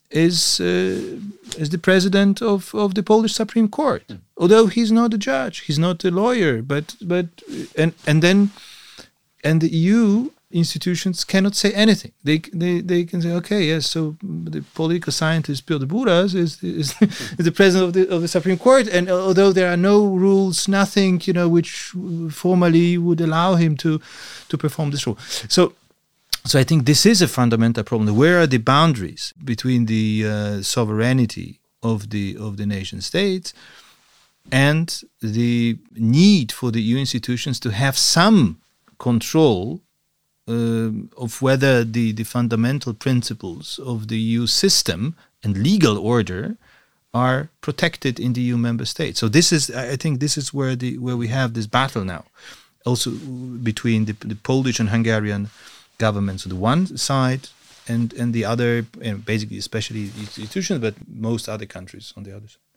is 0.10 0.60
uh, 0.60 1.20
is 1.58 1.70
the 1.70 1.78
president 1.78 2.42
of, 2.42 2.74
of 2.74 2.96
the 2.96 3.04
Polish 3.04 3.34
Supreme 3.34 3.68
Court, 3.68 4.04
mm. 4.08 4.20
although 4.38 4.66
he's 4.66 4.92
not 4.92 5.14
a 5.14 5.20
judge, 5.20 5.60
he's 5.60 5.78
not 5.78 6.04
a 6.04 6.10
lawyer, 6.10 6.64
but 6.64 6.96
but 7.00 7.28
and 7.76 7.94
and 8.08 8.24
then 8.24 8.50
and 9.44 9.62
the 9.62 9.70
EU 9.70 10.32
institutions 10.52 11.24
cannot 11.24 11.56
say 11.56 11.72
anything. 11.74 12.12
They 12.24 12.39
they, 12.54 12.82
they 12.82 13.04
can 13.06 13.22
say, 13.22 13.32
okay, 13.34 13.64
yes, 13.66 13.88
so 13.88 14.16
the 14.22 14.64
political 14.74 15.12
scientist 15.12 15.66
Piotr 15.66 15.86
Buras 15.86 16.34
is, 16.34 16.62
is, 16.64 16.95
is 17.02 17.45
the 17.45 17.52
president 17.52 17.88
of 17.88 17.93
the 17.93 18.16
of 18.16 18.22
the 18.22 18.28
Supreme 18.28 18.58
Court, 18.58 18.88
and 18.88 19.10
although 19.10 19.52
there 19.52 19.72
are 19.72 19.78
no 19.78 20.06
rules, 20.06 20.68
nothing, 20.68 21.22
you 21.26 21.34
know, 21.34 21.47
which 21.47 21.93
formally 22.32 22.97
would 22.97 23.22
allow 23.22 23.56
him 23.56 23.78
to 23.78 24.00
to 24.50 24.58
perform 24.58 24.91
this 24.91 25.06
role. 25.06 25.18
So. 25.47 25.74
So 26.45 26.58
I 26.58 26.64
think 26.64 26.86
this 26.86 27.06
is 27.06 27.22
a 27.22 27.28
fundamental 27.28 27.84
problem. 27.84 28.16
Where 28.16 28.39
are 28.39 28.47
the 28.47 28.60
boundaries 28.60 29.34
between 29.43 29.88
the 29.88 30.24
uh, 30.26 30.62
sovereignty 30.62 31.60
of 31.84 32.12
the 32.12 32.38
of 32.39 32.56
the 32.56 32.66
nation 32.66 33.02
states 33.02 33.54
and 34.50 35.02
the 35.22 35.78
need 35.91 36.52
for 36.54 36.72
the 36.72 36.82
EU 36.82 36.97
institutions 36.97 37.60
to 37.60 37.72
have 37.72 37.97
some 37.97 38.62
control 38.97 39.82
Um, 40.50 41.12
of 41.16 41.43
whether 41.43 41.84
the, 41.84 42.12
the 42.12 42.24
fundamental 42.24 42.95
principles 42.95 43.78
of 43.78 44.08
the 44.08 44.18
EU 44.18 44.47
system 44.47 45.16
and 45.43 45.56
legal 45.56 45.95
order 45.95 46.58
are 47.14 47.50
protected 47.62 48.20
in 48.20 48.34
the 48.34 48.41
EU 48.41 48.58
member 48.58 48.86
states. 48.86 49.20
So 49.20 49.30
this 49.30 49.52
is, 49.52 49.70
I 49.70 49.95
think, 49.95 50.20
this 50.20 50.39
is 50.39 50.52
where 50.52 50.76
the 50.76 50.97
where 50.97 51.16
we 51.16 51.28
have 51.28 51.54
this 51.54 51.68
battle 51.68 52.04
now, 52.04 52.26
also 52.84 53.12
between 53.12 54.06
the, 54.06 54.14
the 54.14 54.34
Polish 54.34 54.80
and 54.80 54.89
Hungarian 54.89 55.52
governments 56.00 56.47
on 56.47 56.50
the 56.50 56.56
one 56.56 56.97
side, 56.97 57.50
and 57.88 58.12
and 58.14 58.34
the 58.34 58.45
other, 58.45 58.88
and 59.04 59.24
basically 59.24 59.60
especially 59.60 60.06
institutions, 60.18 60.80
but 60.80 60.95
most 61.08 61.47
other 61.47 61.68
countries 61.68 62.12
on 62.18 62.24
the 62.24 62.36
other 62.36 62.47
side. 62.47 62.68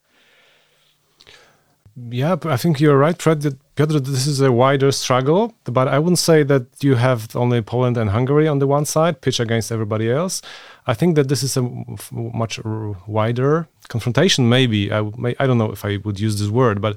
Yeah, 1.95 2.37
I 2.45 2.57
think 2.57 2.81
you're 2.81 2.97
right. 2.97 3.19
Piotr, 3.19 3.99
this 3.99 4.27
is 4.27 4.41
a 4.41 4.51
wider 4.51 4.93
struggle, 4.93 5.55
but 5.65 5.89
I 5.89 5.99
wouldn't 5.99 6.19
say 6.19 6.43
that 6.43 6.67
you 6.83 6.95
have 6.95 7.37
only 7.37 7.61
Poland 7.61 7.99
and 7.99 8.11
Hungary 8.11 8.49
on 8.49 8.61
the 8.61 8.67
one 8.67 8.87
side 8.87 9.21
pitch 9.21 9.39
against 9.39 9.71
everybody 9.71 10.11
else. 10.11 10.41
I 10.87 10.95
think 10.95 11.17
that 11.17 11.29
this 11.29 11.43
is 11.43 11.57
a 11.57 11.63
much 12.11 12.59
wider 13.07 13.69
confrontation. 13.89 14.49
Maybe 14.49 14.91
I, 14.91 15.01
I 15.39 15.47
don't 15.47 15.59
know 15.59 15.71
if 15.71 15.85
I 15.85 15.99
would 15.99 16.19
use 16.19 16.39
this 16.41 16.49
word, 16.49 16.81
but 16.81 16.97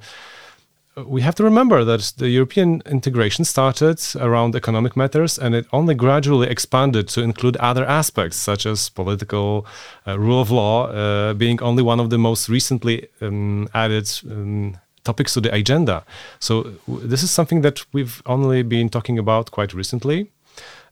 we 1.05 1.21
have 1.21 1.35
to 1.35 1.43
remember 1.43 1.83
that 1.83 2.13
the 2.17 2.29
European 2.29 2.81
integration 2.85 3.43
started 3.43 4.01
around 4.15 4.55
economic 4.55 4.95
matters 4.95 5.37
and 5.37 5.53
it 5.53 5.65
only 5.73 5.93
gradually 5.93 6.47
expanded 6.47 7.09
to 7.09 7.21
include 7.21 7.57
other 7.57 7.85
aspects, 7.85 8.37
such 8.37 8.65
as 8.65 8.87
political 8.87 9.65
uh, 10.07 10.17
rule 10.17 10.39
of 10.39 10.51
law, 10.51 10.87
uh, 10.87 11.33
being 11.33 11.61
only 11.61 11.83
one 11.83 11.99
of 11.99 12.09
the 12.09 12.17
most 12.17 12.47
recently 12.47 13.09
um, 13.21 13.67
added 13.73 14.09
um, 14.31 14.77
topics 15.06 15.34
to 15.34 15.41
the 15.41 15.53
agenda. 15.53 16.03
So 16.39 16.74
this 16.88 17.24
is 17.24 17.32
something 17.32 17.62
that 17.62 17.86
we've 17.93 18.22
only 18.26 18.64
been 18.64 18.89
talking 18.89 19.18
about 19.18 19.51
quite 19.51 19.74
recently. 19.74 20.32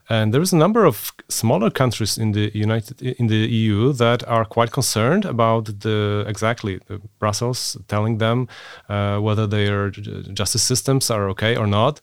And 0.08 0.34
there 0.34 0.42
is 0.42 0.52
a 0.52 0.56
number 0.56 0.84
of 0.84 1.12
smaller 1.28 1.70
countries 1.70 2.18
in 2.18 2.32
the 2.32 2.50
United 2.54 3.00
in 3.00 3.26
the 3.28 3.48
EU 3.48 3.92
that 3.94 4.22
are 4.28 4.44
quite 4.44 4.70
concerned 4.70 5.24
about 5.24 5.80
the 5.80 6.24
exactly 6.28 6.78
the 6.88 7.00
Brussels 7.18 7.78
telling 7.88 8.18
them 8.18 8.48
uh, 8.88 9.18
whether 9.18 9.46
their 9.46 9.90
justice 9.90 10.62
systems 10.62 11.10
are 11.10 11.30
okay 11.30 11.56
or 11.56 11.66
not. 11.66 12.00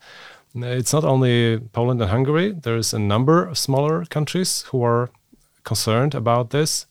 It's 0.55 0.93
not 0.93 1.03
only 1.03 1.59
Poland 1.71 2.01
and 2.01 2.09
Hungary. 2.09 2.53
There 2.53 2.77
is 2.77 2.93
a 2.93 2.99
number 2.99 3.45
of 3.45 3.57
smaller 3.57 4.05
countries 4.05 4.63
who 4.71 4.83
are 4.83 5.09
concerned 5.63 6.15
about 6.15 6.49
this. 6.49 6.87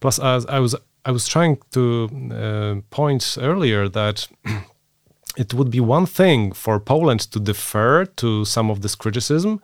Plus, 0.00 0.18
as 0.18 0.46
I 0.46 0.58
was 0.58 0.74
I 1.04 1.12
was 1.12 1.26
trying 1.26 1.58
to 1.70 2.08
uh, 2.32 2.80
point 2.90 3.38
earlier 3.40 3.88
that 3.88 4.28
it 5.36 5.54
would 5.54 5.70
be 5.70 5.80
one 5.80 6.06
thing 6.06 6.52
for 6.52 6.78
Poland 6.78 7.20
to 7.32 7.40
defer 7.40 8.04
to 8.04 8.44
some 8.44 8.70
of 8.70 8.80
this 8.82 8.94
criticism, 8.94 9.60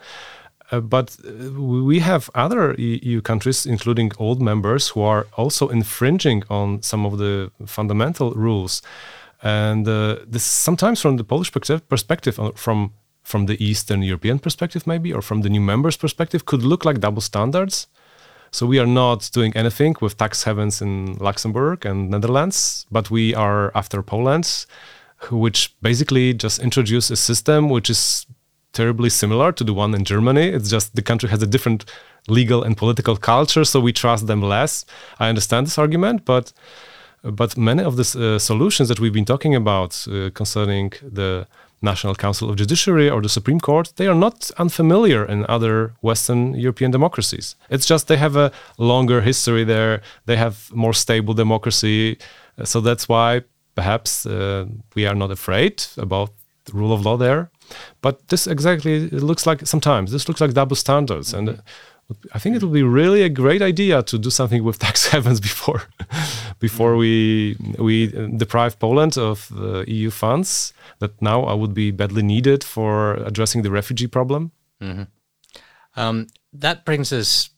uh, 0.70 0.80
but 0.80 1.16
uh, 1.24 1.52
we 1.60 2.00
have 2.00 2.30
other 2.34 2.74
EU 2.78 3.20
countries, 3.20 3.66
including 3.66 4.12
old 4.18 4.40
members, 4.40 4.88
who 4.88 5.02
are 5.02 5.26
also 5.36 5.68
infringing 5.68 6.42
on 6.48 6.82
some 6.82 7.06
of 7.06 7.18
the 7.18 7.50
fundamental 7.66 8.32
rules. 8.32 8.82
And 9.42 9.86
uh, 9.86 10.16
this 10.26 10.44
sometimes, 10.44 11.00
from 11.00 11.18
the 11.18 11.24
Polish 11.24 11.52
perspective, 11.52 12.40
uh, 12.40 12.52
from 12.54 12.92
from 13.22 13.46
the 13.46 13.56
Eastern 13.62 14.02
European 14.02 14.38
perspective, 14.38 14.86
maybe, 14.86 15.12
or 15.12 15.20
from 15.20 15.42
the 15.42 15.48
new 15.48 15.60
members' 15.60 15.96
perspective, 15.96 16.44
could 16.44 16.62
look 16.62 16.84
like 16.84 17.00
double 17.00 17.20
standards. 17.20 17.88
So 18.50 18.66
we 18.66 18.78
are 18.78 18.86
not 18.86 19.30
doing 19.32 19.52
anything 19.56 19.96
with 20.00 20.16
tax 20.16 20.44
havens 20.44 20.80
in 20.80 21.16
Luxembourg 21.18 21.84
and 21.84 22.10
Netherlands, 22.10 22.86
but 22.90 23.10
we 23.10 23.34
are 23.34 23.72
after 23.74 24.02
Poland, 24.02 24.66
which 25.30 25.74
basically 25.82 26.34
just 26.34 26.58
introduced 26.58 27.10
a 27.10 27.16
system 27.16 27.68
which 27.68 27.90
is 27.90 28.26
terribly 28.72 29.10
similar 29.10 29.52
to 29.52 29.64
the 29.64 29.74
one 29.74 29.94
in 29.94 30.04
Germany. 30.04 30.48
It's 30.48 30.70
just 30.70 30.94
the 30.94 31.02
country 31.02 31.28
has 31.30 31.42
a 31.42 31.46
different 31.46 31.84
legal 32.28 32.62
and 32.62 32.76
political 32.76 33.16
culture, 33.16 33.64
so 33.64 33.80
we 33.80 33.92
trust 33.92 34.26
them 34.26 34.42
less. 34.42 34.84
I 35.18 35.28
understand 35.28 35.66
this 35.66 35.78
argument, 35.78 36.24
but 36.24 36.52
but 37.22 37.56
many 37.56 37.82
of 37.82 37.96
the 37.96 38.06
uh, 38.36 38.38
solutions 38.38 38.88
that 38.88 39.00
we've 39.00 39.12
been 39.12 39.24
talking 39.24 39.54
about 39.54 40.06
uh, 40.08 40.30
concerning 40.30 40.92
the 41.02 41.46
National 41.82 42.14
Council 42.14 42.48
of 42.50 42.56
Judiciary 42.56 43.10
or 43.10 43.20
the 43.20 43.28
Supreme 43.28 43.60
Court, 43.60 43.92
they 43.96 44.06
are 44.06 44.14
not 44.14 44.50
unfamiliar 44.58 45.24
in 45.24 45.44
other 45.48 45.94
Western 46.00 46.54
European 46.54 46.90
democracies. 46.90 47.56
It's 47.70 47.86
just 47.86 48.08
they 48.08 48.16
have 48.16 48.36
a 48.36 48.50
longer 48.78 49.20
history 49.20 49.64
there, 49.64 50.00
they 50.24 50.36
have 50.36 50.70
more 50.72 50.94
stable 50.94 51.34
democracy. 51.34 52.18
So 52.64 52.80
that's 52.80 53.08
why 53.08 53.42
perhaps 53.74 54.26
uh, 54.26 54.66
we 54.94 55.06
are 55.06 55.14
not 55.14 55.30
afraid 55.30 55.84
about 55.96 56.30
the 56.64 56.72
rule 56.72 56.92
of 56.92 57.04
law 57.04 57.16
there. 57.16 57.50
But 58.00 58.28
this 58.28 58.46
exactly 58.46 58.94
it 58.94 59.22
looks 59.22 59.46
like 59.46 59.66
sometimes 59.66 60.12
this 60.12 60.28
looks 60.28 60.40
like 60.40 60.52
double 60.52 60.76
standards. 60.76 61.32
Mm 61.32 61.38
-hmm. 61.38 61.48
And 61.48 61.62
I 62.32 62.38
think 62.38 62.56
it 62.56 62.62
would 62.62 62.72
be 62.72 62.84
really 62.84 63.22
a 63.22 63.28
great 63.28 63.62
idea 63.62 64.02
to 64.02 64.18
do 64.18 64.30
something 64.30 64.62
with 64.62 64.78
tax 64.78 65.08
havens 65.12 65.40
before, 65.40 65.82
before 66.60 66.96
we 66.96 67.56
we 67.78 68.08
deprive 68.36 68.78
Poland 68.78 69.18
of 69.18 69.48
the 69.50 69.84
EU 69.88 70.10
funds 70.10 70.72
that 70.98 71.20
now 71.20 71.54
would 71.56 71.74
be 71.74 71.90
badly 71.90 72.22
needed 72.22 72.62
for 72.64 73.14
addressing 73.14 73.62
the 73.62 73.70
refugee 73.70 74.06
problem. 74.06 74.52
Mm-hmm. 74.80 75.02
Um, 75.96 76.26
that 76.52 76.84
brings 76.84 77.12
us 77.12 77.50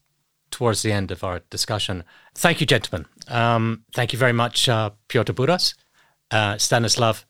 towards 0.51 0.83
the 0.83 0.93
end 0.93 1.11
of 1.11 1.23
our 1.23 1.41
discussion. 1.51 2.05
Thank 2.35 2.61
you, 2.61 2.67
gentlemen. 2.67 3.07
Um, 3.29 3.85
thank 3.93 4.13
you 4.13 4.19
very 4.19 4.33
much, 4.33 4.69
uh, 4.69 4.91
Piotr 5.09 5.33
Buras, 5.33 5.75
uh, 6.31 6.57
Stanislav 6.57 7.27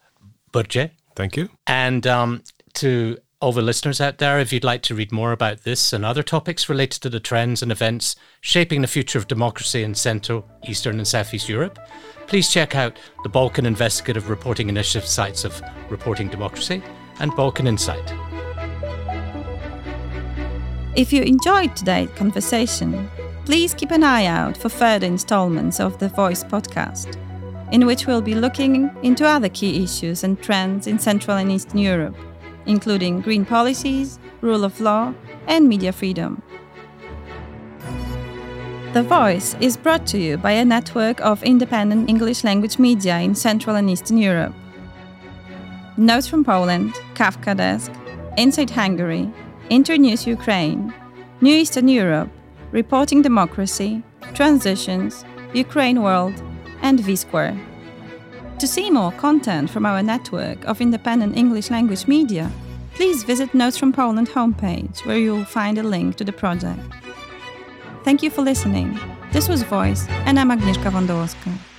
Burdziej. 0.53 0.91
Thank 1.17 1.37
you. 1.37 1.49
And 1.67 2.07
um, 2.07 2.43
to 2.75 3.19
all 3.41 3.53
the 3.53 3.63
listeners 3.63 4.01
out 4.01 4.19
there, 4.19 4.41
if 4.41 4.53
you'd 4.53 4.65
like 4.65 4.83
to 4.83 4.97
read 4.97 5.13
more 5.13 5.31
about 5.31 5.63
this 5.63 5.93
and 5.93 6.05
other 6.05 6.25
topics 6.25 6.69
related 6.69 7.01
to 7.01 7.09
the 7.09 7.21
trends 7.21 7.63
and 7.63 7.71
events 7.71 8.17
shaping 8.41 8.83
the 8.83 8.89
future 8.89 9.17
of 9.19 9.29
democracy 9.29 9.85
in 9.85 9.95
Central, 9.95 10.49
Eastern, 10.67 10.97
and 10.97 11.07
Southeast 11.07 11.49
Europe, 11.49 11.79
please 12.27 12.51
check 12.53 12.75
out 12.75 12.99
the 13.23 13.29
Balkan 13.29 13.65
Investigative 13.65 14.29
Reporting 14.29 14.69
Initiative 14.69 15.09
sites 15.09 15.45
of 15.45 15.63
Reporting 15.89 16.29
Democracy 16.29 16.83
and 17.21 17.35
Balkan 17.37 17.69
Insight. 17.69 18.13
If 20.97 21.13
you 21.13 21.23
enjoyed 21.23 21.77
today's 21.77 22.11
conversation, 22.17 23.09
please 23.45 23.73
keep 23.73 23.93
an 23.93 24.03
eye 24.03 24.27
out 24.27 24.57
for 24.57 24.69
further 24.69 25.07
installments 25.07 25.79
of 25.79 25.97
the 26.01 26.09
VoiCEE 26.09 26.51
podcast, 26.51 27.17
in 27.73 27.87
which 27.87 28.09
we'll 28.09 28.21
be 28.21 28.35
looking 28.35 28.91
into 29.05 29.25
other 29.25 29.49
key 29.49 29.85
issues 29.85 30.25
and 30.25 30.43
trends 30.43 30.89
in 30.89 30.99
Central 30.99 31.37
and 31.37 31.53
Eastern 31.53 31.79
Europe 31.79 32.17
including 32.69 33.21
green 33.21 33.45
policies, 33.45 34.21
rule 34.41 34.63
of 34.63 34.81
law, 34.81 35.13
and 35.49 35.69
media 35.69 35.93
freedom. 35.93 36.41
The 38.93 39.03
VoiCEE 39.03 39.61
is 39.61 39.77
brought 39.77 40.07
to 40.09 40.19
you 40.19 40.39
by 40.39 40.53
a 40.53 40.65
network 40.65 41.21
of 41.21 41.43
independent 41.43 42.09
English 42.09 42.45
language 42.45 42.79
media 42.79 43.19
in 43.19 43.35
Central 43.35 43.77
and 43.77 43.91
Eastern 43.91 44.19
Europe. 44.19 44.55
Notes 45.97 46.27
from 46.27 46.45
Poland, 46.45 46.95
Kafkadesk, 47.15 47.91
Inside 48.39 48.71
Hungary, 48.71 49.31
Internews 49.69 50.27
Ukraine, 50.27 50.95
New 51.41 51.55
Eastern 51.55 51.89
Europe, 51.89 52.31
Reporting 52.71 53.21
Democracy, 53.23 54.03
Transitions, 54.33 55.25
Ukraine 55.53 56.03
World, 56.03 56.35
and 56.83 57.01
V 57.01 57.17
Square. 57.17 57.68
To 58.59 58.67
see 58.67 58.91
more 58.91 59.13
content 59.13 59.71
from 59.71 59.87
our 59.87 60.03
network 60.03 60.65
of 60.65 60.81
independent 60.81 61.37
English 61.37 61.71
language 61.71 62.09
media, 62.09 62.51
please 62.97 63.23
visit 63.23 63.55
Notes 63.55 63.79
from 63.79 63.93
Poland 63.93 64.29
homepage 64.29 65.07
where 65.07 65.17
you'll 65.17 65.45
find 65.45 65.79
a 65.79 65.83
link 65.85 66.17
to 66.17 66.25
the 66.25 66.33
project. 66.33 66.81
Thank 68.03 68.21
you 68.21 68.31
for 68.31 68.43
listening. 68.43 68.99
This 69.31 69.49
was 69.49 69.63
VoiCEE, 69.63 70.11
and 70.27 70.41
I'm 70.41 70.51
Agnieszka 70.51 70.91
Wondołowska. 70.91 71.78